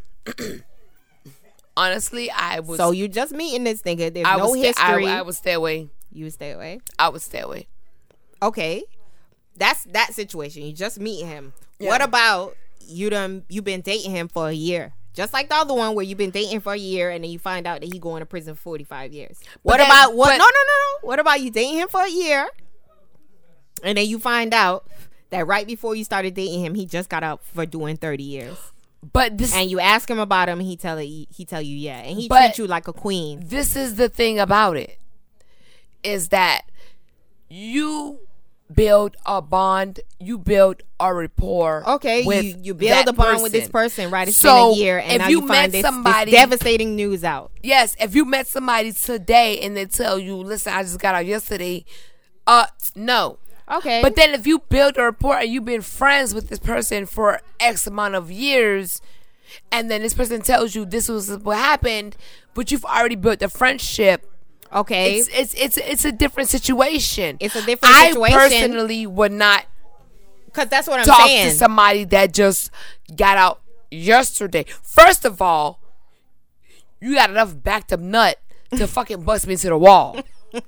honestly, 1.76 2.30
I 2.30 2.60
was. 2.60 2.78
So 2.78 2.90
you 2.90 3.08
just 3.08 3.32
meeting 3.32 3.64
this 3.64 3.82
nigga. 3.82 4.12
There's 4.12 4.26
I 4.26 4.36
no 4.36 4.52
history. 4.52 5.06
I, 5.06 5.18
I 5.18 5.22
would 5.22 5.34
stay 5.34 5.54
away. 5.54 5.88
you 6.12 6.24
would 6.24 6.32
stay 6.32 6.52
away. 6.52 6.80
I 6.98 7.08
would 7.08 7.22
stay 7.22 7.40
away. 7.40 7.68
Okay, 8.42 8.84
that's 9.56 9.84
that 9.84 10.14
situation. 10.14 10.62
You 10.62 10.72
just 10.72 10.98
meet 11.00 11.24
him. 11.24 11.52
Yeah. 11.78 11.88
What 11.88 12.02
about 12.02 12.56
you? 12.86 13.10
Done 13.10 13.44
you 13.48 13.62
been 13.62 13.80
dating 13.80 14.10
him 14.12 14.28
for 14.28 14.48
a 14.48 14.52
year, 14.52 14.92
just 15.14 15.32
like 15.32 15.48
the 15.48 15.56
other 15.56 15.74
one 15.74 15.94
where 15.94 16.04
you've 16.04 16.18
been 16.18 16.30
dating 16.30 16.60
for 16.60 16.72
a 16.72 16.78
year 16.78 17.10
and 17.10 17.24
then 17.24 17.30
you 17.30 17.38
find 17.38 17.66
out 17.66 17.80
that 17.80 17.92
he 17.92 17.98
going 17.98 18.20
to 18.20 18.26
prison 18.26 18.54
for 18.54 18.60
forty 18.60 18.84
five 18.84 19.12
years. 19.12 19.40
What 19.62 19.78
then- 19.78 19.86
about 19.86 20.14
what? 20.14 20.28
but- 20.28 20.38
no, 20.38 20.44
no, 20.44 20.50
no, 20.50 20.62
no. 21.02 21.06
What 21.08 21.18
about 21.18 21.40
you 21.40 21.50
dating 21.50 21.78
him 21.78 21.88
for 21.88 22.02
a 22.02 22.10
year, 22.10 22.48
and 23.82 23.96
then 23.96 24.06
you 24.06 24.18
find 24.18 24.52
out 24.52 24.86
that 25.30 25.46
right 25.46 25.66
before 25.66 25.94
you 25.94 26.04
started 26.04 26.34
dating 26.34 26.64
him, 26.64 26.74
he 26.74 26.84
just 26.86 27.08
got 27.08 27.22
out 27.22 27.42
for 27.44 27.64
doing 27.64 27.96
thirty 27.96 28.24
years, 28.24 28.58
But 29.12 29.38
this 29.38 29.54
and 29.54 29.70
you 29.70 29.80
ask 29.80 30.08
him 30.10 30.18
about 30.18 30.48
him, 30.48 30.60
he 30.60 30.76
tell 30.76 30.98
it, 30.98 31.06
he 31.06 31.44
tell 31.46 31.62
you 31.62 31.74
yeah, 31.76 31.98
and 32.00 32.18
he 32.18 32.28
treat 32.28 32.58
you 32.58 32.66
like 32.66 32.86
a 32.86 32.92
queen. 32.92 33.40
this 33.44 33.74
is 33.76 33.94
the 33.96 34.08
thing 34.08 34.38
about 34.38 34.76
it 34.76 34.98
is 36.02 36.28
that 36.28 36.62
you 37.48 38.20
build 38.72 39.16
a 39.26 39.42
bond, 39.42 40.00
you 40.18 40.38
build 40.38 40.82
a 41.00 41.12
rapport. 41.14 41.82
Okay, 41.94 42.24
with 42.24 42.44
you, 42.44 42.56
you 42.62 42.74
build 42.74 43.08
a 43.08 43.12
bond 43.12 43.42
with 43.42 43.52
this 43.52 43.68
person. 43.68 44.04
person, 44.04 44.10
right? 44.12 44.28
It's 44.28 44.36
So, 44.36 44.70
been 44.70 44.78
a 44.78 44.82
year, 44.82 44.98
and 44.98 45.22
if 45.22 45.28
you 45.28 45.40
you, 45.40 45.46
met 45.46 45.54
find 45.56 45.72
this, 45.72 45.82
this 45.82 45.90
somebody- 45.90 46.30
devastating 46.32 46.94
news 46.94 47.24
out. 47.24 47.50
Yes, 47.62 47.96
if 47.98 48.14
you 48.14 48.24
met 48.24 48.46
somebody 48.46 48.92
today 48.92 49.60
and 49.60 49.76
they 49.76 49.86
tell 49.86 50.18
you, 50.18 50.36
"Listen, 50.36 50.72
I 50.74 50.82
just 50.82 50.98
got 51.00 51.14
out 51.14 51.26
yesterday," 51.26 51.84
uh, 52.46 52.66
no. 52.94 53.38
Okay, 53.70 54.02
But 54.02 54.16
then 54.16 54.34
if 54.34 54.46
you 54.46 54.58
build 54.68 54.96
a 54.98 55.02
rapport 55.04 55.38
and 55.38 55.48
you've 55.48 55.64
been 55.64 55.82
friends 55.82 56.34
with 56.34 56.48
this 56.48 56.58
person 56.58 57.06
for 57.06 57.40
X 57.60 57.86
amount 57.86 58.16
of 58.16 58.30
years, 58.30 59.00
and 59.70 59.90
then 59.90 60.02
this 60.02 60.14
person 60.14 60.40
tells 60.42 60.74
you 60.74 60.84
this 60.84 61.08
was 61.08 61.30
what 61.38 61.56
happened, 61.56 62.16
but 62.54 62.72
you've 62.72 62.84
already 62.84 63.14
built 63.16 63.42
a 63.42 63.48
friendship. 63.48 64.26
okay, 64.72 65.18
It's 65.18 65.28
it's 65.28 65.54
it's 65.54 65.76
it's 65.78 66.04
a 66.04 66.12
different 66.12 66.48
situation. 66.48 67.36
It's 67.40 67.54
a 67.54 67.64
different 67.64 67.94
situation. 67.94 68.34
I 68.34 68.48
personally 68.48 69.06
would 69.06 69.32
not 69.32 69.66
because 70.46 70.68
that's 70.68 70.88
what 70.88 70.98
I'm 71.00 71.06
talk 71.06 71.26
saying. 71.28 71.50
to 71.52 71.56
somebody 71.56 72.04
that 72.06 72.34
just 72.34 72.70
got 73.14 73.38
out 73.38 73.60
yesterday. 73.90 74.64
First 74.82 75.24
of 75.24 75.40
all, 75.40 75.78
you 77.00 77.14
got 77.14 77.30
enough 77.30 77.54
backed 77.62 77.92
up 77.92 78.00
nut 78.00 78.38
to 78.76 78.86
fucking 78.96 79.22
bust 79.22 79.46
me 79.46 79.54
to 79.56 79.68
the 79.68 79.78
wall. 79.78 80.18
You 80.52 80.60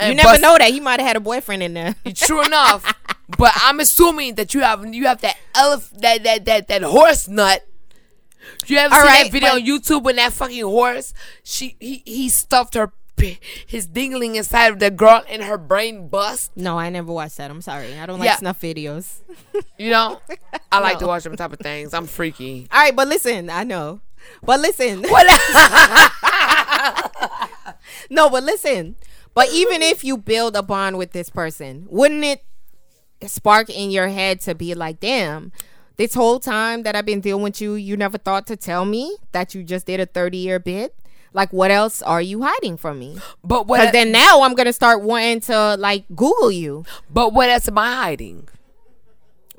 And 0.00 0.16
never 0.16 0.30
bust- 0.30 0.42
know 0.42 0.58
that 0.58 0.70
he 0.70 0.80
might 0.80 1.00
have 1.00 1.06
had 1.06 1.16
a 1.16 1.20
boyfriend 1.20 1.62
in 1.62 1.74
there. 1.74 1.94
True 2.14 2.44
enough, 2.44 2.94
but 3.38 3.52
I'm 3.56 3.80
assuming 3.80 4.34
that 4.36 4.54
you 4.54 4.60
have 4.60 4.84
you 4.94 5.06
have 5.06 5.20
that 5.22 5.36
elef 5.54 5.90
that 6.00 6.22
that 6.24 6.44
that 6.46 6.68
that 6.68 6.82
horse 6.82 7.28
nut. 7.28 7.64
You 8.66 8.78
ever 8.78 8.94
All 8.94 9.00
see 9.02 9.06
right, 9.06 9.22
that 9.24 9.32
video 9.32 9.50
but- 9.50 9.56
on 9.56 9.62
YouTube 9.66 10.02
when 10.04 10.16
that 10.16 10.32
fucking 10.32 10.62
horse 10.64 11.12
she 11.42 11.76
he 11.80 12.02
he 12.04 12.28
stuffed 12.28 12.74
her 12.74 12.92
his 13.66 13.88
dingling 13.88 14.36
inside 14.36 14.72
of 14.72 14.78
the 14.78 14.92
girl 14.92 15.24
and 15.28 15.42
her 15.42 15.58
brain 15.58 16.06
bust. 16.06 16.52
no, 16.54 16.78
I 16.78 16.88
never 16.88 17.12
watched 17.12 17.38
that. 17.38 17.50
I'm 17.50 17.60
sorry, 17.60 17.98
I 17.98 18.06
don't 18.06 18.20
like 18.20 18.28
Yeah. 18.28 18.36
snuff 18.36 18.60
videos. 18.60 19.22
You 19.76 19.90
know, 19.90 20.20
I 20.72 20.78
like 20.78 21.00
to 21.00 21.06
watch 21.08 21.24
them 21.24 21.34
type 21.36 21.52
of 21.52 21.58
things. 21.58 21.92
I'm 21.94 22.06
freaky. 22.06 22.68
All 22.70 22.78
right, 22.80 22.94
but 22.94 23.08
listen, 23.08 23.50
I 23.50 23.64
know, 23.64 24.00
but 24.44 24.60
listen, 24.60 25.02
What? 25.02 25.26
no, 28.10 28.30
but 28.30 28.44
listen, 28.44 28.96
but 29.38 29.52
even 29.52 29.82
if 29.82 30.02
you 30.02 30.16
build 30.18 30.56
a 30.56 30.62
bond 30.62 30.98
with 30.98 31.12
this 31.12 31.30
person, 31.30 31.86
wouldn't 31.88 32.24
it 32.24 32.44
spark 33.26 33.70
in 33.70 33.90
your 33.90 34.08
head 34.08 34.40
to 34.42 34.54
be 34.54 34.74
like, 34.74 35.00
damn? 35.00 35.52
This 35.96 36.14
whole 36.14 36.38
time 36.40 36.82
that 36.82 36.94
I've 36.94 37.06
been 37.06 37.20
dealing 37.20 37.42
with 37.42 37.60
you, 37.60 37.74
you 37.74 37.96
never 37.96 38.18
thought 38.18 38.46
to 38.48 38.56
tell 38.56 38.84
me 38.84 39.16
that 39.32 39.54
you 39.54 39.62
just 39.64 39.86
did 39.86 40.00
a 40.00 40.06
30 40.06 40.38
year 40.38 40.58
bid? 40.58 40.90
Like, 41.32 41.52
what 41.52 41.70
else 41.70 42.02
are 42.02 42.22
you 42.22 42.42
hiding 42.42 42.76
from 42.76 42.98
me? 42.98 43.18
but 43.44 43.64
Because 43.64 43.92
then 43.92 44.10
now 44.12 44.42
I'm 44.42 44.54
gonna 44.54 44.72
start 44.72 45.02
wanting 45.02 45.40
to 45.42 45.76
like 45.76 46.04
Google 46.14 46.50
you. 46.50 46.84
but 47.10 47.32
what 47.32 47.48
else 47.48 47.68
am 47.68 47.78
I 47.78 47.94
hiding? 47.94 48.48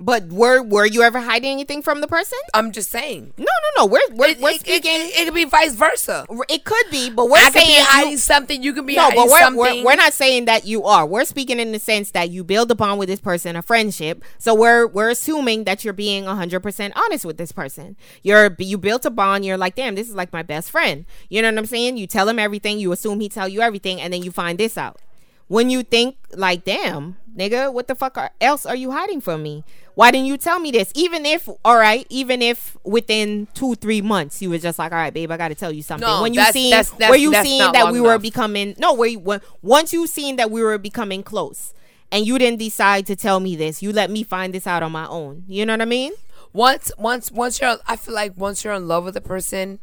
But 0.01 0.27
were 0.31 0.61
were 0.63 0.85
you 0.85 1.01
ever 1.03 1.19
hiding 1.19 1.51
anything 1.51 1.81
from 1.81 2.01
the 2.01 2.07
person? 2.07 2.39
I'm 2.53 2.71
just 2.71 2.89
saying. 2.89 3.33
No, 3.37 3.43
no, 3.45 3.83
no. 3.83 3.85
We're 3.85 3.99
we're, 4.11 4.27
It, 4.29 4.39
we're 4.39 4.49
it, 4.51 4.55
it, 4.55 4.59
speaking. 4.61 4.91
it, 4.93 5.19
it 5.19 5.25
could 5.25 5.33
be 5.33 5.45
vice 5.45 5.73
versa. 5.75 6.25
It, 6.47 6.63
could 6.63 6.85
be, 6.89 7.09
but 7.09 7.25
we're 7.29 7.37
I 7.37 7.45
could 7.45 7.53
saying 7.53 7.67
be 7.67 7.73
you- 7.73 7.83
hiding 7.83 8.17
something. 8.17 8.63
You 8.63 8.73
can 8.73 8.85
be 8.85 8.95
no, 8.95 9.03
hiding 9.03 9.17
but 9.17 9.27
we're, 9.29 9.55
we're 9.55 9.83
we're 9.85 9.95
not 9.95 10.13
saying 10.13 10.45
that 10.45 10.65
you 10.65 10.85
are. 10.85 11.05
We're 11.05 11.25
speaking 11.25 11.59
in 11.59 11.71
the 11.73 11.79
sense 11.79 12.11
that 12.11 12.29
you 12.29 12.43
build 12.43 12.71
a 12.71 12.75
bond 12.75 12.97
with 12.99 13.09
this 13.09 13.19
person, 13.19 13.55
a 13.55 13.61
friendship. 13.61 14.23
So 14.37 14.53
we're 14.55 14.87
we're 14.87 15.09
assuming 15.09 15.65
that 15.65 15.83
you're 15.83 15.93
being 15.93 16.23
100% 16.25 16.91
honest 16.95 17.25
with 17.25 17.37
this 17.37 17.51
person. 17.51 17.97
You're 18.23 18.55
you 18.57 18.77
built 18.77 19.05
a 19.05 19.09
bond. 19.09 19.43
You're 19.45 19.57
like, 19.57 19.75
damn, 19.75 19.95
this 19.95 20.07
is 20.09 20.15
like 20.15 20.31
my 20.31 20.43
best 20.43 20.71
friend. 20.71 21.05
You 21.29 21.41
know 21.41 21.49
what 21.51 21.57
I'm 21.57 21.65
saying? 21.65 21.97
You 21.97 22.07
tell 22.07 22.29
him 22.29 22.39
everything. 22.39 22.79
You 22.79 22.91
assume 22.93 23.19
he 23.19 23.27
tell 23.29 23.47
you 23.49 23.61
everything, 23.61 23.99
and 23.99 24.13
then 24.13 24.23
you 24.23 24.31
find 24.31 24.57
this 24.57 24.77
out. 24.77 25.01
When 25.49 25.69
you 25.69 25.81
think 25.83 26.15
like, 26.35 26.63
damn, 26.63 27.17
nigga, 27.35 27.73
what 27.73 27.87
the 27.87 27.95
fuck 27.95 28.17
are, 28.17 28.29
else 28.39 28.65
are 28.67 28.75
you 28.75 28.91
hiding 28.91 29.19
from 29.19 29.41
me? 29.43 29.63
Why 29.95 30.11
didn't 30.11 30.27
you 30.27 30.37
tell 30.37 30.59
me 30.59 30.69
this? 30.71 30.91
Even 30.95 31.25
if, 31.25 31.49
all 31.65 31.75
right, 31.75 32.05
even 32.09 32.41
if 32.41 32.77
within 32.85 33.47
two, 33.55 33.73
three 33.75 34.01
months 34.01 34.41
you 34.41 34.51
was 34.51 34.61
just 34.61 34.77
like, 34.79 34.91
all 34.91 34.97
right, 34.99 35.13
babe, 35.13 35.31
I 35.31 35.37
got 35.37 35.47
to 35.49 35.55
tell 35.55 35.71
you 35.71 35.81
something. 35.81 36.07
No, 36.07 36.21
when 36.21 36.33
you 36.33 36.39
that's- 36.39 36.53
seen, 36.53 36.69
that's- 36.69 36.91
that's- 36.91 37.09
where 37.09 37.19
you 37.19 37.31
that's 37.31 37.49
seen 37.49 37.59
that 37.73 37.91
we 37.91 37.99
were 37.99 38.19
becoming, 38.19 38.75
no, 38.77 38.93
where 38.93 39.09
you, 39.09 39.19
when, 39.19 39.41
once 39.61 39.91
you 39.91 40.05
seen 40.07 40.35
that 40.37 40.51
we 40.51 40.61
were 40.61 40.77
becoming 40.77 41.23
close, 41.23 41.73
and 42.11 42.25
you 42.25 42.37
didn't 42.39 42.59
decide 42.59 43.05
to 43.07 43.15
tell 43.15 43.39
me 43.39 43.55
this, 43.55 43.81
you 43.83 43.91
let 43.91 44.09
me 44.09 44.23
find 44.23 44.53
this 44.53 44.65
out 44.65 44.83
on 44.83 44.91
my 44.91 45.07
own. 45.07 45.43
You 45.47 45.65
know 45.65 45.73
what 45.73 45.81
I 45.81 45.85
mean? 45.85 46.13
once 46.51 46.91
once 46.97 47.31
once 47.31 47.61
you're 47.61 47.77
I 47.87 47.95
feel 47.95 48.15
like 48.15 48.33
once 48.35 48.63
you're 48.63 48.73
in 48.73 48.87
love 48.87 49.03
with 49.03 49.15
a 49.15 49.21
person 49.21 49.77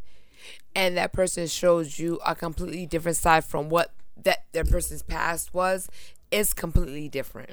and 0.74 0.96
that 0.96 1.12
person 1.12 1.46
shows 1.46 2.00
you 2.00 2.18
a 2.26 2.34
completely 2.34 2.86
different 2.86 3.16
side 3.16 3.44
from 3.44 3.68
what 3.68 3.92
that 4.22 4.44
that 4.52 4.68
person's 4.70 5.02
past 5.02 5.52
was, 5.54 5.88
is 6.30 6.52
completely 6.52 7.08
different. 7.08 7.50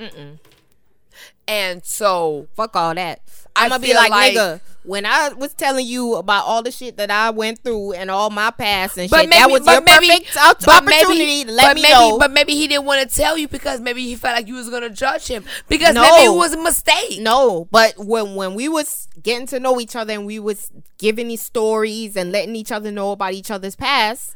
And 1.47 1.86
so 1.86 2.47
Fuck 2.55 2.76
all 2.76 2.95
that. 2.95 3.20
I'm 3.55 3.70
gonna 3.70 3.84
be 3.84 3.93
like, 3.93 4.09
like- 4.09 4.34
nigga, 4.34 4.61
when 4.84 5.05
I 5.05 5.30
was 5.30 5.53
telling 5.53 5.86
you 5.86 6.16
about 6.16 6.45
all 6.45 6.64
the 6.64 6.72
shit 6.72 6.97
that 6.97 7.11
I 7.11 7.30
went 7.30 7.59
through 7.64 7.93
and 7.93 8.09
all 8.09 8.32
my 8.32 8.49
past 8.49 8.97
and 8.97 9.07
But 9.09 9.22
shit, 9.22 9.30
maybe, 9.30 9.39
that 9.39 9.51
was 9.51 9.66
your 9.68 9.82
maybe, 9.82 10.07
perfect 10.07 10.34
but 10.66 10.82
opportunity 10.82 11.20
maybe, 11.20 11.43
to 11.45 11.51
let 11.51 11.64
but 11.68 11.76
me 11.76 11.82
maybe, 11.84 11.93
know. 11.93 12.18
But 12.18 12.32
maybe 12.32 12.53
he 12.55 12.68
didn't 12.68 12.86
want 12.86 13.07
to 13.07 13.16
tell 13.16 13.38
you 13.38 13.47
because 13.47 13.80
maybe 13.80 14.03
he 14.03 14.16
felt 14.16 14.36
like 14.36 14.47
you 14.47 14.55
was 14.55 14.70
gonna 14.70 14.89
judge 14.89 15.28
him 15.28 15.43
because 15.70 15.93
No. 15.93 16.01
maybe 16.01 16.26
it 16.34 16.36
was 16.36 16.53
a 16.53 16.61
mistake. 16.64 17.20
no, 17.22 17.68
but 17.70 17.93
when 17.97 18.34
when 18.36 18.55
we 18.55 18.68
was 18.68 19.07
getting 19.22 19.45
to 19.47 19.59
know 19.59 19.80
each 19.80 19.95
other 19.95 20.14
and 20.14 20.26
we 20.26 20.39
was 20.39 20.72
giving 20.97 21.28
these 21.28 21.41
stories 21.43 22.16
and 22.18 22.32
letting 22.32 22.55
each 22.55 22.72
other 22.72 22.91
know 22.91 23.11
about 23.11 23.34
each 23.34 23.51
other's 23.51 23.76
past, 23.76 24.34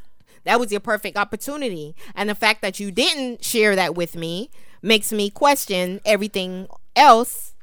that 0.48 0.60
was 0.60 0.72
your 0.72 0.80
perfect 0.82 1.18
opportunity. 1.18 1.95
And 2.16 2.30
the 2.30 2.36
fact 2.36 2.62
that 2.64 2.80
you 2.80 2.91
didn't 2.91 3.43
share 3.43 3.76
that 3.76 3.95
with 3.95 4.16
me 4.16 4.50
makes 4.82 5.12
me 5.12 5.30
question 5.30 6.02
everything 6.06 6.68
else. 6.95 7.54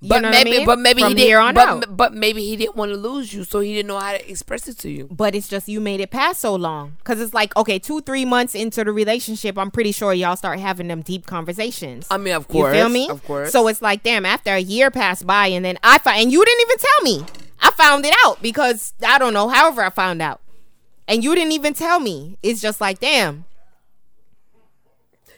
But 0.00 0.22
what 0.22 0.24
I 0.24 0.30
maybe, 0.30 0.50
mean? 0.50 0.66
but 0.66 0.80
maybe 0.80 1.02
From 1.02 1.10
he 1.10 1.14
didn't. 1.14 1.36
on 1.36 1.54
but, 1.54 1.96
but 1.96 2.12
maybe 2.14 2.42
he 2.44 2.56
didn't 2.56 2.74
want 2.74 2.90
to 2.90 2.96
lose 2.96 3.32
you, 3.32 3.44
so 3.44 3.60
he 3.60 3.72
didn't 3.72 3.86
know 3.86 4.00
how 4.00 4.12
to 4.12 4.28
express 4.30 4.66
it 4.66 4.76
to 4.78 4.90
you. 4.90 5.06
but 5.12 5.36
it's 5.36 5.46
just 5.46 5.68
you 5.68 5.80
made 5.80 6.00
it 6.00 6.10
past 6.10 6.40
so 6.40 6.56
long 6.56 6.96
because 6.98 7.20
it's 7.20 7.32
like 7.32 7.54
okay 7.56 7.78
two 7.78 8.00
three 8.00 8.24
months 8.24 8.56
into 8.56 8.82
the 8.82 8.90
relationship 8.90 9.56
i'm 9.56 9.70
pretty 9.70 9.92
sure 9.92 10.12
y'all 10.12 10.34
start 10.34 10.58
having 10.58 10.88
them 10.88 11.02
deep 11.02 11.24
conversations 11.26 12.08
I 12.10 12.16
mean, 12.18 12.34
of 12.34 12.48
course, 12.48 12.74
you 12.74 12.80
feel 12.82 12.88
me 12.88 13.08
of 13.10 13.22
course. 13.24 13.52
so 13.52 13.68
it's 13.68 13.80
like 13.80 14.02
damn 14.02 14.26
after 14.26 14.50
a 14.52 14.58
year 14.58 14.90
passed 14.90 15.24
by 15.24 15.46
and 15.46 15.64
then 15.64 15.78
i 15.84 15.98
find 15.98 16.20
and 16.22 16.32
you 16.32 16.44
didn't 16.44 16.60
even 16.62 16.78
tell 16.78 17.02
me 17.02 17.26
i 17.60 17.70
found 17.70 18.04
it 18.04 18.14
out 18.24 18.42
because 18.42 18.94
i 19.06 19.18
don't 19.18 19.34
know 19.34 19.48
however 19.48 19.84
i 19.84 19.90
found 19.90 20.20
out 20.20 20.40
and 21.12 21.22
you 21.22 21.34
didn't 21.34 21.52
even 21.52 21.74
tell 21.74 22.00
me 22.00 22.38
it's 22.42 22.60
just 22.60 22.80
like 22.80 22.98
damn 23.00 23.44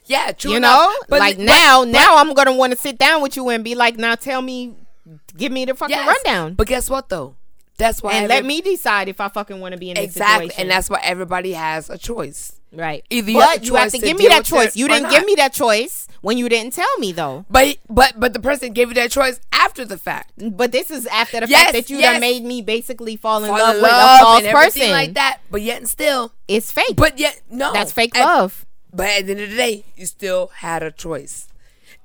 yeah, 0.07 0.33
true 0.33 0.51
you 0.53 0.57
enough. 0.59 0.71
know 0.79 0.95
But 1.09 1.21
like 1.21 1.37
but- 1.37 1.45
now 1.47 1.83
but- 1.85 1.89
now 1.91 2.17
i'm 2.17 2.33
gonna 2.35 2.55
want 2.55 2.73
to 2.73 2.79
sit 2.79 2.99
down 2.99 3.23
with 3.23 3.37
you 3.37 3.49
and 3.49 3.65
be 3.65 3.75
like 3.75 3.97
now 3.97 4.15
tell 4.15 4.41
me 4.43 4.75
give 5.37 5.51
me 5.51 5.65
the 5.65 5.75
fucking 5.75 5.97
yes. 5.97 6.07
rundown 6.07 6.55
But 6.55 6.67
guess 6.69 6.89
what 6.89 7.09
though? 7.09 7.37
That's 7.77 8.03
why 8.03 8.13
and 8.15 8.29
let 8.29 8.45
me 8.45 8.61
decide 8.61 9.09
if 9.09 9.21
i 9.21 9.29
fucking 9.29 9.59
want 9.61 9.73
to 9.73 9.79
be 9.79 9.91
in 9.91 9.97
exactly, 9.97 10.47
situation 10.49 10.63
and 10.63 10.71
that's 10.71 10.89
why 10.89 11.01
everybody 11.03 11.53
has 11.53 11.91
a 11.91 11.99
choice. 11.99 12.53
Right. 12.77 13.05
Either 13.11 13.31
you 13.31 13.41
have 13.41 13.59
but 13.61 13.67
you 13.67 13.75
have 13.77 13.91
to 13.93 13.99
to 13.99 14.05
give 14.07 14.19
me 14.19 14.29
that 14.29 14.45
choice. 14.45 14.77
You 14.77 14.89
didn't 14.89 15.05
not. 15.05 15.13
give 15.13 15.25
me 15.25 15.35
that 15.37 15.53
choice 15.53 16.09
when 16.23 16.39
you 16.39 16.49
didn't 16.49 16.73
tell 16.73 16.99
me 16.99 17.13
though. 17.13 17.45
But 17.51 17.79
but 17.89 18.19
but 18.19 18.33
the 18.33 18.41
person 18.41 18.73
gave 18.73 18.89
you 18.89 18.95
that 18.95 19.11
choice 19.11 19.41
after 19.53 19.85
the 19.85 19.99
fact. 19.99 20.39
Mm, 20.39 20.57
but 20.57 20.73
this 20.73 20.91
is 20.91 21.07
after 21.07 21.41
the 21.41 21.49
Yes, 21.49 21.63
fact 21.65 21.73
that 21.75 21.91
you 21.91 21.99
yes. 21.99 22.13
done 22.15 22.21
made 22.21 22.43
me 22.45 22.63
basically 22.63 23.17
fall 23.17 23.43
in 23.45 23.49
Fall 23.51 23.59
love 23.59 23.77
in 23.77 23.83
with 23.83 23.91
a 23.93 24.19
false 24.21 24.43
and 24.45 24.53
person. 24.53 24.91
like 24.91 25.15
that. 25.15 25.39
But 25.51 25.63
yet 25.63 25.79
and 25.79 25.89
still, 25.89 26.33
It's 26.49 26.71
fake. 26.73 26.97
but 26.97 27.19
yet 27.19 27.41
no, 27.51 27.73
That's 27.73 27.93
fake 27.93 28.17
At- 28.17 28.25
love. 28.25 28.67
But 28.93 29.09
at 29.09 29.27
the 29.27 29.33
end 29.33 29.41
of 29.41 29.51
the 29.51 29.57
day, 29.57 29.85
you 29.97 30.07
still 30.07 30.49
had 30.59 30.83
a 30.83 30.93
choice. 30.93 31.49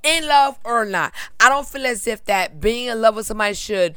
In 0.01 0.27
love 0.27 0.57
or 0.63 0.85
not. 0.85 1.13
I 1.39 1.49
don't 1.49 1.67
feel 1.67 1.85
as 1.85 2.07
if 2.07 2.25
that 2.25 2.59
being 2.59 2.87
in 2.87 3.01
love 3.01 3.15
with 3.15 3.27
somebody 3.27 3.53
should 3.53 3.95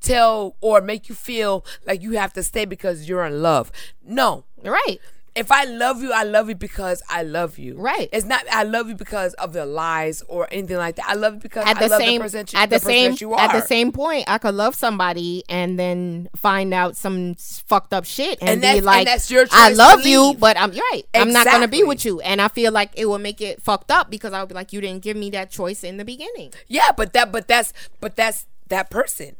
tell 0.00 0.54
or 0.60 0.80
make 0.80 1.08
you 1.08 1.14
feel 1.14 1.64
like 1.86 2.02
you 2.02 2.12
have 2.12 2.32
to 2.34 2.42
stay 2.42 2.64
because 2.66 3.08
you're 3.08 3.24
in 3.24 3.42
love. 3.42 3.72
No. 4.04 4.44
Right. 4.62 4.98
If 5.36 5.50
I 5.50 5.64
love 5.64 6.00
you, 6.00 6.12
I 6.12 6.22
love 6.22 6.48
you 6.48 6.54
because 6.54 7.02
I 7.08 7.24
love 7.24 7.58
you. 7.58 7.76
Right. 7.76 8.08
It's 8.12 8.24
not 8.24 8.44
I 8.52 8.62
love 8.62 8.88
you 8.88 8.94
because 8.94 9.34
of 9.34 9.52
the 9.52 9.66
lies 9.66 10.22
or 10.28 10.46
anything 10.52 10.76
like 10.76 10.94
that. 10.94 11.06
I 11.08 11.14
love 11.14 11.34
you 11.34 11.40
because 11.40 11.66
At 11.66 11.78
I 11.78 11.80
the 11.80 11.88
love 11.88 12.00
same 12.00 12.18
the 12.20 12.24
person, 12.24 12.46
you- 12.52 12.58
at 12.60 12.70
the, 12.70 12.76
person 12.76 12.86
same 12.88 13.10
that 13.10 13.20
you 13.20 13.32
are. 13.34 13.40
at 13.40 13.52
the 13.52 13.66
same 13.66 13.90
point, 13.90 14.24
I 14.28 14.38
could 14.38 14.54
love 14.54 14.76
somebody 14.76 15.42
and 15.48 15.76
then 15.76 16.28
find 16.36 16.72
out 16.72 16.96
some 16.96 17.34
fucked 17.34 17.92
up 17.92 18.04
shit 18.04 18.38
and, 18.42 18.50
And 18.50 18.60
be 18.62 18.66
and 18.68 18.84
like, 18.86 19.06
that's 19.06 19.28
your 19.28 19.44
I 19.50 19.70
love 19.70 20.06
you, 20.06 20.34
but 20.38 20.56
I'm 20.56 20.70
right. 20.70 21.02
I'm 21.14 21.32
not 21.32 21.46
gonna 21.46 21.66
be 21.66 21.82
with 21.82 22.04
you, 22.04 22.20
and 22.20 22.40
I 22.40 22.46
feel 22.46 22.70
like 22.70 22.90
it 22.94 23.06
will 23.06 23.18
make 23.18 23.40
it 23.40 23.60
fucked 23.60 23.90
up 23.90 24.10
because 24.10 24.32
I 24.32 24.38
would 24.40 24.48
be 24.48 24.54
like, 24.54 24.72
you 24.72 24.80
didn't 24.80 25.02
give 25.02 25.16
me 25.16 25.30
that 25.30 25.50
choice 25.50 25.82
in 25.82 25.96
the 25.96 26.04
beginning. 26.04 26.52
Yeah, 26.68 26.92
but 26.96 27.12
that 27.12 27.32
but 27.32 27.48
that's 27.48 27.72
but 28.00 28.14
that's 28.14 28.46
that 28.68 28.88
person. 28.88 29.34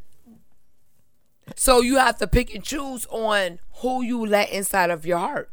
So 1.55 1.81
you 1.83 1.99
have 1.99 2.19
to 2.19 2.27
pick 2.27 2.53
and 2.55 2.65
choose 2.65 3.07
on 3.11 3.61
who 3.77 4.03
you 4.03 4.25
let 4.27 4.51
inside 4.51 4.91
of 4.91 5.07
your 5.07 5.19
heart. 5.19 5.51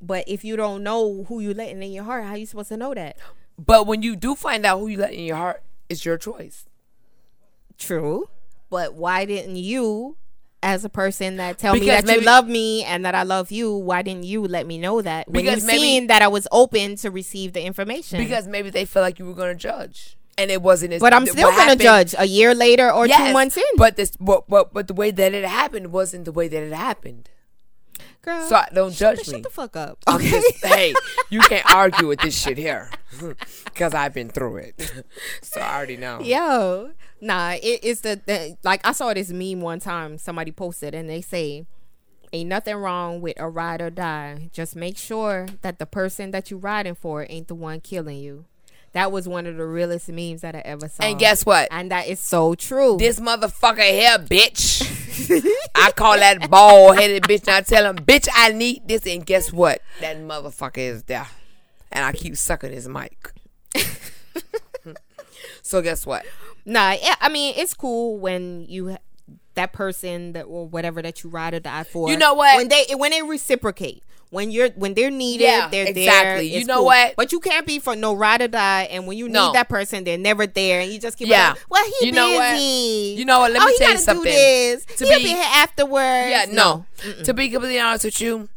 But 0.00 0.24
if 0.26 0.44
you 0.44 0.56
don't 0.56 0.82
know 0.82 1.24
who 1.28 1.40
you 1.40 1.52
letting 1.54 1.82
in 1.82 1.92
your 1.92 2.04
heart, 2.04 2.24
how 2.24 2.34
you 2.34 2.46
supposed 2.46 2.68
to 2.70 2.76
know 2.76 2.94
that? 2.94 3.16
But 3.58 3.86
when 3.86 4.02
you 4.02 4.16
do 4.16 4.34
find 4.34 4.64
out 4.64 4.78
who 4.78 4.86
you 4.88 4.96
let 4.98 5.12
in 5.12 5.24
your 5.24 5.36
heart, 5.36 5.62
it's 5.88 6.04
your 6.04 6.16
choice. 6.16 6.64
True. 7.78 8.28
But 8.70 8.94
why 8.94 9.24
didn't 9.24 9.56
you, 9.56 10.16
as 10.62 10.84
a 10.84 10.88
person 10.88 11.36
that 11.36 11.58
tell 11.58 11.74
me 11.74 11.86
that 11.86 12.04
maybe- 12.04 12.20
you 12.20 12.26
love 12.26 12.46
me 12.46 12.84
and 12.84 13.04
that 13.04 13.14
I 13.14 13.22
love 13.24 13.50
you, 13.50 13.74
why 13.74 14.02
didn't 14.02 14.24
you 14.24 14.42
let 14.46 14.66
me 14.66 14.78
know 14.78 15.02
that? 15.02 15.28
When 15.28 15.42
Because 15.44 15.62
you 15.62 15.66
maybe- 15.66 15.80
seen 15.80 16.06
that 16.06 16.22
I 16.22 16.28
was 16.28 16.46
open 16.52 16.96
to 16.96 17.10
receive 17.10 17.52
the 17.52 17.62
information. 17.62 18.18
Because 18.18 18.46
maybe 18.46 18.70
they 18.70 18.84
felt 18.84 19.02
like 19.02 19.18
you 19.18 19.26
were 19.26 19.34
gonna 19.34 19.54
judge. 19.54 20.16
And 20.38 20.50
it 20.50 20.62
wasn't 20.62 20.94
as 20.94 21.00
but 21.00 21.12
I'm 21.12 21.26
still 21.26 21.50
gonna 21.50 21.62
happened- 21.62 21.80
judge 21.82 22.14
a 22.16 22.24
year 22.26 22.54
later 22.54 22.90
or 22.90 23.06
two 23.06 23.32
months 23.32 23.56
in. 23.58 23.62
But 23.76 23.96
this 23.96 24.12
but, 24.18 24.48
but 24.48 24.72
but 24.72 24.86
the 24.86 24.94
way 24.94 25.10
that 25.10 25.34
it 25.34 25.44
happened 25.44 25.92
wasn't 25.92 26.24
the 26.24 26.32
way 26.32 26.48
that 26.48 26.62
it 26.62 26.72
happened. 26.72 27.28
Girl, 28.22 28.46
So 28.48 28.56
I- 28.56 28.68
don't 28.74 28.92
judge 28.92 29.18
shut 29.18 29.26
me. 29.28 29.32
Shut 29.34 29.42
the 29.44 29.50
fuck 29.50 29.76
up. 29.76 29.98
Okay. 30.08 30.30
just- 30.30 30.64
hey, 30.64 30.94
you 31.30 31.40
can't 31.40 31.64
argue 31.74 32.06
with 32.08 32.20
this 32.20 32.38
shit 32.38 32.58
here. 32.58 32.90
Cause 33.74 33.94
I've 33.94 34.12
been 34.14 34.28
through 34.28 34.56
it. 34.58 34.92
so 35.42 35.60
I 35.60 35.76
already 35.76 35.96
know. 35.96 36.20
Yo, 36.20 36.90
nah, 37.20 37.52
it, 37.52 37.80
it's 37.82 38.02
the, 38.02 38.20
the 38.26 38.56
like 38.62 38.80
I 38.86 38.92
saw 38.92 39.12
this 39.14 39.30
meme 39.30 39.60
one 39.62 39.80
time. 39.80 40.18
Somebody 40.18 40.52
posted 40.52 40.94
and 40.94 41.08
they 41.08 41.20
say, 41.22 41.64
"Ain't 42.32 42.48
nothing 42.48 42.76
wrong 42.76 43.20
with 43.20 43.40
a 43.40 43.48
ride 43.48 43.80
or 43.80 43.90
die. 43.90 44.50
Just 44.52 44.76
make 44.76 44.96
sure 44.98 45.46
that 45.62 45.78
the 45.78 45.86
person 45.86 46.30
that 46.32 46.50
you 46.50 46.58
riding 46.58 46.94
for 46.94 47.26
ain't 47.28 47.48
the 47.48 47.54
one 47.54 47.80
killing 47.80 48.18
you." 48.18 48.44
That 48.92 49.12
was 49.12 49.28
one 49.28 49.46
of 49.46 49.56
the 49.56 49.66
realest 49.66 50.08
memes 50.08 50.40
that 50.40 50.56
I 50.56 50.60
ever 50.60 50.88
saw. 50.88 51.04
And 51.04 51.18
guess 51.18 51.46
what? 51.46 51.68
And 51.70 51.90
that 51.92 52.08
is 52.08 52.18
so 52.18 52.54
true. 52.56 52.96
this 52.98 53.20
motherfucker 53.20 53.88
here, 53.88 54.18
bitch. 54.18 54.82
I 55.76 55.92
call 55.92 56.16
that 56.16 56.50
bald 56.50 56.96
headed 56.96 57.22
bitch 57.22 57.46
and 57.46 57.50
I 57.50 57.60
tell 57.60 57.88
him, 57.88 57.96
bitch, 57.96 58.28
I 58.34 58.52
need 58.52 58.88
this. 58.88 59.06
And 59.06 59.24
guess 59.24 59.52
what? 59.52 59.80
That 60.00 60.18
motherfucker 60.18 60.78
is 60.78 61.04
there. 61.04 61.28
And 61.92 62.04
I 62.04 62.12
keep 62.12 62.36
sucking 62.36 62.72
his 62.72 62.88
mic. 62.88 63.32
so 65.62 65.82
guess 65.82 66.04
what? 66.04 66.26
Nah, 66.64 66.92
yeah, 67.00 67.14
I 67.20 67.28
mean 67.28 67.54
it's 67.56 67.74
cool 67.74 68.18
when 68.18 68.64
you 68.68 68.96
that 69.54 69.72
person 69.72 70.32
that 70.32 70.44
or 70.44 70.66
whatever 70.66 71.02
that 71.02 71.22
you 71.22 71.30
ride 71.30 71.54
or 71.54 71.60
die 71.60 71.84
for. 71.84 72.10
You 72.10 72.16
know 72.16 72.34
what? 72.34 72.56
When 72.56 72.68
they 72.68 72.86
when 72.96 73.10
they 73.12 73.22
reciprocate. 73.22 74.02
When 74.30 74.52
you're 74.52 74.68
when 74.70 74.94
they're 74.94 75.10
needed, 75.10 75.42
Yeah, 75.44 75.68
they're 75.68 75.92
there. 75.92 76.04
exactly. 76.04 76.54
You 76.56 76.64
know 76.64 76.76
cool. 76.76 76.84
what? 76.86 77.14
But 77.16 77.32
you 77.32 77.40
can't 77.40 77.66
be 77.66 77.80
for 77.80 77.96
no 77.96 78.14
ride 78.14 78.40
or 78.42 78.48
die, 78.48 78.82
and 78.90 79.06
when 79.08 79.18
you 79.18 79.28
No. 79.28 79.48
need 79.48 79.56
that 79.56 79.68
person, 79.68 80.04
they're 80.04 80.16
never 80.18 80.46
there, 80.46 80.80
and 80.80 80.92
you 80.92 81.00
just 81.00 81.18
keep 81.18 81.26
Yeah. 81.28 81.50
like, 81.50 81.58
well, 81.68 81.84
he 81.98 82.06
You 82.06 82.12
know 82.12 82.32
what? 82.34 82.60
You 82.60 83.24
know 83.24 83.40
what? 83.40 83.50
Let 83.50 83.62
oh, 83.62 83.66
me 83.66 83.76
tell 83.78 83.90
you 83.92 83.98
something. 83.98 84.24
This. 84.24 84.84
To 84.84 85.04
He'll 85.04 85.18
be- 85.18 85.24
be, 85.24 85.28
here 85.30 85.44
afterwards. 85.56 86.30
Yeah, 86.30 86.46
no. 86.50 86.86
To 87.24 87.34
be 87.34 87.48
completely 87.50 87.80
honest 87.80 88.04
with 88.04 88.20
you, 88.20 88.48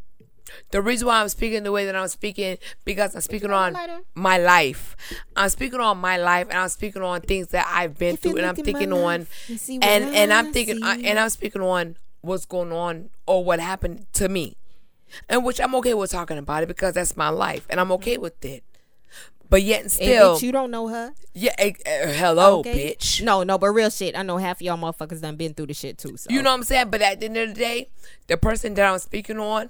the 0.69 0.80
reason 0.82 1.07
why 1.07 1.21
I'm 1.21 1.30
speaking 1.30 1.63
the 1.63 1.71
way 1.71 1.86
that 1.86 1.95
I'm 1.95 2.07
speaking 2.07 2.57
because 2.86 3.15
I'm 3.15 3.21
speaking 3.21 3.49
on 3.51 3.74
lighter? 3.74 4.01
my 4.13 4.38
life. 4.38 4.95
I'm 5.36 5.49
speaking 5.49 5.80
on 5.80 5.97
my 5.97 6.17
life, 6.17 6.47
and 6.51 6.57
I'm 6.59 6.69
speaking 6.69 7.01
on 7.01 7.21
things 7.21 7.47
that 7.47 7.67
I've 7.67 7.97
been 7.97 8.13
If 8.13 8.21
through, 8.21 8.38
and 8.38 8.45
I'm 8.45 8.55
look 8.55 8.67
at 8.67 8.74
my 8.74 8.80
thinking 8.80 8.93
on, 8.93 9.28
and 9.82 9.84
and 10.15 10.32
I 10.34 10.38
I'm 10.39 10.53
thinking, 10.53 10.84
I, 10.84 10.97
and 10.99 11.17
I'm 11.17 11.30
speaking 11.30 11.61
on 11.63 11.97
what's 12.21 12.45
going 12.45 12.71
on 12.71 13.09
or 13.26 13.43
what 13.43 13.59
happened 13.59 14.05
to 14.13 14.30
me, 14.30 14.55
and 15.30 15.43
which 15.45 15.59
I'm 15.59 15.76
okay 15.76 15.93
with 15.93 16.11
talking 16.11 16.38
about 16.38 16.64
it 16.64 16.68
because 16.68 16.93
that's 16.93 17.16
my 17.18 17.30
life, 17.30 17.66
and 17.70 17.80
I'm 17.80 17.91
okay 17.93 18.18
with 18.18 18.43
it. 18.45 18.64
But 19.49 19.61
yet 19.61 19.82
and 19.82 19.84
And 19.86 19.91
still, 19.91 20.36
bitch, 20.38 20.41
you 20.41 20.51
don't 20.51 20.72
know 20.72 20.88
her. 20.88 21.14
yeah, 21.34 21.53
eh, 21.59 21.74
eh, 21.86 22.14
hello, 22.14 22.59
Okay? 22.59 22.95
bitch. 22.95 23.22
No, 23.22 23.43
no, 23.43 23.57
but 23.59 23.70
real 23.70 23.91
shit. 23.91 24.18
I 24.18 24.24
know 24.24 24.38
half 24.38 24.57
of 24.57 24.61
y'all 24.64 24.78
motherfuckers 24.78 25.22
done 25.22 25.36
been 25.36 25.53
through 25.53 25.68
the 25.68 25.76
shit 25.76 25.99
too. 25.99 26.18
So 26.18 26.28
You 26.32 26.41
know 26.41 26.49
what 26.49 26.57
I'm 26.57 26.64
saying? 26.64 26.89
But 26.89 27.01
at 27.03 27.20
the 27.20 27.28
end 27.28 27.38
of 27.38 27.49
the 27.49 27.53
day, 27.55 27.89
the 28.28 28.38
person 28.38 28.74
that 28.76 28.91
I'm 28.91 28.97
speaking 28.97 29.38
on, 29.38 29.70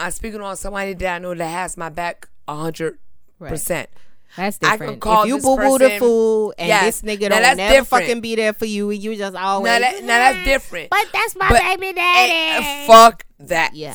I'm 0.00 0.10
speaking 0.10 0.40
on 0.40 0.56
somebody 0.56 0.94
that 0.94 1.14
I 1.16 1.18
know 1.18 1.34
that 1.34 1.46
has 1.46 1.76
my 1.76 1.90
back 1.90 2.28
a 2.48 2.56
hundred 2.56 2.98
percent. 3.38 3.88
That's 4.36 4.58
different. 4.58 4.82
I 4.82 4.86
can 4.86 5.00
call 5.00 5.22
if 5.22 5.28
you 5.28 5.38
boo 5.38 5.56
boo 5.56 5.78
the 5.78 5.90
fool 5.98 6.54
and 6.58 6.68
Yes. 6.68 7.00
this 7.00 7.02
nigga 7.02 7.30
Now 7.30 7.40
don't 7.40 7.56
never 7.56 7.74
different. 7.74 7.88
fucking 7.88 8.20
be 8.20 8.34
there 8.36 8.52
for 8.52 8.64
you 8.64 8.90
and 8.90 9.00
you 9.02 9.14
just 9.16 9.36
always 9.36 9.70
Now 9.70 9.78
that 9.80 10.02
now 10.02 10.18
that's 10.18 10.44
different. 10.44 10.90
But 10.90 11.06
that's 11.12 11.36
my 11.36 11.48
But- 11.48 11.60
baby 11.62 11.88
eh, 11.88 11.92
daddy. 11.92 12.86
fuck 12.86 13.24
that. 13.40 13.74
Yeah. 13.74 13.94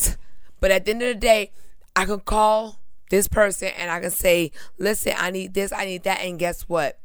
But 0.65 0.71
at 0.71 0.85
the 0.85 0.91
end 0.93 1.03
of 1.03 1.09
the 1.09 1.13
day, 1.13 1.51
I 1.95 2.05
can 2.05 2.21
call 2.21 2.79
this 3.11 3.27
person 3.27 3.67
and 3.77 3.91
I 3.91 3.99
can 3.99 4.09
say, 4.09 4.51
"Listen, 4.79 5.13
I 5.15 5.29
need 5.29 5.53
this, 5.53 5.71
I 5.71 5.85
need 5.85 6.01
that," 6.05 6.21
and 6.21 6.39
guess 6.39 6.63
what? 6.63 6.99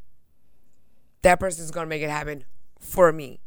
That 1.21 1.39
person's 1.39 1.69
gonna 1.69 1.85
make 1.85 2.01
it 2.01 2.09
happen 2.09 2.45
for 2.79 3.11
me. 3.11 3.39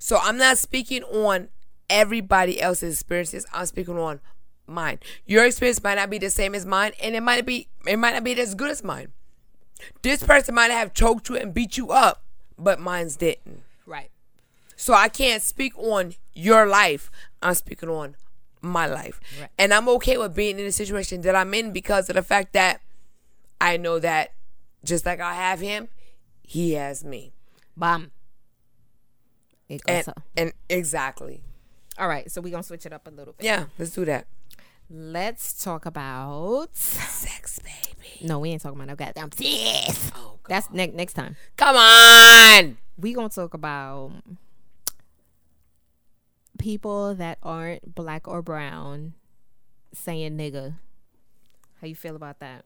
So 0.00 0.18
I'm 0.20 0.38
not 0.38 0.58
speaking 0.58 1.04
on 1.04 1.50
everybody 1.88 2.60
else's 2.60 2.94
experiences. 2.94 3.46
I'm 3.52 3.66
speaking 3.66 3.96
on 3.96 4.20
mine. 4.66 4.98
Your 5.24 5.44
experience 5.44 5.80
might 5.84 5.98
not 5.98 6.10
be 6.10 6.18
the 6.18 6.30
same 6.30 6.56
as 6.56 6.66
mine, 6.66 6.90
and 7.00 7.14
it 7.14 7.22
might 7.22 7.46
be 7.46 7.68
it 7.86 7.96
might 7.96 8.14
not 8.14 8.24
be 8.24 8.36
as 8.40 8.56
good 8.56 8.72
as 8.72 8.82
mine. 8.82 9.12
This 10.02 10.20
person 10.24 10.56
might 10.56 10.72
have 10.72 10.94
choked 10.94 11.28
you 11.28 11.36
and 11.36 11.54
beat 11.54 11.76
you 11.76 11.92
up, 11.92 12.24
but 12.58 12.80
mine's 12.80 13.14
didn't. 13.14 13.62
right. 13.86 14.10
So 14.74 14.94
I 14.94 15.08
can't 15.08 15.44
speak 15.44 15.78
on 15.78 16.14
your 16.32 16.66
life. 16.66 17.08
I'm 17.40 17.54
speaking 17.54 17.88
on 17.88 18.16
my 18.64 18.86
life. 18.86 19.20
Right. 19.40 19.50
And 19.58 19.72
I'm 19.74 19.88
okay 19.90 20.16
with 20.18 20.34
being 20.34 20.58
in 20.58 20.64
the 20.64 20.72
situation 20.72 21.20
that 21.22 21.36
I'm 21.36 21.52
in 21.54 21.72
because 21.72 22.08
of 22.08 22.16
the 22.16 22.22
fact 22.22 22.52
that 22.54 22.80
I 23.60 23.76
know 23.76 23.98
that 23.98 24.32
just 24.84 25.06
like 25.06 25.20
I 25.20 25.34
have 25.34 25.60
him, 25.60 25.88
he 26.42 26.72
has 26.72 27.04
me. 27.04 27.32
Bam. 27.76 28.10
It 29.68 29.82
And 29.88 30.06
and 30.36 30.52
exactly. 30.68 31.42
All 31.98 32.08
right, 32.08 32.30
so 32.30 32.40
we're 32.40 32.50
gonna 32.50 32.62
switch 32.62 32.86
it 32.86 32.92
up 32.92 33.06
a 33.06 33.10
little 33.10 33.34
bit. 33.34 33.44
Yeah, 33.44 33.66
let's 33.78 33.92
do 33.92 34.04
that. 34.04 34.26
Let's 34.90 35.62
talk 35.62 35.86
about 35.86 36.76
Sex, 36.76 37.58
baby. 37.58 38.26
No, 38.26 38.38
we 38.40 38.50
ain't 38.50 38.60
talking 38.62 38.78
about 38.78 38.88
no 38.88 38.96
goddamn 38.96 39.32
sex. 39.32 40.10
Oh, 40.14 40.38
God. 40.42 40.48
That's 40.48 40.70
next 40.70 40.94
next 40.94 41.14
time. 41.14 41.36
Come 41.56 41.76
on. 41.76 42.76
We 42.98 43.14
gonna 43.14 43.28
talk 43.28 43.54
about 43.54 44.12
people 46.64 47.14
that 47.14 47.36
aren't 47.42 47.94
black 47.94 48.26
or 48.26 48.40
brown 48.40 49.12
saying 49.92 50.38
nigga. 50.38 50.72
How 51.78 51.86
you 51.86 51.94
feel 51.94 52.16
about 52.16 52.38
that? 52.38 52.64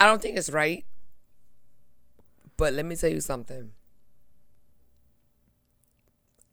I 0.00 0.06
don't 0.06 0.22
think 0.22 0.38
it's 0.38 0.48
right. 0.48 0.86
But 2.56 2.72
let 2.72 2.86
me 2.86 2.96
tell 2.96 3.10
you 3.10 3.20
something. 3.20 3.72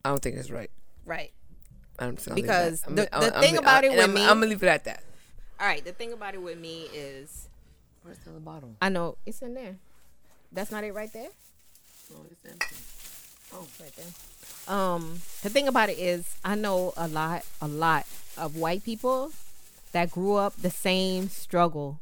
I 0.04 0.10
don't 0.10 0.20
think 0.22 0.36
it's 0.36 0.50
right. 0.50 0.70
Right. 1.06 1.32
I'm 1.98 2.16
just 2.16 2.28
gonna 2.28 2.36
leave 2.36 2.44
Because 2.44 2.82
that. 2.82 2.88
I'm 2.90 2.94
the- 2.96 3.02
the 3.04 3.14
I'm 3.36 3.42
thing 3.42 3.54
gonna- 3.54 3.60
about 3.60 3.84
it 3.84 3.92
with 3.92 4.00
I'm, 4.00 4.12
me- 4.12 4.22
I'm 4.22 4.28
gonna 4.40 4.46
leave 4.46 4.62
it 4.62 4.68
at 4.68 4.84
that. 4.84 5.02
All 5.58 5.66
right. 5.66 5.82
The 5.82 5.92
thing 5.92 6.12
about 6.12 6.34
it 6.34 6.42
with 6.42 6.58
me 6.58 6.82
is, 6.92 7.48
Where's 8.02 8.18
the 8.18 8.30
other 8.30 8.40
bottle? 8.40 8.76
I 8.82 8.90
know 8.90 9.16
it's 9.24 9.40
in 9.40 9.54
there. 9.54 9.76
That's 10.52 10.70
not 10.70 10.84
it 10.84 10.92
right 10.92 11.12
there. 11.14 11.28
Oh, 12.14 12.26
it's 12.30 12.44
empty. 12.44 12.76
Oh, 13.54 13.66
right 13.80 13.94
there. 13.96 14.06
Um, 14.70 15.20
the 15.42 15.48
thing 15.50 15.66
about 15.68 15.88
it 15.90 15.98
is, 15.98 16.36
I 16.44 16.54
know 16.54 16.92
a 16.96 17.08
lot, 17.08 17.44
a 17.60 17.66
lot 17.66 18.06
of 18.38 18.56
white 18.56 18.84
people 18.84 19.32
that 19.92 20.10
grew 20.12 20.36
up 20.36 20.54
the 20.56 20.70
same 20.70 21.28
struggle. 21.28 21.98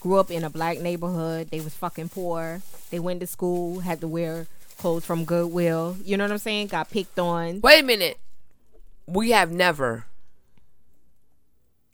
Grew 0.00 0.16
up 0.18 0.30
in 0.30 0.42
a 0.44 0.48
black 0.50 0.78
neighborhood. 0.80 1.50
They 1.50 1.60
was 1.60 1.74
fucking 1.74 2.08
poor. 2.08 2.62
They 2.90 2.98
went 2.98 3.20
to 3.20 3.26
school, 3.26 3.80
had 3.80 4.00
to 4.00 4.08
wear 4.08 4.46
clothes 4.78 5.04
from 5.04 5.24
Goodwill. 5.24 5.96
You 6.04 6.16
know 6.16 6.24
what 6.24 6.30
I'm 6.30 6.38
saying? 6.38 6.68
Got 6.68 6.88
picked 6.90 7.18
on. 7.18 7.60
Wait 7.60 7.80
a 7.82 7.84
minute. 7.84 8.16
We 9.06 9.30
have 9.32 9.50
never. 9.50 10.04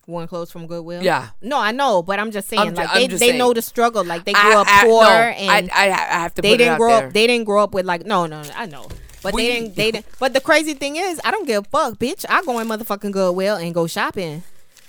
Worn 0.07 0.27
clothes 0.27 0.51
from 0.51 0.67
Goodwill. 0.67 1.01
Yeah. 1.01 1.29
No, 1.41 1.57
I 1.59 1.71
know, 1.71 2.03
but 2.03 2.19
I'm 2.19 2.29
just 2.31 2.47
saying, 2.47 2.61
I'm 2.61 2.73
like 2.75 2.93
they, 2.93 3.07
they 3.07 3.17
saying. 3.17 3.37
know 3.39 3.53
the 3.53 3.61
struggle. 3.63 4.03
Like 4.05 4.23
they 4.23 4.33
grew 4.33 4.51
I- 4.53 4.55
up 4.61 4.67
I- 4.69 4.83
poor 4.85 5.03
no, 5.03 5.09
and 5.09 5.71
I, 5.73 5.87
I, 5.87 5.91
I 5.91 6.19
have 6.21 6.35
to. 6.35 6.41
they 6.43 6.51
put 6.51 6.57
didn't 6.59 6.73
out 6.73 6.77
grow 6.77 6.89
there. 6.99 7.07
up 7.07 7.13
they 7.13 7.25
didn't 7.27 7.45
grow 7.45 7.63
up 7.63 7.73
with 7.73 7.85
like 7.87 8.05
no 8.05 8.27
no 8.27 8.43
no, 8.43 8.49
I 8.55 8.67
know 8.67 8.87
but 9.25 9.33
We- 9.33 9.47
they 9.47 9.53
didn't 9.59 9.75
they 9.75 9.91
didn't 9.91 10.05
but 10.19 10.33
the 10.33 10.39
crazy 10.41 10.73
thing 10.73 10.95
is 10.95 11.19
I 11.25 11.31
don't 11.31 11.45
give 11.45 11.65
a 11.65 11.69
fuck 11.69 11.99
bitch 11.99 12.25
I 12.29 12.41
go 12.43 12.59
in 12.59 12.67
motherfucking 12.67 13.11
Goodwill 13.11 13.57
and 13.57 13.73
go 13.73 13.87
shopping 13.87 14.43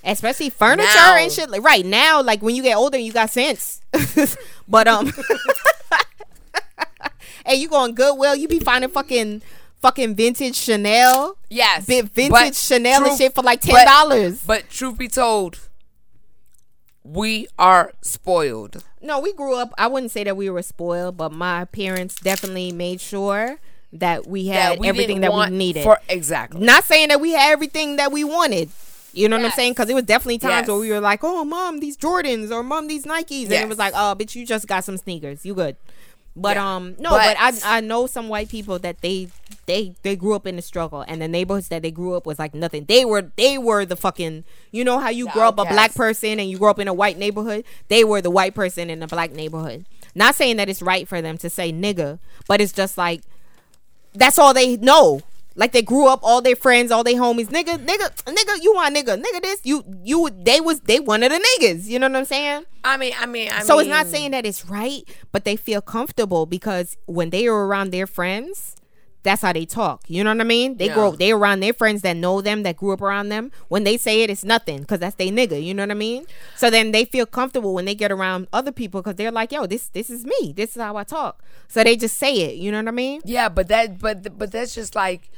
especially 0.04 0.50
furniture 0.50 0.86
Now. 0.94 1.16
and 1.16 1.32
shit 1.32 1.50
like 1.50 1.62
right 1.64 1.84
now 1.84 2.22
like 2.22 2.40
when 2.42 2.54
you 2.54 2.62
get 2.62 2.76
older 2.76 2.98
you 2.98 3.12
got 3.12 3.30
sense 3.30 3.80
but 4.68 4.86
um 4.86 5.12
and 7.44 7.58
you 7.58 7.68
go 7.68 7.76
on 7.76 7.92
Goodwill 7.94 8.36
you 8.36 8.48
be 8.48 8.60
finding 8.60 8.90
fucking 8.90 9.42
fucking 9.80 10.14
vintage 10.14 10.56
Chanel 10.56 11.36
Yes. 11.48 11.86
bit 11.86 12.06
vintage 12.06 12.30
but 12.30 12.54
Chanel 12.54 13.04
and 13.04 13.18
shit 13.18 13.34
for 13.34 13.42
like 13.42 13.60
ten 13.60 13.74
but- 13.74 13.84
dollars 13.84 14.42
But 14.44 14.68
truth 14.70 14.98
be 14.98 15.08
told, 15.08 15.60
we 17.04 17.46
are 17.58 17.92
spoiled. 18.02 18.82
No, 19.00 19.20
we 19.20 19.32
grew 19.32 19.54
up. 19.54 19.72
I 19.78 19.86
wouldn't 19.86 20.10
say 20.10 20.24
that 20.24 20.36
we 20.36 20.50
were 20.50 20.62
spoiled, 20.62 21.16
but 21.16 21.30
my 21.30 21.64
parents 21.66 22.16
definitely 22.16 22.72
made 22.72 23.00
sure 23.00 23.58
that 23.96 24.26
we 24.26 24.46
had 24.46 24.72
that 24.74 24.78
we 24.80 24.88
everything 24.88 25.20
that 25.20 25.32
we 25.32 25.46
needed. 25.50 25.82
For 25.82 25.98
exactly. 26.08 26.60
Not 26.64 26.84
saying 26.84 27.08
that 27.08 27.20
we 27.20 27.32
had 27.32 27.52
everything 27.52 27.96
that 27.96 28.12
we 28.12 28.24
wanted. 28.24 28.70
You 29.12 29.28
know 29.30 29.36
what 29.38 29.46
I'm 29.46 29.52
saying? 29.52 29.72
Because 29.72 29.88
it 29.88 29.94
was 29.94 30.04
definitely 30.04 30.38
times 30.38 30.52
Yes. 30.62 30.68
where 30.68 30.76
we 30.78 30.90
were 30.90 31.00
like, 31.00 31.20
"Oh, 31.24 31.42
mom, 31.44 31.80
these 31.80 31.96
Jordans," 31.96 32.50
or 32.50 32.62
"Mom, 32.62 32.86
these 32.86 33.04
Nikes," 33.04 33.44
and 33.44 33.52
it 33.54 33.68
was 33.68 33.78
like, 33.78 33.94
"Oh, 33.96 34.14
bitch, 34.18 34.34
you 34.34 34.44
just 34.44 34.66
got 34.66 34.84
some 34.84 34.98
sneakers. 34.98 35.44
You 35.46 35.54
good?" 35.54 35.76
But 36.38 36.58
Yeah. 36.58 36.74
um, 36.76 36.96
no, 36.98 37.10
but, 37.10 37.34
But- 37.38 37.64
I 37.64 37.78
I 37.78 37.80
know 37.80 38.06
some 38.06 38.28
white 38.28 38.50
people 38.50 38.78
that 38.80 39.00
they 39.00 39.28
they 39.64 39.94
they 40.02 40.16
grew 40.16 40.34
up 40.34 40.46
in 40.46 40.56
the 40.56 40.60
struggle, 40.62 41.02
and 41.08 41.22
the 41.22 41.28
neighborhoods 41.28 41.68
that 41.68 41.80
they 41.80 41.90
grew 41.90 42.12
up 42.14 42.26
was 42.26 42.38
like 42.38 42.54
nothing. 42.54 42.84
They 42.86 43.06
were 43.06 43.32
they 43.36 43.56
were 43.56 43.86
the 43.86 43.96
fucking 43.96 44.44
you 44.70 44.84
know 44.84 44.98
how 44.98 45.08
you 45.08 45.28
grow 45.30 45.48
up 45.48 45.58
a 45.58 45.64
black 45.64 45.94
person 45.94 46.38
and 46.38 46.50
you 46.50 46.58
grow 46.58 46.68
up 46.70 46.78
in 46.78 46.88
a 46.88 46.92
white 46.92 47.16
neighborhood. 47.16 47.64
They 47.88 48.04
were 48.04 48.20
the 48.20 48.30
white 48.30 48.54
person 48.54 48.90
in 48.90 49.00
the 49.00 49.06
black 49.06 49.32
neighborhood. 49.32 49.86
Not 50.14 50.34
saying 50.34 50.58
that 50.58 50.68
it's 50.68 50.82
right 50.82 51.08
for 51.08 51.22
them 51.22 51.38
to 51.38 51.48
say 51.48 51.72
nigga, 51.72 52.18
but 52.46 52.60
it's 52.60 52.72
just 52.72 52.98
like 52.98 53.22
that's 54.16 54.38
all 54.38 54.54
they 54.54 54.76
know. 54.76 55.20
Like 55.58 55.72
they 55.72 55.80
grew 55.80 56.06
up, 56.06 56.20
all 56.22 56.42
their 56.42 56.54
friends, 56.54 56.92
all 56.92 57.02
their 57.02 57.14
homies, 57.14 57.46
nigga, 57.46 57.78
nigga, 57.78 58.10
nigga, 58.24 58.62
you 58.62 58.74
want 58.74 58.94
nigga, 58.94 59.20
nigga 59.20 59.40
this, 59.40 59.60
you, 59.64 59.84
you, 60.04 60.28
they 60.42 60.60
was, 60.60 60.80
they 60.80 61.00
one 61.00 61.22
of 61.22 61.32
the 61.32 61.38
niggas. 61.38 61.86
You 61.86 61.98
know 61.98 62.08
what 62.08 62.16
I'm 62.16 62.24
saying? 62.26 62.66
I 62.84 62.98
mean, 62.98 63.14
I 63.18 63.24
mean, 63.24 63.48
I 63.50 63.58
mean. 63.58 63.66
so 63.66 63.76
mean, 63.76 63.86
it's 63.86 63.90
not 63.90 64.06
saying 64.06 64.32
that 64.32 64.44
it's 64.44 64.66
right, 64.66 65.02
but 65.32 65.44
they 65.44 65.56
feel 65.56 65.80
comfortable 65.80 66.44
because 66.44 66.98
when 67.06 67.30
they 67.30 67.46
are 67.46 67.66
around 67.66 67.90
their 67.90 68.06
friends, 68.06 68.76
that's 69.26 69.42
how 69.42 69.52
they 69.52 69.66
talk. 69.66 70.02
You 70.08 70.24
know 70.24 70.30
what 70.30 70.40
I 70.40 70.44
mean? 70.44 70.76
They 70.76 70.86
grow, 70.94 71.10
they 71.12 71.32
around 71.32 71.60
their 71.60 71.72
friends 71.72 72.02
that 72.02 72.16
know 72.16 72.40
them, 72.40 72.62
that 72.62 72.76
grew 72.76 72.92
up 72.92 73.02
around 73.02 73.28
them. 73.28 73.50
When 73.68 73.84
they 73.84 73.96
say 73.96 74.22
it, 74.22 74.30
it's 74.30 74.44
nothing 74.44 74.80
because 74.80 75.00
that's 75.00 75.16
they 75.16 75.30
nigga. 75.30 75.62
You 75.62 75.74
know 75.74 75.82
what 75.82 75.90
I 75.90 75.94
mean? 75.94 76.24
So 76.56 76.70
then 76.70 76.92
they 76.92 77.04
feel 77.04 77.26
comfortable 77.26 77.74
when 77.74 77.84
they 77.84 77.94
get 77.94 78.10
around 78.12 78.48
other 78.52 78.72
people 78.72 79.02
because 79.02 79.16
they're 79.16 79.30
like, 79.32 79.52
yo, 79.52 79.66
this, 79.66 79.88
this 79.88 80.08
is 80.10 80.24
me. 80.24 80.52
This 80.56 80.76
is 80.76 80.82
how 80.82 80.96
I 80.96 81.04
talk. 81.04 81.42
So 81.68 81.84
they 81.84 81.96
just 81.96 82.16
say 82.16 82.34
it. 82.42 82.54
You 82.56 82.70
know 82.72 82.78
what 82.78 82.88
I 82.88 82.92
mean? 82.92 83.20
Yeah, 83.24 83.48
but 83.48 83.68
that, 83.68 83.98
but 83.98 84.38
but 84.38 84.52
that's 84.52 84.74
just 84.74 84.94
like 84.94 85.30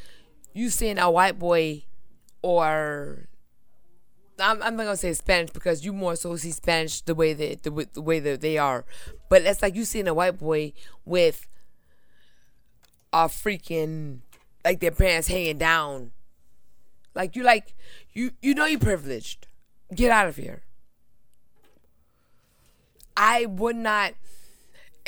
you 0.55 0.70
seeing 0.70 0.99
a 0.99 1.11
white 1.11 1.39
boy, 1.39 1.84
or 2.43 3.28
I'm, 4.41 4.62
I'm 4.62 4.76
not 4.76 4.84
gonna 4.84 4.97
say 4.97 5.12
Spanish 5.14 5.51
because 5.51 5.84
you 5.84 5.93
more 5.93 6.14
so 6.16 6.36
see 6.36 6.53
Spanish 6.53 7.01
the 7.01 7.14
way 7.14 7.32
that 7.32 7.62
the, 7.64 7.72
way- 7.72 7.86
the 7.93 8.03
way 8.03 8.20
that 8.20 8.41
they 8.41 8.57
are, 8.59 8.84
but 9.28 9.45
that's 9.45 9.62
like 9.62 9.74
you 9.74 9.84
seeing 9.84 10.07
a 10.09 10.14
white 10.14 10.39
boy 10.39 10.72
with 11.05 11.47
a 13.12 13.26
freaking 13.26 14.20
like 14.64 14.80
their 14.80 14.90
pants 14.90 15.28
hanging 15.28 15.59
down, 15.59 16.12
like 17.14 17.36
you 17.36 17.42
like 17.42 17.74
you 18.12 18.32
you 18.42 18.54
know 18.54 18.66
you're 18.66 18.80
privileged. 18.80 19.46
Get 19.94 20.11
out 20.11 20.26
of 20.26 20.36
here. 20.36 20.62
I 23.16 23.46
would 23.46 23.76
not 23.76 24.14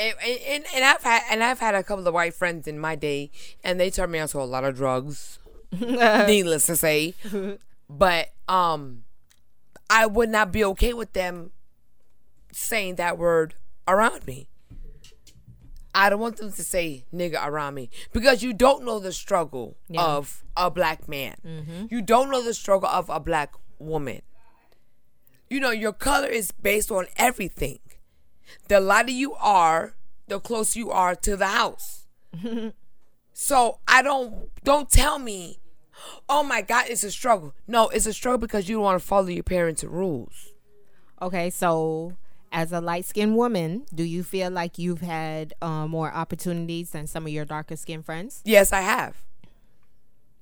and, 0.00 0.14
and, 0.22 0.64
and 0.74 0.84
I've 0.84 1.02
had 1.02 1.22
and 1.30 1.44
I've 1.44 1.58
had 1.58 1.74
a 1.74 1.82
couple 1.82 2.06
of 2.06 2.14
white 2.14 2.34
friends 2.34 2.66
in 2.66 2.78
my 2.78 2.96
day, 2.96 3.30
and 3.62 3.78
they 3.78 3.90
turned 3.90 4.12
me 4.12 4.18
on 4.18 4.28
to 4.28 4.40
a 4.40 4.42
lot 4.44 4.64
of 4.64 4.76
drugs. 4.76 5.38
needless 5.80 6.66
to 6.66 6.74
say, 6.74 7.14
but 7.88 8.32
um, 8.48 9.04
I 9.88 10.06
would 10.06 10.28
not 10.28 10.50
be 10.50 10.64
okay 10.64 10.92
with 10.92 11.12
them 11.12 11.50
saying 12.52 12.96
that 12.96 13.18
word 13.18 13.54
around 13.86 14.26
me. 14.26 14.48
I 15.94 16.08
don't 16.10 16.20
want 16.20 16.36
them 16.36 16.52
to 16.52 16.62
say 16.64 17.04
nigga 17.12 17.44
around 17.44 17.74
me 17.74 17.90
because 18.12 18.42
you 18.42 18.52
don't 18.52 18.84
know 18.84 18.98
the 19.00 19.12
struggle 19.12 19.76
Yeah. 19.88 20.04
of 20.04 20.44
a 20.56 20.70
black 20.70 21.08
man. 21.08 21.36
Mm-hmm. 21.44 21.86
You 21.90 22.00
don't 22.02 22.30
know 22.30 22.42
the 22.42 22.54
struggle 22.54 22.88
of 22.88 23.08
a 23.10 23.18
black 23.20 23.54
woman. 23.78 24.22
You 25.48 25.58
know, 25.58 25.70
your 25.72 25.92
color 25.92 26.28
is 26.28 26.52
based 26.52 26.90
on 26.92 27.06
everything 27.16 27.80
the 28.68 28.80
lighter 28.80 29.10
you 29.12 29.34
are, 29.34 29.94
the 30.28 30.40
closer 30.40 30.78
you 30.78 30.90
are 30.90 31.14
to 31.14 31.36
the 31.36 31.46
house. 31.46 32.06
so 33.32 33.78
I 33.88 34.02
don't 34.02 34.48
don't 34.64 34.90
tell 34.90 35.18
me, 35.18 35.58
oh 36.28 36.42
my 36.42 36.62
God, 36.62 36.86
it's 36.88 37.04
a 37.04 37.10
struggle. 37.10 37.54
No, 37.66 37.88
it's 37.88 38.06
a 38.06 38.12
struggle 38.12 38.38
because 38.38 38.68
you 38.68 38.76
don't 38.76 38.84
want 38.84 39.00
to 39.00 39.06
follow 39.06 39.26
your 39.28 39.42
parents' 39.42 39.84
rules. 39.84 40.48
Okay, 41.22 41.50
so 41.50 42.14
as 42.52 42.72
a 42.72 42.80
light 42.80 43.04
skinned 43.04 43.36
woman, 43.36 43.86
do 43.94 44.02
you 44.02 44.22
feel 44.22 44.50
like 44.50 44.78
you've 44.78 45.00
had 45.00 45.54
uh, 45.62 45.86
more 45.86 46.12
opportunities 46.12 46.90
than 46.90 47.06
some 47.06 47.24
of 47.24 47.32
your 47.32 47.44
darker 47.44 47.76
skinned 47.76 48.04
friends? 48.04 48.42
Yes, 48.44 48.72
I 48.72 48.80
have. 48.80 49.16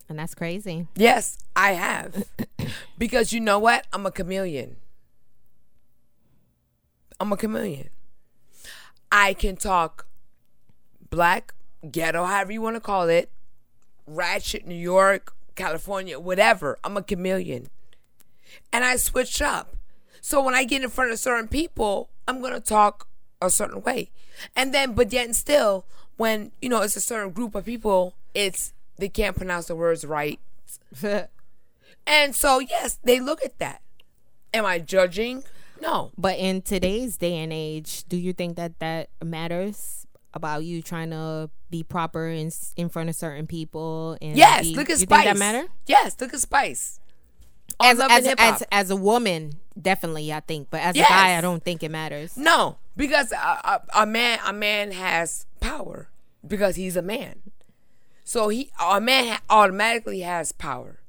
And 0.09 0.19
that's 0.19 0.35
crazy. 0.35 0.87
Yes, 0.97 1.39
I 1.55 1.73
have. 1.73 2.25
because 2.99 3.33
you 3.33 3.41
know 3.41 3.59
what? 3.59 3.87
I'm 3.93 4.07
a 4.07 4.11
chameleon. 4.11 4.77
I'm 7.21 7.33
a 7.33 7.37
chameleon. 7.37 7.91
I 9.13 9.35
can 9.35 9.57
talk 9.57 10.07
black, 11.11 11.55
ghetto, 11.91 12.25
however 12.25 12.53
you 12.53 12.63
want 12.63 12.77
to 12.77 12.81
call 12.81 13.09
it, 13.09 13.31
ratchet, 14.07 14.67
New 14.67 14.75
York, 14.75 15.35
California, 15.57 16.19
whatever. 16.19 16.79
I'm 16.85 16.97
a 16.97 17.03
chameleon. 17.03 17.69
And 18.73 18.85
I 18.85 18.97
switch 18.97 19.43
up. 19.43 19.78
So 20.21 20.43
when 20.43 20.55
I 20.55 20.65
get 20.65 20.83
in 20.83 20.91
front 20.91 21.13
of 21.13 21.19
certain 21.19 21.49
people, 21.49 22.09
I'm 22.27 22.41
going 22.41 22.55
to 22.55 22.61
talk 22.61 23.09
a 23.41 23.51
certain 23.51 23.83
way. 23.83 24.11
And 24.57 24.73
then, 24.75 24.93
but 24.93 25.13
yet 25.13 25.27
and 25.27 25.37
still, 25.37 25.85
when, 26.17 26.53
you 26.61 26.69
know, 26.69 26.83
it's 26.83 26.97
a 26.97 27.01
certain 27.01 27.31
group 27.31 27.55
of 27.55 27.65
people, 27.65 28.15
it's, 28.35 28.73
they 28.99 29.09
can't 29.09 29.37
pronounce 29.37 29.67
the 29.67 29.77
words 29.77 30.05
right. 30.05 30.39
And 32.09 32.35
so, 32.35 32.59
yes, 32.59 32.99
they 33.05 33.21
look 33.21 33.45
at 33.45 33.59
that. 33.59 33.83
Am 34.55 34.65
I 34.65 34.79
judging? 34.79 35.45
No. 35.81 36.11
But 36.17 36.39
in 36.39 36.63
today's 36.63 37.19
day 37.19 37.37
and 37.37 37.53
age, 37.53 38.05
do 38.09 38.17
you 38.17 38.33
think 38.33 38.57
that 38.57 38.79
that 38.79 39.11
matters 39.23 40.07
about 40.33 40.65
you 40.65 40.81
trying 40.81 41.11
to 41.11 41.51
be 41.69 41.83
proper 41.83 42.29
in 42.29 42.51
in 42.77 42.89
front 42.89 43.11
of 43.11 43.15
certain 43.15 43.47
people? 43.47 44.17
And 44.23 44.39
Yes, 44.39 44.63
be- 44.69 44.75
look 44.75 44.89
at 44.89 45.01
you 45.01 45.07
Spice. 45.07 45.25
Think 45.25 45.37
that 45.37 45.39
matter? 45.39 45.69
Yes, 45.87 46.17
look 46.19 46.33
at 46.33 46.41
Spice. 46.41 46.99
On 47.79 47.91
As 47.91 48.01
as, 48.01 48.35
as 48.39 48.63
as 48.73 48.91
a 48.91 48.97
woman, 48.97 49.53
definitely, 49.81 50.33
I 50.33 50.41
think. 50.41 50.69
But 50.71 50.81
as 50.81 50.97
a 50.97 51.01
guy, 51.01 51.37
I 51.37 51.41
don't 51.41 51.63
think 51.63 51.83
it 51.83 51.91
matters. 51.91 52.37
No, 52.37 52.79
because 52.97 53.33
a, 53.33 53.37
a, 53.37 53.83
a 53.95 54.07
man 54.07 54.39
a 54.47 54.53
man 54.53 54.93
has 54.93 55.47
power 55.61 56.09
because 56.47 56.77
he's 56.77 56.97
a 56.97 57.03
man. 57.03 57.41
So 58.25 58.49
he 58.49 58.71
a 58.81 59.01
man 59.01 59.27
ha- 59.29 59.43
automatically 59.49 60.21
has 60.21 60.53
power, 60.53 61.01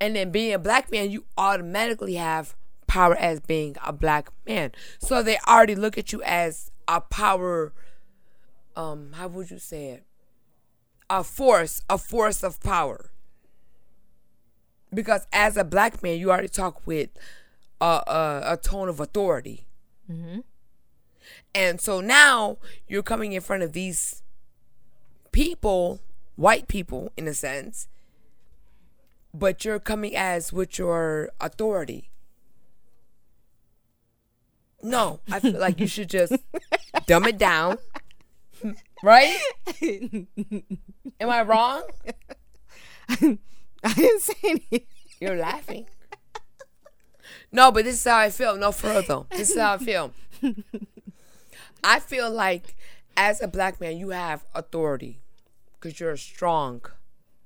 and 0.00 0.16
then 0.16 0.30
being 0.30 0.52
a 0.52 0.58
black 0.58 0.90
man, 0.90 1.10
you 1.10 1.24
automatically 1.36 2.14
have 2.14 2.54
power 2.86 3.16
as 3.16 3.40
being 3.40 3.76
a 3.84 3.92
black 3.92 4.30
man. 4.46 4.72
So 4.98 5.22
they 5.22 5.38
already 5.46 5.74
look 5.74 5.98
at 5.98 6.12
you 6.12 6.22
as 6.22 6.70
a 6.88 7.00
power. 7.00 7.72
Um, 8.74 9.12
how 9.14 9.28
would 9.28 9.50
you 9.50 9.58
say 9.58 9.86
it? 9.88 10.04
A 11.08 11.22
force, 11.24 11.82
a 11.88 11.98
force 11.98 12.42
of 12.42 12.60
power. 12.62 13.10
Because 14.94 15.26
as 15.32 15.56
a 15.56 15.64
black 15.64 16.02
man, 16.02 16.18
you 16.18 16.30
already 16.30 16.48
talk 16.48 16.86
with 16.86 17.10
a 17.80 17.84
a, 18.06 18.42
a 18.52 18.56
tone 18.56 18.88
of 18.88 19.00
authority. 19.00 19.66
Mm-hmm. 20.10 20.40
And 21.54 21.80
so 21.80 22.00
now 22.00 22.58
you're 22.86 23.02
coming 23.02 23.32
in 23.32 23.40
front 23.40 23.62
of 23.62 23.72
these 23.72 24.22
people, 25.32 26.00
white 26.36 26.68
people 26.68 27.12
in 27.16 27.26
a 27.26 27.34
sense, 27.34 27.88
but 29.34 29.64
you're 29.64 29.80
coming 29.80 30.14
as 30.16 30.52
with 30.52 30.78
your 30.78 31.30
authority. 31.40 32.10
No, 34.82 35.20
I 35.30 35.40
feel 35.40 35.58
like 35.58 35.80
you 35.80 35.86
should 35.86 36.10
just 36.10 36.34
dumb 37.06 37.24
it 37.26 37.38
down. 37.38 37.78
Right? 39.02 39.38
Am 39.82 41.30
I 41.30 41.42
wrong? 41.42 41.82
I 43.08 43.38
didn't 43.94 44.22
say 44.22 44.34
anything. 44.44 44.86
You're 45.20 45.36
laughing. 45.36 45.86
No, 47.56 47.72
but 47.72 47.84
this 47.84 47.94
is 47.96 48.04
how 48.04 48.18
I 48.18 48.30
feel. 48.30 48.56
No, 48.56 48.70
for 48.70 48.90
real 48.90 49.02
though. 49.02 49.26
This 49.30 49.50
is 49.50 49.58
how 49.58 49.74
I 49.74 49.78
feel. 49.78 50.12
I 51.82 52.00
feel 52.00 52.30
like 52.30 52.76
as 53.16 53.40
a 53.40 53.48
black 53.48 53.80
man, 53.80 53.96
you 53.96 54.10
have 54.10 54.44
authority 54.54 55.20
because 55.78 55.98
you're 56.00 56.16
strong, 56.16 56.82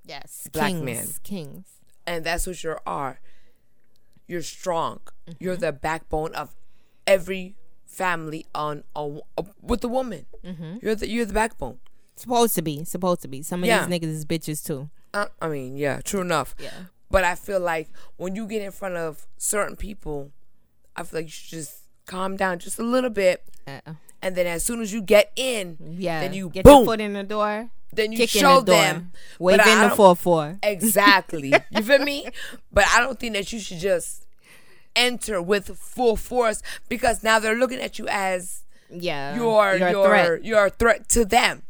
Yes, 0.04 0.48
Black 0.52 0.70
kings, 0.72 0.82
man. 0.84 1.06
kings. 1.22 1.66
and 2.06 2.24
that's 2.24 2.46
what 2.46 2.62
you 2.64 2.76
are. 2.86 3.20
You're 4.26 4.42
strong. 4.42 5.00
You're 5.38 5.56
the 5.56 5.72
backbone 5.72 6.34
of 6.34 6.54
every 7.06 7.54
family 7.86 8.46
on 8.54 8.82
a, 8.96 9.18
a- 9.38 9.44
with 9.62 9.84
a 9.84 9.88
woman. 9.88 10.26
You're 10.82 10.94
the 10.96 11.08
you're 11.08 11.24
the 11.26 11.34
backbone. 11.34 11.78
Supposed 12.16 12.54
to 12.56 12.62
be, 12.62 12.84
supposed 12.84 13.22
to 13.22 13.28
be. 13.28 13.42
Some 13.42 13.62
of 13.62 13.66
Yeah. 13.68 13.86
these 13.86 14.00
niggas 14.00 14.08
is 14.10 14.24
bitches 14.24 14.64
too. 14.66 14.90
Uh, 15.14 15.26
I 15.40 15.48
mean, 15.48 15.76
yeah, 15.76 16.00
true 16.02 16.20
enough. 16.20 16.54
Yeah. 16.58 16.70
But 17.10 17.24
I 17.24 17.34
feel 17.34 17.60
like 17.60 17.88
when 18.16 18.36
you 18.36 18.46
get 18.46 18.62
in 18.62 18.70
front 18.70 18.96
of 18.96 19.26
certain 19.36 19.76
people, 19.76 20.30
I 20.94 21.02
feel 21.02 21.20
like 21.20 21.26
you 21.26 21.30
should 21.32 21.50
just 21.50 21.78
calm 22.06 22.36
down 22.36 22.58
just 22.58 22.78
a 22.78 22.82
little 22.84 23.10
bit, 23.10 23.42
Uh, 23.66 23.80
and 24.22 24.36
then 24.36 24.46
as 24.46 24.62
soon 24.64 24.80
as 24.80 24.92
you 24.92 25.00
get 25.02 25.32
in, 25.36 25.76
yeah. 25.98 26.20
then 26.20 26.32
you 26.34 26.48
get 26.50 26.64
boom, 26.64 26.78
your 26.78 26.84
foot 26.86 27.00
in 27.00 27.12
the 27.14 27.22
door. 27.22 27.70
then 27.92 28.12
you 28.12 28.18
kick 28.18 28.30
show 28.30 28.60
the 28.60 28.72
them. 28.72 29.12
but 29.12 29.40
waving 29.40 29.66
I 29.66 29.88
the 29.88 29.94
four 29.96 30.14
four. 30.16 30.58
Exactly. 30.62 31.52
you 31.70 31.82
feel 31.82 31.98
me? 32.00 32.28
But 32.72 32.84
I 32.94 33.00
don't 33.00 33.18
think 33.18 33.34
that 33.34 33.52
you 33.52 33.58
should 33.60 33.78
just 33.78 34.24
enter 34.96 35.40
with 35.40 35.76
full 35.78 36.16
force 36.16 36.62
because 36.88 37.22
now 37.22 37.38
they're 37.38 37.54
looking 37.56 37.80
at 37.80 37.98
you 37.98 38.06
as 38.08 38.62
Yeah, 38.88 39.34
you're 39.36 39.70
a 39.70 39.90
you're 39.90 40.06
threat. 40.06 40.44
you're 40.44 40.70
threat 40.70 41.08
to 41.10 41.24
them. 41.24 41.62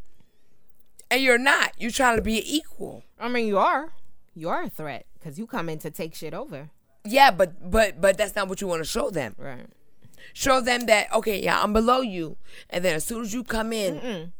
And 1.10 1.22
you're 1.22 1.38
not. 1.38 1.72
You're 1.78 1.90
trying 1.90 2.16
to 2.16 2.22
be 2.22 2.38
equal. 2.56 3.02
I 3.18 3.28
mean, 3.28 3.46
you 3.46 3.58
are, 3.58 3.92
you 4.34 4.48
are 4.48 4.62
a 4.64 4.68
threat 4.70 5.06
because 5.20 5.38
you 5.38 5.46
come 5.46 5.68
in 5.68 5.78
to 5.80 5.90
take 5.90 6.14
shit 6.14 6.34
over. 6.34 6.70
Yeah, 7.04 7.30
but 7.30 7.70
but 7.70 8.00
but 8.00 8.16
that's 8.18 8.34
not 8.34 8.48
what 8.48 8.60
you 8.60 8.66
want 8.66 8.82
to 8.82 8.88
show 8.88 9.10
them. 9.10 9.34
Right. 9.38 9.66
Show 10.32 10.60
them 10.60 10.86
that 10.86 11.12
okay, 11.12 11.42
yeah, 11.42 11.60
I'm 11.62 11.72
below 11.72 12.00
you, 12.00 12.36
and 12.68 12.84
then 12.84 12.94
as 12.96 13.04
soon 13.04 13.22
as 13.22 13.32
you 13.34 13.42
come 13.44 13.72
in, 13.72 14.32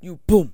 you 0.00 0.18
boom. 0.26 0.52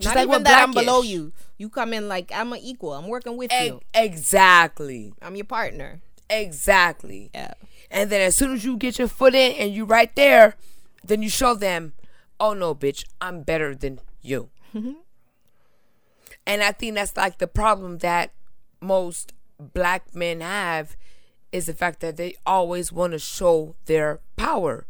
Just 0.00 0.14
Not 0.14 0.26
like 0.26 0.28
even 0.28 0.42
that 0.42 0.62
I'm 0.64 0.72
below 0.74 1.02
you. 1.02 1.32
You 1.56 1.68
come 1.70 1.92
in 1.92 2.08
like 2.08 2.32
I'm 2.34 2.52
an 2.52 2.58
equal. 2.60 2.92
I'm 2.94 3.06
working 3.06 3.36
with 3.36 3.52
E- 3.52 3.66
you. 3.66 3.80
exactly, 3.94 5.14
I'm 5.22 5.36
your 5.36 5.44
partner. 5.44 6.00
exactly. 6.28 7.30
Yeah. 7.34 7.54
And 7.90 8.10
then 8.10 8.20
as 8.20 8.34
soon 8.34 8.52
as 8.52 8.64
you 8.64 8.76
get 8.76 8.98
your 8.98 9.08
foot 9.08 9.34
in 9.34 9.52
and 9.52 9.72
you 9.72 9.84
right 9.86 10.14
there, 10.16 10.56
then 11.04 11.22
you 11.22 11.30
show 11.30 11.54
them, 11.54 11.94
oh 12.38 12.52
no, 12.52 12.74
bitch, 12.74 13.04
I'm 13.20 13.42
better 13.42 13.74
than 13.74 14.00
you. 14.20 14.50
and 14.74 14.96
I 16.46 16.72
think 16.72 16.96
that's 16.96 17.16
like 17.16 17.38
the 17.38 17.46
problem 17.46 17.98
that 17.98 18.32
most 18.80 19.32
black 19.58 20.14
men 20.14 20.40
have 20.40 20.96
is 21.52 21.66
the 21.66 21.72
fact 21.74 22.00
that 22.00 22.16
they 22.16 22.34
always 22.46 22.92
want 22.92 23.12
to 23.12 23.18
show 23.18 23.74
their 23.86 24.20
power. 24.36 24.86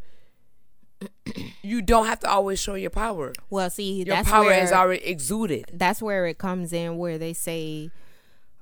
you 1.63 1.81
don't 1.81 2.07
have 2.07 2.19
to 2.21 2.29
always 2.29 2.59
show 2.61 2.75
your 2.75 2.91
power. 2.91 3.33
Well, 3.51 3.71
see, 3.71 3.99
Your 4.03 4.17
that's 4.17 4.29
power 4.29 4.45
where 4.47 4.63
is 4.65 4.73
already 4.73 5.05
exuded. 5.05 5.67
that's 5.73 6.03
where 6.03 6.27
it 6.27 6.39
comes 6.39 6.73
in 6.73 6.99
where 6.99 7.19
they 7.19 7.33
say 7.33 7.91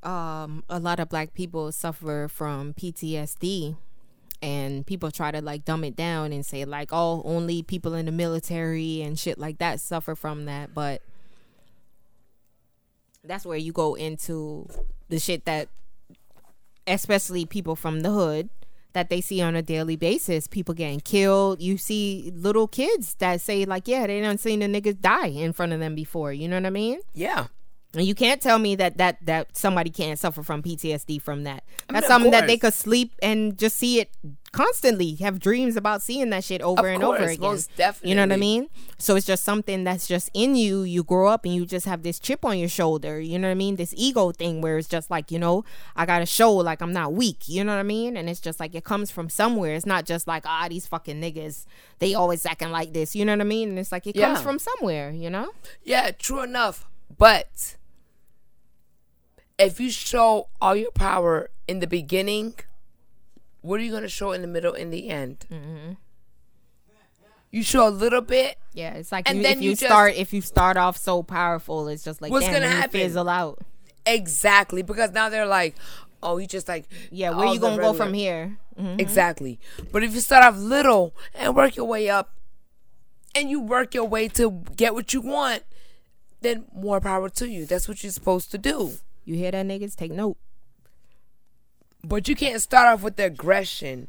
um, 0.03 0.63
a 0.69 0.79
lot 0.79 1.01
of 1.01 1.09
black 1.09 1.33
people 1.33 1.73
suffer 1.73 2.29
from 2.31 2.75
PTSD 2.75 3.77
and 4.43 4.87
people 4.87 5.11
try 5.11 5.31
to 5.31 5.41
like 5.41 5.65
dumb 5.65 5.83
it 5.83 5.97
down 5.97 6.31
and 6.31 6.45
say 6.45 6.67
like 6.67 6.91
oh 6.93 7.23
only 7.25 7.63
people 7.63 7.95
in 7.95 8.05
the 8.05 8.13
military 8.13 9.01
and 9.01 9.19
shit 9.19 9.39
like 9.39 9.57
that 9.57 9.81
suffer 9.81 10.15
from 10.15 10.45
that 10.45 10.75
but 10.75 11.01
that's 13.25 13.47
where 13.47 13.57
you 13.57 13.73
go 13.73 13.95
into 13.95 14.69
the 15.09 15.19
shit 15.19 15.45
that 15.45 15.69
especially 16.87 17.45
people 17.45 17.77
from 17.77 18.01
the 18.01 18.11
hood 18.11 18.49
that 18.93 19.11
they 19.11 19.21
see 19.21 19.43
on 19.43 19.55
a 19.55 19.63
daily 19.63 19.97
basis 19.97 20.47
people 20.47 20.75
getting 20.75 21.01
killed. 21.01 21.61
You 21.61 21.77
see 21.77 22.33
little 22.35 22.67
kids 22.67 23.15
that 23.17 23.41
say 23.41 23.65
like 23.65 23.87
yeah 23.87 24.07
they 24.07 24.21
done 24.21 24.39
seen 24.39 24.61
the 24.61 24.67
niggas 24.67 25.01
die 25.01 25.27
in 25.29 25.53
front 25.53 25.73
of 25.73 25.81
them 25.81 25.95
before. 25.95 26.33
You 26.33 26.49
know 26.49 26.57
what 26.57 26.67
i 26.67 26.71
mean? 26.71 27.01
Yeah. 27.13 27.47
And 27.97 28.07
you 28.07 28.15
can't 28.15 28.41
tell 28.41 28.59
me 28.59 28.77
that 28.77 28.99
that 28.99 29.25
that 29.27 29.57
somebody 29.57 29.91
can't 29.91 30.19
suffer 30.19 30.43
from 30.43 30.63
PTSD 30.63 31.21
from 31.21 31.45
that. 31.45 31.65
I 31.89 31.93
mean, 31.93 32.01
That's 32.01 32.07
something 32.07 32.31
that 32.33 32.47
they 32.47 32.59
could 32.59 32.75
sleep 32.75 33.13
and 33.23 33.57
just 33.59 33.77
see 33.77 34.01
it 34.01 34.11
constantly, 34.53 35.15
have 35.17 35.39
dreams 35.39 35.77
about 35.77 36.01
seeing 36.03 36.31
that 36.31 36.43
shit 36.43 36.63
over 36.63 36.89
Of 36.89 36.95
and 36.95 37.05
over 37.05 37.19
course, 37.19 37.33
again. 37.33 37.41
most 37.41 37.71
You 38.03 38.15
know 38.15 38.23
what 38.23 38.33
I 38.33 38.37
mean? 38.37 38.69
So 38.99 39.15
it's 39.17 39.27
just 39.27 39.45
something 39.45 39.85
that's 39.85 40.07
just 40.07 40.31
in 40.33 40.57
you. 40.57 40.83
You 40.83 41.05
grow 41.05 41.29
up 41.29 41.45
and 41.45 41.55
you 41.55 41.67
just 41.67 41.85
have 41.87 42.03
this 42.03 42.19
chip 42.19 42.45
on 42.45 42.59
your 42.59 42.69
shoulder. 42.69 43.21
You 43.21 43.39
know 43.39 43.49
what 43.49 43.53
I 43.53 43.55
mean? 43.57 43.77
This 43.77 43.93
ego 43.97 44.33
thing 44.33 44.63
where 44.63 44.79
it's 44.79 44.89
just 44.89 45.11
like, 45.11 45.31
you 45.31 45.39
know, 45.39 45.65
I 45.95 46.07
gotta 46.07 46.27
show 46.27 46.53
like 46.55 46.81
I'm 46.81 46.93
not 46.93 47.13
weak. 47.13 47.49
You 47.49 47.65
know 47.65 47.75
what 47.75 47.81
I 47.81 47.85
mean? 47.85 48.17
And 48.17 48.31
it's 48.31 48.41
just 48.41 48.59
like 48.59 48.75
it 48.75 48.85
comes 48.85 49.11
from 49.11 49.29
somewhere. 49.29 49.75
It's 49.75 49.87
not 49.87 50.07
just 50.07 50.27
like, 50.27 50.45
ah, 50.47 50.67
these 50.71 50.87
fucking 50.87 51.21
niggas, 51.21 51.67
they 51.99 52.15
always 52.15 52.47
acting 52.47 52.71
like 52.71 52.93
this. 52.95 53.15
You 53.15 53.25
know 53.25 53.33
what 53.33 53.41
I 53.43 53.45
mean? 53.45 53.71
And 53.71 53.79
it's 53.79 53.93
like 53.93 54.07
it 54.07 54.17
comes 54.17 54.41
from 54.41 54.59
somewhere, 54.59 55.11
you 55.11 55.29
know? 55.29 55.51
Yeah, 55.85 56.11
true 56.13 56.41
enough. 56.41 56.87
But 57.19 57.77
if 59.59 59.81
you 59.81 59.91
show 59.91 60.49
all 60.61 60.77
your 60.77 60.91
power 60.93 61.51
in 61.67 61.81
the 61.81 61.87
beginning, 61.87 62.55
what 63.63 63.81
are 63.81 63.83
you 63.83 63.91
going 63.91 64.03
to 64.03 64.09
show 64.09 64.33
in 64.33 64.43
the 64.43 64.49
middle 64.49 64.75
and 64.75 64.93
the 64.93 65.09
end? 65.09 65.47
Mm-hmm. 65.51 65.93
You 67.51 67.63
show 67.63 67.89
a 67.89 67.91
little 67.91 68.21
bit. 68.21 68.59
Yeah, 68.75 68.95
it's 68.95 69.11
like 69.13 69.29
And 69.29 69.39
you, 69.39 69.45
then 69.45 69.59
if 69.59 69.63
you 69.63 69.71
you, 69.71 69.77
just- 69.77 69.87
start 69.87 70.15
if 70.15 70.33
you 70.33 70.41
start 70.43 70.77
off 70.77 70.97
so 70.97 71.23
powerful, 71.23 71.89
it's 71.89 72.05
just 72.05 72.21
like 72.21 72.31
What's 72.31 72.45
damn, 72.45 72.55
gonna 72.55 72.69
happen? 72.69 73.01
fizzle 73.01 73.29
out. 73.29 73.61
Exactly. 74.05 74.83
Because 74.83 75.13
now 75.13 75.29
they're 75.31 75.47
like, 75.47 75.75
oh, 76.23 76.37
you 76.39 76.47
just 76.47 76.69
like. 76.69 76.85
Yeah, 77.11 77.31
where 77.31 77.47
you 77.53 77.59
gonna 77.59 77.81
go 77.81 77.93
from 77.95 78.13
here? 78.13 78.59
Mhm. 78.79 79.01
Exactly. 79.01 79.59
But 79.91 80.03
if 80.03 80.15
you 80.15 80.21
start 80.21 80.45
off 80.45 80.59
little 80.59 81.15
and 81.35 81.57
work 81.57 81.77
your 81.77 81.87
way 81.87 82.11
up 82.11 82.35
and 83.35 83.49
you 83.49 83.61
work 83.61 83.95
your 83.95 84.05
way 84.05 84.29
to 84.29 84.63
get 84.77 84.93
what 84.93 85.15
you 85.15 85.23
want, 85.23 85.63
then 86.43 86.67
more 86.75 87.01
power 87.01 87.31
to 87.31 87.49
you. 87.49 87.65
That's 87.65 87.89
what 87.89 88.03
you're 88.03 88.13
supposed 88.13 88.51
to 88.51 88.59
do. 88.59 88.93
You 89.27 89.35
hear 89.35 89.51
that, 89.51 89.67
niggas? 89.67 89.97
Take 89.97 90.13
note. 90.13 90.39
But 92.03 92.29
you 92.29 92.37
can't 92.37 92.63
start 92.63 92.87
off 92.87 93.03
with 93.03 93.17
the 93.17 93.25
aggression. 93.25 94.07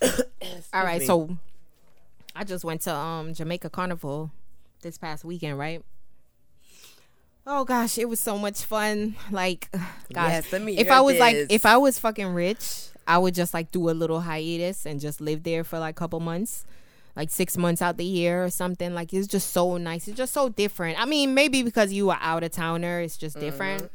All 0.02 0.84
right, 0.84 1.00
me. 1.00 1.06
so 1.06 1.36
I 2.34 2.44
just 2.44 2.64
went 2.64 2.82
to 2.82 2.94
um 2.94 3.34
Jamaica 3.34 3.68
Carnival 3.68 4.30
this 4.82 4.96
past 4.96 5.24
weekend, 5.24 5.58
right? 5.58 5.84
Oh 7.44 7.64
gosh, 7.64 7.98
it 7.98 8.08
was 8.08 8.20
so 8.20 8.38
much 8.38 8.62
fun. 8.62 9.16
Like, 9.32 9.68
gosh, 10.12 10.44
Yes, 10.52 10.52
if 10.52 10.90
I 10.90 11.00
was 11.00 11.18
like, 11.18 11.46
if 11.50 11.66
I 11.66 11.76
was 11.78 11.98
fucking 11.98 12.28
rich, 12.28 12.90
I 13.08 13.18
would 13.18 13.34
just 13.34 13.52
like 13.52 13.72
do 13.72 13.90
a 13.90 13.92
little 13.92 14.20
hiatus 14.20 14.86
and 14.86 15.00
just 15.00 15.20
live 15.20 15.42
there 15.42 15.64
for 15.64 15.80
like 15.80 15.96
a 15.96 15.98
couple 15.98 16.20
months, 16.20 16.64
like 17.18 17.30
six 17.30 17.56
months 17.56 17.82
out 17.82 17.96
the 17.96 18.04
year 18.04 18.44
or 18.44 18.48
something. 18.48 18.94
Like, 18.94 19.12
it's 19.12 19.26
just 19.26 19.50
so 19.50 19.76
nice. 19.76 20.06
It's 20.06 20.16
just 20.16 20.32
so 20.32 20.48
different. 20.48 21.00
I 21.00 21.04
mean, 21.04 21.34
maybe 21.34 21.64
because 21.64 21.92
you 21.92 22.08
are 22.10 22.18
out 22.22 22.44
of 22.44 22.52
towner, 22.52 23.00
it's 23.00 23.16
just 23.16 23.36
mm-hmm. 23.36 23.44
different. 23.44 23.90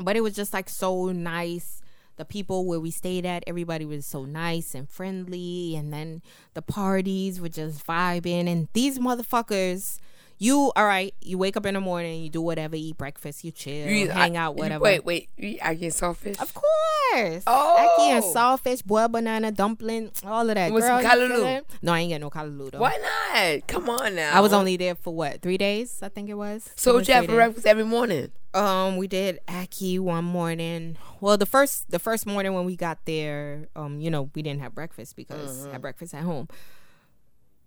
But 0.00 0.16
it 0.16 0.20
was 0.20 0.34
just 0.34 0.52
like 0.52 0.68
so 0.68 1.12
nice. 1.12 1.80
The 2.16 2.24
people 2.24 2.66
where 2.66 2.80
we 2.80 2.90
stayed 2.90 3.24
at, 3.24 3.44
everybody 3.46 3.86
was 3.86 4.04
so 4.04 4.24
nice 4.24 4.74
and 4.74 4.90
friendly, 4.90 5.76
and 5.76 5.92
then 5.92 6.20
the 6.54 6.62
parties 6.62 7.40
were 7.40 7.48
just 7.48 7.86
vibing. 7.86 8.48
And 8.48 8.66
these 8.72 8.98
motherfuckers, 8.98 10.00
You 10.42 10.72
all 10.74 10.86
right? 10.86 11.14
You 11.20 11.36
wake 11.36 11.58
up 11.58 11.66
in 11.66 11.74
the 11.74 11.80
morning, 11.82 12.22
you 12.22 12.30
do 12.30 12.40
whatever, 12.40 12.74
eat 12.74 12.96
breakfast, 12.96 13.44
you 13.44 13.50
chill, 13.50 13.86
You 13.88 14.08
hang 14.08 14.38
I- 14.38 14.40
out, 14.40 14.56
you- 14.56 14.62
whatever. 14.62 14.82
Wait, 14.82 15.04
wait. 15.04 15.28
You 15.36 15.50
eat 15.50 15.60
ackee 15.60 15.82
and 15.82 15.92
saltfish? 15.92 16.40
Of 16.40 16.54
course. 16.54 17.42
Oh. 17.46 17.96
Ackee 17.98 18.08
and 18.12 18.24
saltfish, 18.24 18.82
boiled 18.82 19.12
banana, 19.12 19.52
dumpling, 19.52 20.10
all 20.24 20.48
of 20.48 20.54
that. 20.54 20.72
With 20.72 20.82
some 20.84 21.02
Girl, 21.02 21.28
you? 21.58 21.60
No, 21.82 21.92
I 21.92 22.00
ain't 22.00 22.08
get 22.08 22.22
no 22.22 22.30
callaloo 22.30 22.70
though. 22.70 22.78
Why 22.78 22.96
not? 22.96 23.66
Come 23.68 23.90
on 23.90 24.14
now. 24.14 24.34
I 24.34 24.40
was 24.40 24.54
only 24.54 24.78
there 24.78 24.94
for 24.94 25.14
what 25.14 25.42
three 25.42 25.58
days? 25.58 25.98
I 26.02 26.08
think 26.08 26.30
it 26.30 26.34
was. 26.34 26.70
So 26.74 26.94
what 26.94 27.06
you 27.06 27.12
have 27.12 27.26
for 27.26 27.32
breakfast 27.34 27.66
every 27.66 27.84
morning? 27.84 28.32
Um, 28.54 28.96
we 28.96 29.08
did 29.08 29.40
ackee 29.46 30.00
one 30.00 30.24
morning. 30.24 30.96
Well, 31.20 31.36
the 31.36 31.44
first 31.44 31.90
the 31.90 31.98
first 31.98 32.24
morning 32.26 32.54
when 32.54 32.64
we 32.64 32.76
got 32.76 33.04
there, 33.04 33.68
um, 33.76 34.00
you 34.00 34.10
know, 34.10 34.30
we 34.34 34.40
didn't 34.40 34.62
have 34.62 34.74
breakfast 34.74 35.16
because 35.16 35.66
I 35.66 35.72
had 35.72 35.82
breakfast 35.82 36.14
at 36.14 36.22
home. 36.22 36.48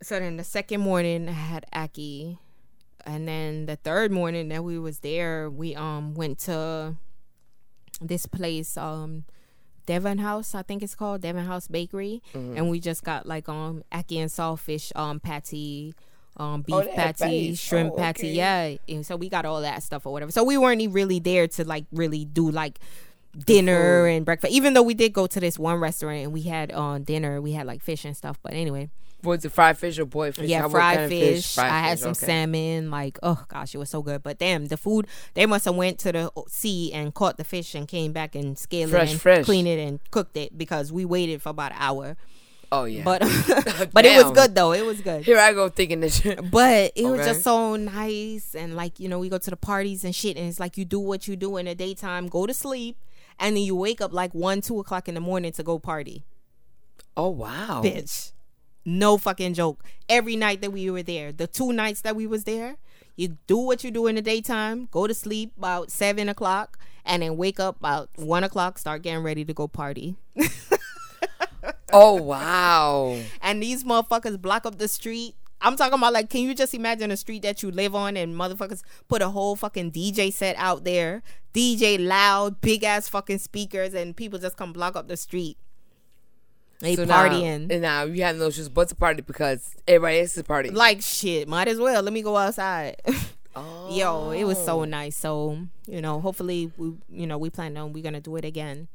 So 0.01 0.19
then 0.19 0.37
the 0.37 0.43
second 0.43 0.81
morning 0.81 1.29
I 1.29 1.33
had 1.33 1.65
ackee, 1.71 2.39
and 3.05 3.27
then 3.27 3.65
the 3.65 3.75
third 3.75 4.11
morning 4.11 4.49
that 4.49 4.63
we 4.63 4.77
was 4.79 4.99
there, 4.99 5.49
we 5.49 5.75
um 5.75 6.13
went 6.13 6.39
to 6.39 6.95
this 8.01 8.25
place, 8.25 8.75
um, 8.77 9.23
Devon 9.85 10.17
House, 10.17 10.55
I 10.55 10.61
think 10.63 10.81
it's 10.83 10.95
called 10.95 11.21
Devon 11.21 11.45
House 11.45 11.67
Bakery, 11.67 12.21
and 12.33 12.69
we 12.69 12.79
just 12.79 13.03
got 13.03 13.25
like 13.25 13.47
um 13.49 13.83
ackee 13.91 14.17
and 14.17 14.29
saltfish 14.31 14.91
um 14.95 15.19
patty. 15.19 15.93
Um, 16.35 16.63
beef 16.63 16.73
Oh, 16.75 16.87
patty, 16.95 17.53
shrimp 17.53 17.93
Oh, 17.93 17.97
patty, 17.97 18.29
okay. 18.29 18.79
yeah. 18.87 18.95
And 18.95 19.05
so 19.05 19.15
we 19.15 19.29
got 19.29 19.45
all 19.45 19.61
that 19.61 19.83
stuff 19.83 20.07
or 20.07 20.11
whatever. 20.11 20.31
So 20.31 20.43
we 20.43 20.57
weren't 20.57 20.81
really 20.91 21.19
there 21.19 21.47
to 21.47 21.63
like 21.63 21.85
really 21.91 22.25
do 22.25 22.49
like 22.49 22.79
dinner 23.37 24.07
and 24.07 24.25
breakfast. 24.25 24.51
Even 24.51 24.73
though 24.73 24.81
we 24.81 24.95
did 24.95 25.13
go 25.13 25.27
to 25.27 25.39
this 25.39 25.59
one 25.59 25.75
restaurant 25.79 26.23
and 26.23 26.33
we 26.33 26.41
had 26.41 26.71
on 26.71 27.01
uh, 27.01 27.03
dinner, 27.03 27.39
we 27.39 27.51
had 27.51 27.67
like 27.67 27.81
fish 27.83 28.03
and 28.03 28.17
stuff. 28.17 28.39
But 28.41 28.53
anyway, 28.53 28.89
Was 29.23 29.45
it 29.45 29.51
fried 29.51 29.77
fish 29.77 29.97
or 29.99 30.05
boiled 30.05 30.35
fish? 30.35 30.49
yeah, 30.49 30.67
fried 30.67 30.97
kind 30.97 31.05
of 31.05 31.09
fish. 31.09 31.55
Fried 31.55 31.71
I 31.71 31.79
had 31.79 31.99
some 31.99 32.11
okay. 32.11 32.25
salmon. 32.25 32.91
Like, 32.91 33.17
oh 33.23 33.43
gosh, 33.47 33.73
it 33.73 33.77
was 33.77 33.89
so 33.89 34.01
good. 34.01 34.23
But 34.23 34.39
damn, 34.39 34.65
the 34.67 34.77
food 34.77 35.07
they 35.33 35.45
must 35.45 35.65
have 35.65 35.75
went 35.75 35.99
to 35.99 36.11
the 36.11 36.31
sea 36.47 36.91
and 36.93 37.13
caught 37.13 37.37
the 37.37 37.43
fish 37.43 37.75
and 37.75 37.87
came 37.87 38.11
back 38.11 38.35
and 38.35 38.57
scaled 38.57 38.91
Fresh, 38.91 39.09
it 39.09 39.11
and 39.13 39.21
fresh. 39.21 39.45
cleaned 39.45 39.67
it 39.67 39.79
and 39.79 39.99
cooked 40.11 40.37
it 40.37 40.57
because 40.57 40.91
we 40.91 41.05
waited 41.05 41.41
for 41.41 41.49
about 41.49 41.71
an 41.71 41.77
hour. 41.79 42.17
Oh 42.73 42.85
yeah. 42.85 43.03
But 43.03 43.21
but 43.93 44.03
it 44.03 44.23
was 44.23 44.33
good 44.33 44.55
though. 44.55 44.73
It 44.73 44.83
was 44.83 44.99
good. 44.99 45.23
here 45.23 45.37
I 45.37 45.53
go 45.53 45.69
thinking 45.69 45.99
this 45.99 46.19
shit. 46.21 46.49
But 46.49 46.91
it 46.95 47.05
was 47.05 47.25
just 47.25 47.43
so 47.43 47.75
nice 47.75 48.55
and 48.55 48.75
like 48.75 48.99
you 48.99 49.07
know 49.07 49.19
we 49.19 49.29
go 49.29 49.37
to 49.37 49.49
the 49.49 49.55
parties 49.55 50.03
and 50.03 50.13
shit 50.13 50.37
and 50.37 50.47
it's 50.49 50.59
like 50.59 50.75
you 50.75 50.83
do 50.83 50.99
what 50.99 51.27
you 51.27 51.35
do 51.35 51.57
in 51.57 51.67
the 51.67 51.75
daytime, 51.75 52.27
go 52.27 52.47
to 52.47 52.53
sleep, 52.53 52.97
and 53.39 53.55
then 53.55 53.63
you 53.63 53.75
wake 53.75 54.01
up 54.01 54.11
like 54.11 54.33
one 54.33 54.59
two 54.59 54.79
o'clock 54.79 55.07
in 55.07 55.13
the 55.13 55.21
morning 55.21 55.51
to 55.51 55.61
go 55.61 55.77
party. 55.77 56.23
Oh 57.15 57.29
wow. 57.29 57.81
bitch. 57.85 58.31
No 58.85 59.17
fucking 59.17 59.53
joke. 59.53 59.83
Every 60.09 60.35
night 60.35 60.61
that 60.61 60.71
we 60.71 60.89
were 60.89 61.03
there, 61.03 61.31
the 61.31 61.47
two 61.47 61.71
nights 61.71 62.01
that 62.01 62.15
we 62.15 62.27
was 62.27 62.43
there, 62.43 62.77
you 63.15 63.37
do 63.47 63.57
what 63.57 63.83
you 63.83 63.91
do 63.91 64.07
in 64.07 64.15
the 64.15 64.21
daytime, 64.21 64.87
go 64.91 65.07
to 65.07 65.13
sleep 65.13 65.53
about 65.57 65.91
seven 65.91 66.27
o'clock, 66.27 66.79
and 67.05 67.21
then 67.23 67.37
wake 67.37 67.59
up 67.59 67.77
about 67.77 68.09
one 68.15 68.43
o'clock, 68.43 68.77
start 68.77 69.03
getting 69.03 69.23
ready 69.23 69.45
to 69.45 69.53
go 69.53 69.67
party. 69.67 70.15
Oh 71.93 72.15
wow. 72.15 73.19
And 73.39 73.61
these 73.61 73.83
motherfuckers 73.83 74.41
block 74.41 74.65
up 74.65 74.79
the 74.79 74.87
street. 74.87 75.35
I'm 75.61 75.75
talking 75.75 75.93
about 75.93 76.11
like, 76.11 76.29
can 76.29 76.41
you 76.41 76.55
just 76.55 76.73
imagine 76.73 77.11
a 77.11 77.15
street 77.15 77.43
that 77.43 77.61
you 77.61 77.69
live 77.69 77.93
on 77.95 78.17
and 78.17 78.35
motherfuckers 78.35 78.81
put 79.07 79.21
a 79.21 79.29
whole 79.29 79.55
fucking 79.55 79.91
DJ 79.91 80.33
set 80.33 80.55
out 80.57 80.83
there, 80.83 81.21
DJ 81.53 82.03
loud, 82.03 82.59
big 82.61 82.83
ass 82.83 83.07
fucking 83.07 83.37
speakers, 83.37 83.93
and 83.93 84.17
people 84.17 84.39
just 84.39 84.57
come 84.57 84.73
block 84.73 84.95
up 84.95 85.07
the 85.07 85.15
street. 85.15 85.57
They 86.79 86.95
So 86.95 87.05
now- 87.05 87.27
partying. 87.29 87.71
and 87.71 87.81
now 87.81 88.03
you 88.03 88.23
have 88.23 88.35
no 88.35 88.49
choice 88.51 88.67
but 88.67 88.89
to 88.89 88.95
party 88.95 89.21
because 89.21 89.75
everybody 89.87 90.19
else 90.19 90.35
is 90.37 90.43
partying. 90.43 90.73
like 90.73 91.01
shit 91.01 91.47
might 91.47 91.67
as 91.67 91.77
well 91.79 92.01
let 92.03 92.11
me 92.13 92.21
go 92.21 92.35
outside 92.35 92.97
oh. 93.55 93.89
yo 93.95 94.31
it 94.31 94.43
was 94.43 94.57
so 94.63 94.83
nice 94.83 95.15
so 95.15 95.57
you 95.87 96.01
know 96.01 96.19
hopefully 96.19 96.71
we 96.77 96.93
you 97.09 97.25
know 97.27 97.37
we 97.37 97.49
plan 97.49 97.77
on 97.77 97.93
we're 97.93 98.03
gonna 98.03 98.19
do 98.19 98.35
it 98.35 98.43
again 98.43 98.87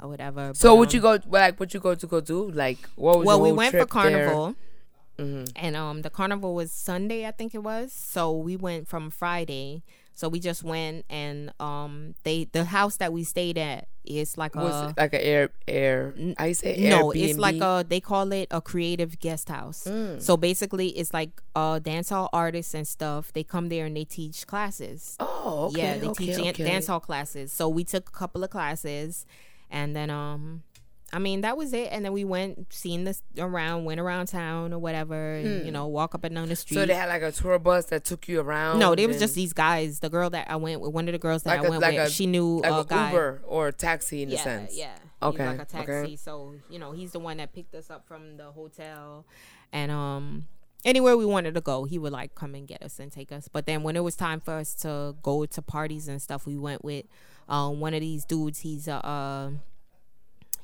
or 0.00 0.08
whatever 0.08 0.52
So 0.54 0.70
But, 0.70 0.76
would 0.78 0.88
um, 0.90 0.94
you 0.94 1.00
go 1.00 1.18
like 1.28 1.58
what 1.58 1.72
you 1.74 1.80
go 1.80 1.94
to 1.94 2.06
go 2.06 2.20
do? 2.20 2.50
Like 2.50 2.78
what 2.96 3.18
was 3.18 3.26
well 3.26 3.40
we 3.40 3.52
went 3.52 3.74
for 3.74 3.86
carnival 3.86 4.54
Mhm. 5.18 5.50
and 5.56 5.76
um 5.76 6.02
the 6.02 6.10
carnival 6.10 6.54
was 6.56 6.72
sunday 6.72 7.24
i 7.24 7.30
think 7.30 7.54
it 7.54 7.62
was 7.62 7.92
so 7.92 8.32
we 8.32 8.56
went 8.56 8.88
from 8.88 9.10
friday 9.10 9.82
so 10.14 10.28
we 10.28 10.40
just 10.40 10.62
went 10.62 11.04
and 11.10 11.52
um 11.60 12.14
they 12.22 12.44
the 12.52 12.64
house 12.64 12.96
that 12.98 13.12
we 13.12 13.24
stayed 13.24 13.58
at 13.58 13.88
is 14.04 14.36
like 14.36 14.54
Was 14.54 14.72
a 14.72 14.94
like 14.96 15.14
an 15.14 15.20
air 15.20 15.50
air 15.66 16.14
I 16.38 16.52
say 16.52 16.76
no, 16.88 17.10
it's 17.10 17.38
like 17.38 17.56
a 17.56 17.84
they 17.86 18.00
call 18.00 18.32
it 18.32 18.48
a 18.50 18.60
creative 18.60 19.18
guest 19.18 19.48
house. 19.48 19.84
Mm. 19.84 20.20
So 20.20 20.36
basically, 20.36 20.88
it's 20.88 21.12
like 21.12 21.30
uh 21.56 21.80
dancehall 21.80 22.28
artists 22.32 22.74
and 22.74 22.86
stuff. 22.86 23.32
They 23.32 23.42
come 23.44 23.68
there 23.68 23.86
and 23.86 23.96
they 23.96 24.04
teach 24.04 24.46
classes. 24.46 25.16
Oh, 25.20 25.70
okay. 25.70 25.80
yeah, 25.80 25.98
they 25.98 26.08
okay, 26.08 26.26
teach 26.26 26.38
okay. 26.38 26.64
dancehall 26.64 27.02
classes. 27.02 27.52
So 27.52 27.68
we 27.68 27.84
took 27.84 28.08
a 28.08 28.12
couple 28.12 28.44
of 28.44 28.50
classes, 28.50 29.26
and 29.70 29.96
then 29.96 30.10
um, 30.10 30.62
I 31.14 31.18
mean 31.20 31.42
that 31.42 31.56
was 31.56 31.72
it. 31.72 31.88
And 31.92 32.04
then 32.04 32.12
we 32.12 32.24
went 32.24 32.72
seen 32.72 33.04
this 33.04 33.22
around, 33.38 33.84
went 33.84 34.00
around 34.00 34.26
town 34.26 34.72
or 34.72 34.78
whatever, 34.78 35.34
and 35.36 35.64
you 35.64 35.70
know 35.72 35.86
walk 35.86 36.14
up 36.14 36.24
and 36.24 36.34
down 36.34 36.48
the 36.48 36.56
street. 36.56 36.76
Hmm. 36.76 36.82
So 36.82 36.86
they 36.86 36.94
had 36.94 37.08
like 37.08 37.22
a 37.22 37.30
tour 37.32 37.58
bus 37.58 37.86
that 37.86 38.04
took 38.04 38.26
you 38.28 38.40
around. 38.40 38.80
no, 38.80 38.94
they 38.94 39.06
was 39.06 39.18
just 39.20 39.34
these 39.34 39.52
guys. 39.52 40.00
The 40.00 40.10
girl 40.10 40.28
that 40.30 40.50
I 40.50 40.56
went 40.56 40.80
with, 40.80 40.92
one 40.92 41.06
of 41.08 41.12
the 41.12 41.18
girls 41.18 41.44
that 41.44 41.50
Like 41.50 41.60
I 41.60 41.66
a- 41.66 41.70
went 41.70 41.82
like 41.82 41.96
with, 41.96 42.08
a- 42.08 42.10
she 42.10 42.26
knew 42.26 42.60
like 42.60 42.72
a 42.72 42.78
a 42.80 42.84
guy. 42.84 43.10
Uber 43.10 43.42
or 43.46 43.68
a 43.68 43.72
taxi 43.72 44.22
in 44.22 44.30
yeah, 44.30 44.40
a 44.40 44.42
sense. 44.42 44.76
Yeah. 44.76 44.96
Okay, 45.22 45.46
like 45.46 45.62
a 45.62 45.64
taxi. 45.64 45.92
okay. 45.92 46.16
So, 46.16 46.54
you 46.68 46.78
know, 46.78 46.92
he's 46.92 47.12
the 47.12 47.20
one 47.20 47.38
that 47.38 47.54
picked 47.54 47.74
us 47.74 47.88
up 47.90 48.06
from 48.06 48.36
the 48.36 48.50
hotel. 48.50 49.24
And 49.72 49.90
um 49.90 50.46
anywhere 50.84 51.16
we 51.16 51.24
wanted 51.24 51.54
to 51.54 51.60
go, 51.60 51.84
he 51.84 51.98
would 51.98 52.12
like 52.12 52.34
come 52.34 52.54
and 52.54 52.66
get 52.68 52.82
us 52.82 52.98
and 52.98 53.10
take 53.10 53.30
us. 53.32 53.48
But 53.48 53.64
then 53.66 53.82
when 53.84 53.96
it 53.96 54.00
was 54.04 54.16
time 54.16 54.40
for 54.40 54.54
us 54.54 54.74
to 54.82 55.14
go 55.22 55.46
to 55.46 55.62
parties 55.62 56.08
and 56.08 56.20
stuff, 56.20 56.44
we 56.44 56.56
went 56.58 56.84
with 56.84 57.06
um 57.48 57.80
one 57.80 57.94
of 57.94 58.00
these 58.00 58.24
dudes. 58.24 58.58
He's 58.60 58.88
a 58.88 58.96
uh, 59.06 59.50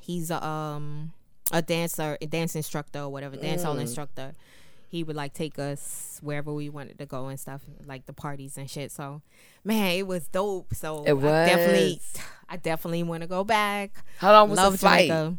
he's 0.01 0.29
a 0.31 0.43
um 0.45 1.13
a 1.51 1.61
dancer, 1.61 2.17
a 2.21 2.25
dance 2.27 2.55
instructor 2.55 2.99
or 2.99 3.09
whatever, 3.09 3.35
dance 3.35 3.61
Mm. 3.61 3.65
hall 3.65 3.79
instructor. 3.79 4.33
He 4.87 5.03
would 5.03 5.15
like 5.15 5.33
take 5.33 5.57
us 5.57 6.19
wherever 6.21 6.51
we 6.53 6.67
wanted 6.69 6.97
to 6.99 7.05
go 7.05 7.27
and 7.27 7.39
stuff, 7.39 7.61
like 7.85 8.05
the 8.07 8.13
parties 8.13 8.57
and 8.57 8.69
shit. 8.69 8.91
So, 8.91 9.21
man, 9.63 9.91
it 9.91 10.05
was 10.07 10.27
dope. 10.27 10.73
So 10.73 11.03
It 11.05 11.13
I 11.13 11.45
definitely, 11.45 11.99
was. 12.01 12.21
I 12.49 12.57
definitely 12.57 13.03
want 13.03 13.21
to 13.21 13.27
go 13.27 13.43
back. 13.45 14.03
How 14.17 14.33
long 14.33 14.49
was 14.49 14.57
Love 14.57 14.73
the 14.73 14.79
flight? 14.79 15.07
Jamaica. 15.07 15.37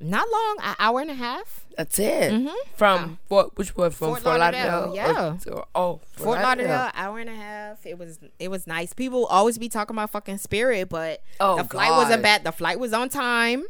Not 0.00 0.26
long, 0.30 0.56
an 0.62 0.74
hour 0.80 1.00
and 1.00 1.10
a 1.10 1.14
half. 1.14 1.64
That's 1.76 1.98
it. 2.00 2.32
Mhm. 2.32 2.52
From 2.76 3.18
what? 3.28 3.56
Which 3.56 3.76
one? 3.76 3.90
From 3.90 4.08
Fort 4.10 4.22
Fort, 4.22 4.38
Lauderdale, 4.40 4.80
Lauderdale? 4.90 4.94
yeah. 4.94 5.36
Or- 5.52 5.52
or- 5.54 5.66
oh, 5.74 6.00
Fort 6.12 6.40
Lauderdale, 6.40 6.90
hour 6.94 7.18
and 7.20 7.30
a 7.30 7.34
half. 7.34 7.86
It 7.86 7.96
was 7.98 8.18
it 8.38 8.48
was 8.50 8.66
nice. 8.66 8.92
People 8.92 9.24
always 9.26 9.56
be 9.56 9.68
talking 9.68 9.94
about 9.94 10.10
fucking 10.10 10.38
Spirit, 10.38 10.88
but 10.88 11.20
Oh, 11.40 11.56
the 11.56 11.64
flight 11.64 11.90
wasn't 11.92 12.22
bad. 12.22 12.42
The 12.44 12.52
flight 12.52 12.78
was 12.80 12.92
on 12.92 13.08
time. 13.08 13.64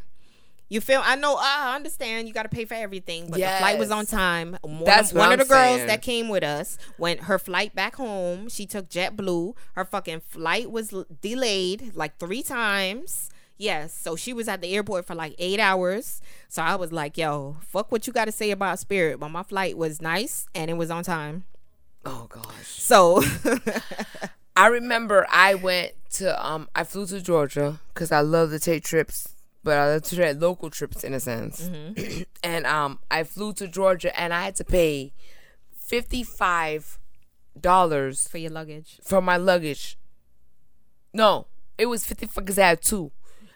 You 0.74 0.80
feel? 0.80 1.02
I 1.04 1.14
know. 1.14 1.36
I 1.38 1.76
understand. 1.76 2.26
You 2.26 2.34
got 2.34 2.42
to 2.42 2.48
pay 2.48 2.64
for 2.64 2.74
everything, 2.74 3.26
but 3.30 3.38
the 3.38 3.46
flight 3.46 3.78
was 3.78 3.92
on 3.92 4.06
time. 4.06 4.56
One, 4.62 4.82
That's 4.82 5.12
of, 5.12 5.18
one 5.18 5.28
of 5.28 5.32
I'm 5.34 5.38
the 5.38 5.44
girls 5.44 5.76
saying. 5.76 5.86
that 5.86 6.02
came 6.02 6.28
with 6.28 6.42
us 6.42 6.78
went 6.98 7.20
her 7.20 7.38
flight 7.38 7.76
back 7.76 7.94
home. 7.94 8.48
She 8.48 8.66
took 8.66 8.88
JetBlue. 8.88 9.54
Her 9.74 9.84
fucking 9.84 10.22
flight 10.22 10.72
was 10.72 10.92
l- 10.92 11.06
delayed 11.22 11.94
like 11.94 12.18
three 12.18 12.42
times. 12.42 13.30
Yes, 13.56 13.94
so 13.96 14.16
she 14.16 14.32
was 14.32 14.48
at 14.48 14.62
the 14.62 14.74
airport 14.74 15.06
for 15.06 15.14
like 15.14 15.36
eight 15.38 15.60
hours. 15.60 16.20
So 16.48 16.60
I 16.60 16.74
was 16.74 16.90
like, 16.90 17.16
"Yo, 17.16 17.58
fuck 17.60 17.92
what 17.92 18.08
you 18.08 18.12
got 18.12 18.24
to 18.24 18.32
say 18.32 18.50
about 18.50 18.80
Spirit." 18.80 19.20
But 19.20 19.28
my 19.28 19.44
flight 19.44 19.78
was 19.78 20.02
nice 20.02 20.48
and 20.56 20.72
it 20.72 20.74
was 20.74 20.90
on 20.90 21.04
time. 21.04 21.44
Oh 22.04 22.26
gosh. 22.28 22.66
So 22.66 23.22
I 24.56 24.66
remember 24.66 25.24
I 25.30 25.54
went 25.54 25.92
to 26.14 26.44
um 26.44 26.68
I 26.74 26.82
flew 26.82 27.06
to 27.06 27.20
Georgia 27.20 27.78
because 27.92 28.10
I 28.10 28.20
love 28.22 28.50
to 28.50 28.58
take 28.58 28.82
trips, 28.82 29.33
but 29.64 29.78
I 29.78 29.98
to 29.98 30.16
take 30.16 30.40
local 30.40 30.70
trips 30.70 31.02
in 31.02 31.14
a 31.14 31.20
sense. 31.20 31.62
Mm-hmm. 31.62 32.22
and 32.44 32.66
um 32.66 33.00
I 33.10 33.24
flew 33.24 33.52
to 33.54 33.66
Georgia 33.66 34.18
and 34.18 34.32
I 34.32 34.44
had 34.44 34.54
to 34.56 34.64
pay 34.64 35.12
fifty 35.74 36.22
five 36.22 36.98
dollars 37.58 38.28
for 38.28 38.38
your 38.38 38.50
luggage. 38.50 39.00
for 39.02 39.20
my 39.20 39.36
luggage. 39.36 39.98
No, 41.12 41.46
it 41.78 41.86
was 41.86 42.04
fifty 42.04 42.28
because 42.32 42.58
I 42.58 42.68
had 42.68 42.82
two. 42.82 43.10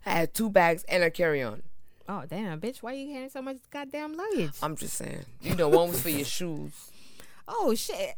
I 0.07 0.11
had 0.11 0.35
two 0.35 0.49
bags 0.49 0.85
and 0.89 1.03
a 1.05 1.11
carry 1.11 1.43
on. 1.43 1.63
Oh 2.09 2.25
damn, 2.27 2.61
bitch! 2.61 2.79
Why 2.79 2.93
are 2.93 2.97
you 2.97 3.13
carrying 3.13 3.29
so 3.29 3.43
much 3.43 3.59
goddamn 3.71 4.17
luggage? 4.17 4.55
I'm 4.63 4.77
just 4.77 4.95
saying. 4.95 5.27
You 5.43 5.55
know, 5.55 5.69
one 5.69 5.91
was 5.91 6.01
for 6.01 6.09
your 6.09 6.25
shoes. 6.25 6.73
oh 7.47 7.75
shit. 7.75 8.15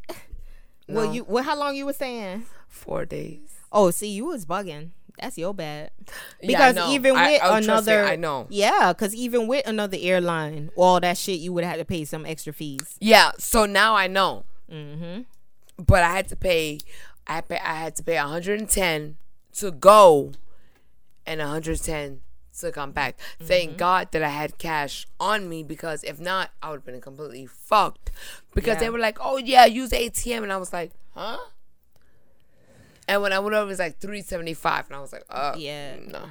No. 0.91 0.97
Well, 1.01 1.13
you 1.13 1.23
well, 1.23 1.43
how 1.43 1.57
long 1.57 1.75
you 1.75 1.85
was 1.85 1.95
staying? 1.95 2.45
Four 2.67 3.05
days. 3.05 3.39
Oh, 3.71 3.91
see, 3.91 4.09
you 4.09 4.25
was 4.25 4.45
bugging. 4.45 4.89
That's 5.19 5.37
your 5.37 5.53
bad. 5.53 5.91
Yeah, 6.41 6.63
I 6.63 6.71
Because 6.71 6.75
know. 6.75 6.91
even 6.93 7.15
I- 7.15 7.31
with 7.31 7.39
trust 7.41 7.51
me, 7.59 7.63
another, 7.65 8.03
I 8.05 8.15
know. 8.15 8.47
Yeah, 8.49 8.93
because 8.93 9.13
even 9.13 9.47
with 9.47 9.67
another 9.67 9.97
airline, 9.99 10.71
all 10.75 10.99
that 10.99 11.17
shit, 11.17 11.39
you 11.39 11.53
would 11.53 11.63
have 11.63 11.77
to 11.77 11.85
pay 11.85 12.05
some 12.05 12.25
extra 12.25 12.51
fees. 12.53 12.97
Yeah, 12.99 13.31
so 13.37 13.65
now 13.65 13.95
I 13.95 14.07
know. 14.07 14.45
Mm-hmm. 14.71 15.21
but 15.83 16.03
I 16.03 16.11
had 16.11 16.27
to 16.29 16.35
pay. 16.35 16.79
I 17.27 17.41
pay, 17.41 17.59
I 17.63 17.75
had 17.75 17.95
to 17.97 18.03
pay 18.03 18.15
110 18.15 19.17
to 19.57 19.71
go, 19.71 20.31
and 21.25 21.39
110 21.39 22.21
to 22.61 22.71
come 22.71 22.91
back. 22.91 23.17
Mm-hmm. 23.17 23.45
Thank 23.45 23.77
God 23.77 24.11
that 24.11 24.23
I 24.23 24.29
had 24.29 24.57
cash 24.57 25.05
on 25.19 25.47
me 25.49 25.63
because 25.63 26.03
if 26.03 26.19
not, 26.19 26.51
I 26.61 26.69
would 26.69 26.77
have 26.77 26.85
been 26.85 27.01
completely 27.01 27.45
fucked. 27.45 28.11
Because 28.53 28.79
they 28.79 28.89
were 28.89 28.99
like, 28.99 29.17
"Oh 29.21 29.37
yeah, 29.37 29.65
use 29.65 29.91
ATM," 29.91 30.43
and 30.43 30.51
I 30.53 30.57
was 30.57 30.73
like, 30.73 30.91
huh? 31.13 31.37
And 33.07 33.21
when 33.21 33.33
I 33.33 33.39
went 33.39 33.55
over, 33.55 33.65
it 33.65 33.67
was 33.67 33.79
like 33.79 33.99
three 33.99 34.21
seventy 34.21 34.53
five, 34.53 34.87
and 34.87 34.95
I 34.95 34.99
was 34.99 35.11
like, 35.11 35.25
oh 35.29 35.55
Yeah. 35.57 35.97
no. 36.05 36.29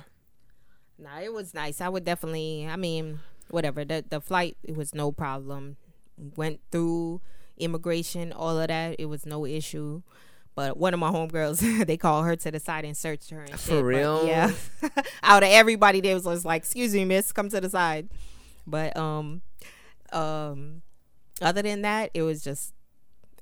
Nah, 0.98 1.20
it 1.20 1.32
was 1.32 1.54
nice. 1.54 1.80
I 1.80 1.88
would 1.88 2.04
definitely. 2.04 2.66
I 2.68 2.76
mean, 2.76 3.20
whatever. 3.50 3.84
The 3.84 4.04
the 4.08 4.20
flight 4.20 4.56
it 4.62 4.76
was 4.76 4.94
no 4.94 5.12
problem. 5.12 5.76
Went 6.36 6.60
through 6.70 7.20
immigration, 7.58 8.32
all 8.32 8.58
of 8.58 8.68
that. 8.68 8.96
It 8.98 9.06
was 9.06 9.24
no 9.26 9.46
issue. 9.46 10.02
But 10.54 10.76
one 10.76 10.92
of 10.94 11.00
my 11.00 11.10
homegirls, 11.10 11.86
they 11.86 11.96
called 11.96 12.26
her 12.26 12.36
to 12.36 12.50
the 12.50 12.60
side 12.60 12.84
and 12.84 12.96
searched 12.96 13.30
her. 13.30 13.40
And 13.42 13.50
For 13.52 13.58
shit, 13.58 13.70
but 13.70 13.84
real? 13.84 14.26
yeah. 14.26 14.52
Out 15.22 15.42
of 15.42 15.48
everybody, 15.48 16.00
there 16.00 16.14
was 16.14 16.24
just 16.24 16.44
like, 16.44 16.62
"Excuse 16.62 16.92
me, 16.94 17.04
miss, 17.04 17.32
come 17.32 17.48
to 17.50 17.60
the 17.60 17.70
side." 17.70 18.08
But 18.66 18.96
um, 18.96 19.42
um, 20.12 20.82
other 21.40 21.62
than 21.62 21.82
that, 21.82 22.10
it 22.14 22.22
was 22.22 22.42
just 22.42 22.74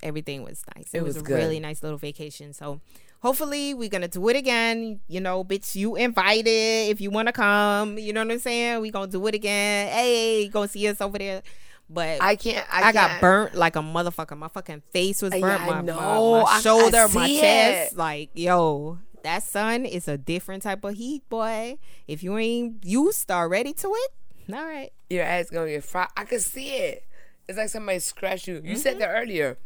everything 0.03 0.43
was 0.45 0.63
nice. 0.77 0.95
It, 0.95 0.99
It 0.99 1.03
was, 1.03 1.15
was 1.21 1.29
a 1.29 1.35
really 1.35 1.59
nice 1.61 1.83
little 1.83 1.99
vacation. 1.99 2.53
So 2.53 2.81
hopefully 3.21 3.75
we're 3.75 3.89
gonna 3.89 4.09
do 4.09 4.29
it 4.29 4.37
again. 4.37 5.01
You 5.09 5.21
know, 5.21 5.43
bitch, 5.45 5.75
you 5.75 5.97
invited 5.97 6.49
if 6.91 7.01
you 7.01 7.11
wanna 7.11 7.33
come. 7.33 7.99
You 7.99 8.13
know 8.13 8.23
what 8.25 8.33
I'm 8.33 8.39
saying? 8.39 8.81
We 8.81 8.91
gonna 8.91 9.11
do 9.11 9.27
it 9.27 9.35
again. 9.35 9.89
Hey, 9.89 10.49
gonna 10.49 10.69
see 10.69 10.87
us 10.89 11.01
over 11.01 11.19
there. 11.19 11.43
But 11.91 12.21
I, 12.23 12.31
I 12.31 12.37
can't. 12.37 12.67
I, 12.71 12.93
got 12.93 13.09
can't. 13.11 13.21
burnt 13.21 13.55
like 13.55 13.77
a 13.77 13.81
motherfucker. 13.81 14.37
My 14.37 14.49
fucking 14.49 14.83
face 14.93 15.23
was 15.23 15.31
burnt. 15.33 15.63
I 15.63 15.67
my, 15.67 15.81
my- 15.83 15.93
my 15.93 16.03
I- 16.03 16.43
I 16.57 16.61
shoulder, 16.61 17.07
my 17.15 17.27
chest. 17.29 17.93
it. 17.93 17.97
Like, 17.97 18.31
yo, 18.35 18.99
that 19.23 19.43
sun 19.43 19.87
is 19.87 20.07
a 20.07 20.19
different 20.19 20.63
type 20.65 20.85
of 20.85 20.95
heat, 20.95 21.27
boy. 21.31 21.79
If 22.07 22.23
you 22.23 22.37
ain't 22.37 22.85
used 22.85 23.31
or 23.31 23.49
ready 23.49 23.73
to 23.73 23.89
it, 23.89 24.11
all 24.55 24.65
right. 24.67 24.91
Your 25.09 25.25
ass 25.25 25.49
gonna 25.51 25.71
get 25.71 25.85
fried. 25.85 26.09
I 26.17 26.25
can 26.25 26.41
see 26.41 26.71
it. 26.75 27.05
It's 27.49 27.57
like 27.57 27.71
somebody 27.71 27.99
scratched 28.01 28.47
you. 28.49 28.61
You 28.63 28.77
said 28.77 28.99
that 28.99 29.09
earlier. 29.09 29.57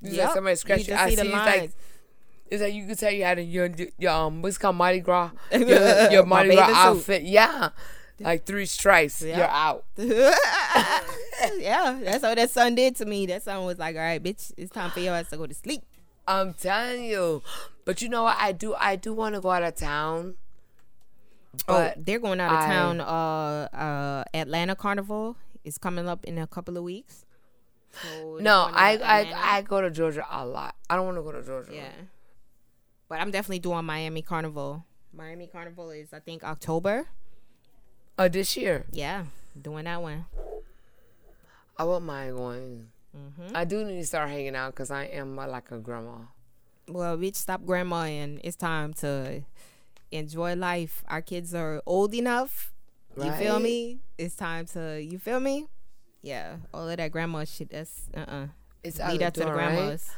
You 0.00 0.10
said 0.10 0.16
Yep. 0.16 0.32
somebody 0.32 0.56
scratched 0.56 0.88
you. 0.88 0.94
just 0.94 1.02
I 1.02 1.10
see 1.10 1.16
see. 1.16 1.22
the 1.22 1.26
It's 1.28 1.34
like 1.46 1.72
it's 2.50 2.62
like 2.62 2.74
you 2.74 2.86
could 2.86 2.98
tell 2.98 3.10
you 3.10 3.24
had 3.24 3.38
a 3.38 3.42
your, 3.42 3.68
your 3.98 4.12
um 4.12 4.40
what's 4.40 4.56
called 4.58 4.76
Mardi 4.76 5.00
Gras 5.00 5.30
your, 5.52 6.10
your 6.10 6.24
Mardi 6.26 6.54
Gras 6.54 6.70
outfit. 6.72 7.22
Yeah, 7.22 7.70
like 8.20 8.44
three 8.46 8.64
stripes. 8.66 9.20
Yep. 9.22 9.36
You're 9.36 9.46
out. 9.46 9.84
yeah, 11.58 11.98
that's 12.02 12.22
what 12.22 12.36
that 12.36 12.50
sun 12.50 12.74
did 12.74 12.96
to 12.96 13.04
me. 13.06 13.26
That 13.26 13.42
sun 13.42 13.64
was 13.64 13.78
like, 13.78 13.96
all 13.96 14.02
right, 14.02 14.22
bitch, 14.22 14.52
it's 14.56 14.70
time 14.72 14.90
for 14.90 15.00
your 15.00 15.14
ass 15.14 15.30
to 15.30 15.36
go 15.36 15.46
to 15.46 15.54
sleep. 15.54 15.82
I'm 16.26 16.54
telling 16.54 17.04
you. 17.04 17.42
But 17.84 18.00
you 18.00 18.08
know 18.08 18.22
what? 18.24 18.36
I 18.38 18.52
do. 18.52 18.74
I 18.74 18.96
do 18.96 19.12
want 19.12 19.34
to 19.34 19.40
go 19.40 19.50
out 19.50 19.62
of 19.62 19.74
town. 19.74 20.34
But 21.66 21.94
oh, 21.98 22.02
they're 22.04 22.18
going 22.18 22.40
out 22.40 22.52
of 22.52 22.58
I- 22.60 22.66
town. 22.66 23.00
Uh, 23.00 23.68
uh, 23.76 24.24
Atlanta 24.34 24.74
Carnival 24.74 25.36
is 25.64 25.78
coming 25.78 26.08
up 26.08 26.24
in 26.24 26.38
a 26.38 26.46
couple 26.46 26.76
of 26.76 26.82
weeks. 26.84 27.24
So 28.02 28.38
no, 28.40 28.68
I 28.72 28.96
I 28.96 29.56
I 29.58 29.62
go 29.62 29.80
to 29.80 29.88
Georgia 29.90 30.26
a 30.28 30.44
lot. 30.44 30.74
I 30.90 30.96
don't 30.96 31.04
want 31.06 31.16
to 31.18 31.22
go 31.22 31.30
to 31.30 31.42
Georgia. 31.44 31.72
yeah, 31.74 31.92
but 33.08 33.20
I'm 33.20 33.30
definitely 33.30 33.60
doing 33.60 33.84
Miami 33.84 34.20
Carnival. 34.22 34.84
Miami 35.12 35.46
Carnival 35.46 35.90
is 35.90 36.12
I 36.12 36.18
think 36.18 36.42
October. 36.42 37.06
Uh, 38.18 38.28
this 38.28 38.56
year 38.56 38.84
Yeah, 38.92 39.24
doing 39.60 39.84
that 39.84 40.00
one. 40.02 40.26
I 41.76 41.84
won't 41.84 42.04
mind 42.04 42.36
going. 42.36 42.88
Mm-hmm. 43.16 43.56
I 43.56 43.64
do 43.64 43.84
need 43.84 44.00
to 44.00 44.06
start 44.06 44.28
hanging 44.28 44.56
out 44.56 44.72
because 44.74 44.90
I 44.90 45.04
am 45.04 45.36
like 45.36 45.70
a 45.70 45.78
grandma. 45.78 46.16
Well, 46.88 47.16
bitch, 47.16 47.36
stop 47.36 47.64
grandma, 47.64 48.02
and 48.02 48.40
it's 48.44 48.56
time 48.56 48.92
to 48.94 49.42
enjoy 50.10 50.54
life. 50.54 51.02
Our 51.08 51.22
kids 51.22 51.54
are 51.54 51.82
old 51.86 52.14
enough. 52.14 52.72
You 53.16 53.30
feel 53.32 53.60
me? 53.60 54.00
It's 54.18 54.34
time 54.36 54.66
to. 54.66 55.00
You 55.00 55.18
feel 55.18 55.40
me? 55.40 55.66
Yeah, 56.22 56.56
all 56.72 56.88
of 56.88 56.96
that 56.96 57.12
grandma 57.12 57.44
shit. 57.44 57.70
That's 57.70 58.08
uh 58.16 58.24
uh 58.26 58.46
It's 58.82 58.98
out 58.98 59.12
the 59.12 59.18
that 59.18 59.34
to 59.34 59.40
the 59.40 59.46
door, 59.46 59.54
right? 59.56 59.74
grandmas. 59.74 60.10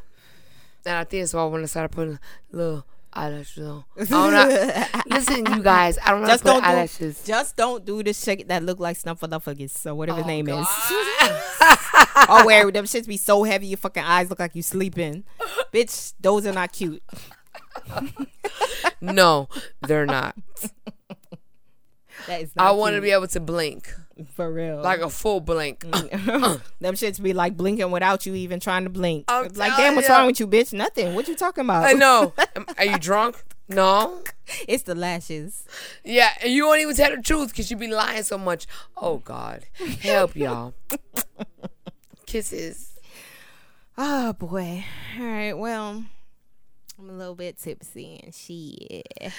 And 0.86 0.96
I 0.96 1.04
think 1.04 1.22
that's 1.22 1.34
why 1.34 1.42
I 1.42 1.46
want 1.46 1.64
to 1.64 1.68
start 1.68 1.90
putting 1.90 2.18
little 2.52 2.86
eyelashes 3.16 3.66
on. 3.66 3.84
I 3.98 4.04
don't 4.04 4.32
know. 4.32 4.84
Listen, 5.16 5.46
you 5.46 5.62
guys, 5.62 5.98
I 6.04 6.10
don't 6.10 6.22
know 6.22 6.28
Just 6.28 6.44
don't 6.44 6.60
do- 6.62 6.66
eyelashes. 6.68 7.24
Just 7.24 7.56
don't 7.56 7.84
do 7.84 8.02
the 8.02 8.12
shit 8.12 8.48
that 8.48 8.62
look 8.62 8.78
like 8.78 8.96
Snuffleupagus 8.98 9.86
or 9.86 9.94
whatever 9.94 10.18
his 10.18 10.24
Oh, 10.24 10.28
name 10.28 10.46
God. 10.46 10.60
is. 10.60 10.66
oh, 12.28 12.42
where 12.44 12.70
them 12.70 12.84
shits 12.84 13.06
be 13.06 13.16
so 13.16 13.42
heavy 13.44 13.66
your 13.68 13.78
fucking 13.78 14.02
eyes 14.04 14.28
look 14.30 14.38
like 14.38 14.54
you 14.54 14.62
sleeping. 14.62 15.24
Bitch, 15.72 16.12
those 16.20 16.46
are 16.46 16.52
not 16.52 16.72
cute. 16.72 17.02
no, 19.00 19.48
they're 19.86 20.06
not. 20.06 20.34
That 22.26 22.40
is 22.42 22.52
I 22.56 22.72
want 22.72 22.94
to 22.96 23.00
be 23.00 23.10
able 23.10 23.28
to 23.28 23.40
blink, 23.40 23.94
for 24.34 24.50
real. 24.52 24.80
like 24.82 25.00
a 25.00 25.10
full 25.10 25.40
blink. 25.40 25.80
Mm. 25.80 26.60
them 26.80 26.94
shits 26.94 27.22
be 27.22 27.32
like 27.32 27.56
blinking 27.56 27.90
without 27.90 28.26
you 28.26 28.34
even 28.34 28.58
trying 28.60 28.84
to 28.84 28.90
blink. 28.90 29.24
I'm 29.28 29.46
It's 29.46 29.58
like, 29.58 29.70
telling 29.72 29.84
damn, 29.84 29.96
what's 29.96 30.08
ya. 30.08 30.16
wrong 30.18 30.26
with 30.26 30.40
you, 30.40 30.46
bitch? 30.46 30.72
Nothing. 30.72 31.14
What 31.14 31.28
you 31.28 31.36
talking 31.36 31.64
about? 31.64 31.84
I 31.84 31.92
know. 31.92 32.32
Am- 32.56 32.66
Are 32.78 32.84
you 32.84 32.98
drunk? 32.98 33.42
No. 33.68 34.22
It's 34.68 34.84
the 34.84 34.94
lashes. 34.94 35.64
Yeah, 36.04 36.30
and 36.40 36.52
you 36.52 36.66
won't 36.66 36.80
even 36.80 36.94
tell 36.94 37.10
the 37.14 37.20
truth 37.20 37.48
because 37.50 37.68
you 37.68 37.76
be 37.76 37.88
lying 37.88 38.22
so 38.22 38.38
much. 38.38 38.66
Oh 38.96 39.18
God, 39.18 39.64
help 40.02 40.36
y'all. 40.36 40.72
Kisses. 42.26 42.92
Oh 43.98 44.32
boy. 44.34 44.84
All 45.18 45.24
right. 45.26 45.52
Well, 45.52 46.04
I'm 46.98 47.10
a 47.10 47.12
little 47.12 47.34
bit 47.34 47.58
tipsy 47.58 48.20
and 48.22 48.32
shit. 48.34 49.32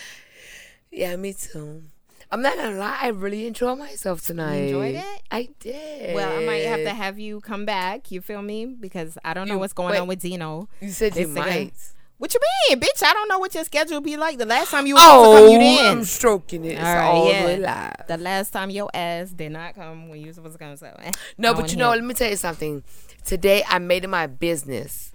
Yeah, 0.91 1.15
me 1.15 1.33
too. 1.33 1.83
I'm 2.29 2.41
not 2.41 2.55
gonna 2.57 2.77
lie. 2.77 2.97
I 3.01 3.07
really 3.09 3.47
enjoyed 3.47 3.77
myself 3.79 4.21
tonight. 4.25 4.55
enjoyed 4.55 4.95
it? 4.95 5.21
I 5.31 5.49
did. 5.59 6.13
Well, 6.13 6.37
I 6.41 6.45
might 6.45 6.65
have 6.65 6.81
to 6.83 6.89
have 6.89 7.17
you 7.17 7.39
come 7.41 7.65
back. 7.65 8.11
You 8.11 8.19
feel 8.21 8.41
me? 8.41 8.65
Because 8.65 9.17
I 9.23 9.33
don't 9.33 9.47
know 9.47 9.53
You- 9.55 9.59
what's 9.59 9.73
going 9.73 9.91
wait. 9.91 9.99
on 9.99 10.07
with 10.07 10.19
Dino. 10.21 10.67
You 10.81 10.89
said 10.89 11.15
you 11.15 11.23
again. 11.23 11.33
might. 11.33 11.73
What 12.17 12.33
you 12.33 12.39
mean, 12.69 12.79
bitch? 12.79 13.03
I 13.03 13.13
don't 13.13 13.29
know 13.29 13.37
what 13.37 13.53
your 13.53 13.63
schedule 13.63 14.01
be 14.01 14.17
like. 14.17 14.39
The 14.39 14.45
last 14.45 14.71
time 14.71 14.87
you 14.87 14.95
were 14.95 14.99
supposed 15.01 15.37
to 15.51 15.53
come, 15.53 15.61
you 15.61 15.79
Oh, 15.79 15.91
I'm 15.91 16.03
stroking 16.03 16.65
it. 16.65 16.77
All 16.79 16.83
right, 16.83 17.05
all 17.05 17.29
yeah. 17.31 17.93
the. 18.07 18.17
The 18.17 18.23
last 18.23 18.49
time 18.51 18.71
your 18.71 18.89
ass 18.93 19.29
did 19.29 19.51
not 19.51 19.75
come 19.75 20.09
when 20.09 20.19
you 20.19 20.27
were 20.27 20.33
supposed 20.33 20.53
to 20.53 20.59
come. 20.59 20.75
So 20.77 20.87
eh, 20.99 21.11
No, 21.37 21.53
but 21.53 21.71
you 21.71 21.77
know, 21.77 21.91
let 21.91 22.03
me 22.03 22.15
tell 22.15 22.29
you 22.29 22.35
something. 22.35 22.83
Today, 23.23 23.63
I 23.67 23.77
made 23.77 24.03
it 24.03 24.07
my 24.07 24.25
business 24.25 25.11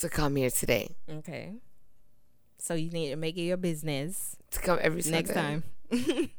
to 0.00 0.08
come 0.10 0.36
here 0.36 0.50
today. 0.50 0.94
Okay. 1.08 1.54
So 2.62 2.74
you 2.74 2.90
need 2.90 3.10
to 3.10 3.16
make 3.16 3.36
it 3.36 3.42
your 3.42 3.56
business 3.56 4.36
To 4.52 4.60
come 4.60 4.78
every 4.80 5.02
Sunday. 5.02 5.18
next 5.18 5.34
time. 5.34 5.64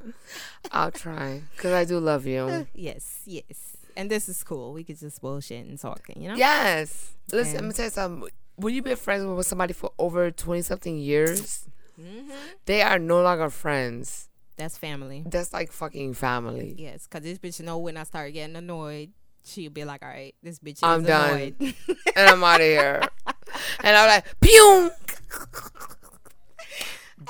I'll 0.72 0.90
try 0.92 1.42
because 1.56 1.74
I 1.74 1.84
do 1.84 2.00
love 2.00 2.26
you. 2.26 2.66
yes, 2.74 3.20
yes. 3.26 3.76
And 3.98 4.10
this 4.10 4.30
is 4.30 4.42
cool. 4.42 4.72
We 4.72 4.86
could 4.86 4.98
just 4.98 5.20
bullshit 5.22 5.66
and 5.68 5.78
talking, 5.78 6.22
you 6.22 6.30
know? 6.30 6.36
Yes. 6.36 7.12
Listen, 7.32 7.56
Okay. 7.58 7.58
let 7.58 7.64
me 7.68 7.74
tell 7.74 7.86
you 7.86 7.92
something. 7.92 8.30
When 8.56 8.74
you've 8.74 8.86
been 8.86 8.96
friends 8.96 9.26
with 9.26 9.46
somebody 9.46 9.74
for 9.74 9.92
over 10.00 10.32
twenty 10.32 10.62
something 10.62 10.98
years, 10.98 11.66
Mm-hmm. 12.02 12.32
they 12.66 12.82
are 12.82 12.98
no 12.98 13.22
longer 13.22 13.50
friends. 13.52 14.30
That's 14.58 14.78
family. 14.78 15.24
That's 15.28 15.52
like 15.54 15.72
fucking 15.72 16.14
family. 16.16 16.74
Yes, 16.78 17.06
because 17.06 17.24
this 17.24 17.38
bitch 17.38 17.62
know 17.64 17.78
when 17.80 17.98
I 17.98 18.04
start 18.04 18.32
getting 18.34 18.56
annoyed, 18.56 19.12
she'll 19.44 19.70
be 19.72 19.84
like, 19.86 20.02
all 20.02 20.10
right, 20.10 20.34
this 20.42 20.58
bitch 20.60 20.78
is 20.78 20.84
I'm 20.84 21.04
done. 21.04 21.54
And 21.60 22.30
I'm 22.30 22.44
out 22.44 22.62
of 22.62 22.66
here. 22.66 23.02
and 23.84 23.96
I'm 23.98 24.08
like, 24.08 24.26
pew. 24.40 24.90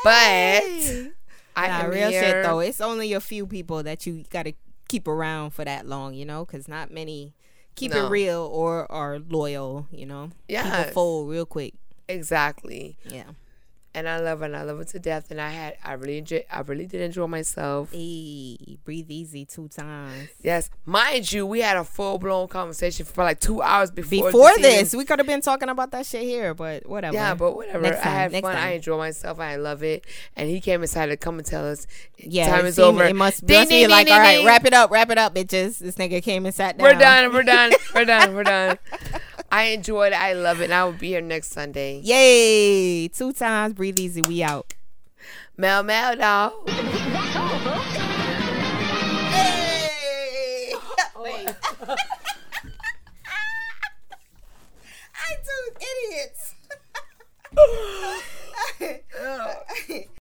But 0.04 0.64
I 1.56 1.68
nah, 1.68 1.84
am 1.84 1.90
real 1.92 2.10
here. 2.10 2.24
shit 2.24 2.44
though. 2.44 2.60
It's 2.60 2.82
only 2.82 3.14
a 3.14 3.20
few 3.20 3.46
people 3.46 3.84
that 3.84 4.06
you 4.08 4.24
gotta 4.30 4.54
keep 4.88 5.08
around 5.08 5.52
for 5.52 5.64
that 5.66 5.86
long, 5.88 6.14
you 6.14 6.26
know, 6.26 6.46
because 6.46 6.68
not 6.68 6.92
many 6.92 7.34
keep 7.76 7.92
No. 7.92 8.06
it 8.06 8.10
real 8.10 8.50
or 8.52 8.92
are 8.92 9.20
loyal, 9.20 9.88
you 9.92 10.06
know. 10.06 10.26
People 10.48 10.70
Yes. 10.70 10.94
fold 10.94 11.30
real 11.30 11.46
quick. 11.46 11.74
Exactly. 12.08 12.98
Yeah. 13.06 13.32
And 13.96 14.10
I 14.10 14.20
love 14.20 14.42
it. 14.42 14.46
And 14.46 14.56
I 14.56 14.64
love 14.64 14.80
it 14.80 14.88
to 14.90 15.00
death. 15.00 15.30
And 15.32 15.40
I 15.40 15.50
had, 15.50 15.78
I 15.84 15.94
really 15.94 16.18
enjoy, 16.18 16.44
I 16.52 16.62
really 16.62 16.86
did 16.86 17.02
enjoy 17.02 17.28
myself. 17.28 17.92
Hey, 17.92 18.78
breathe 18.84 19.10
easy 19.10 19.46
two 19.46 19.68
times. 19.68 20.30
Yes, 20.42 20.70
mind 20.86 21.32
you, 21.32 21.46
we 21.46 21.62
had 21.62 21.78
a 21.78 21.84
full 21.84 22.18
blown 22.18 22.48
conversation 22.48 23.06
for 23.06 23.24
like 23.24 23.40
two 23.40 23.62
hours 23.62 23.92
before. 23.92 24.32
Before 24.32 24.58
this 24.58 24.84
this, 24.84 24.96
we 24.96 25.06
could 25.06 25.20
have 25.20 25.28
been 25.28 25.42
talking 25.42 25.70
about 25.70 25.92
that 25.92 26.06
shit 26.06 26.24
here, 26.24 26.54
but 26.54 26.88
whatever. 26.88 27.14
Yeah, 27.16 27.36
but 27.36 27.56
whatever. 27.56 27.82
Next 27.82 28.00
I 28.00 28.04
time, 28.04 28.32
had 28.32 28.42
fun. 28.42 28.56
I 28.56 28.60
time. 28.60 28.74
enjoy 28.74 28.98
myself. 28.98 29.40
I 29.40 29.56
love 29.56 29.84
it. 29.84 30.06
And 30.36 30.50
he 30.50 30.60
came 30.60 30.82
inside 30.82 31.08
to 31.08 31.18
come 31.18 31.38
and 31.38 31.46
tell 31.46 31.66
us 31.66 31.88
yeah, 32.18 32.56
time 32.56 32.66
is 32.66 32.80
over. 32.80 33.04
It 33.04 33.16
must, 33.16 33.46
Ding, 33.46 33.60
must 33.60 33.70
ding, 33.70 33.88
be 33.88 33.92
like, 33.92 34.08
ding, 34.08 34.14
all 34.14 34.24
ding, 34.24 34.46
right, 34.46 34.46
wrap 34.46 34.66
it 34.66 34.74
up, 34.74 34.92
wrap 34.92 35.10
it 35.10 35.18
up, 35.18 35.36
bitches. 35.36 35.80
This 35.80 35.96
nigga 35.96 36.22
came 36.24 36.46
and 36.46 36.54
sat 36.54 36.78
down. 36.78 36.86
We're 36.86 37.00
done. 37.00 37.34
We're 37.34 37.44
done. 37.44 37.72
We're 37.94 38.06
done. 38.06 38.34
We're 38.36 38.44
done. 38.44 38.78
I 39.54 39.66
enjoyed 39.66 40.14
it. 40.14 40.20
I 40.20 40.34
love 40.34 40.62
it. 40.62 40.64
And 40.66 40.74
I 40.74 40.84
will 40.84 40.94
be 40.94 41.10
here 41.10 41.22
next 41.22 41.52
Sunday. 41.52 42.02
Yay! 42.04 43.08
Two 43.10 43.32
times, 43.32 43.76
breathe 43.76 44.00
easy. 44.00 44.24
We 44.24 44.42
out. 44.42 44.74
Mel, 45.56 45.84
Mel, 45.84 46.16
dog. 46.16 46.54
Hey! 49.30 50.74
Wait. 51.20 51.48
I 55.14 55.36
do 55.46 55.58
idiots. 56.02 56.56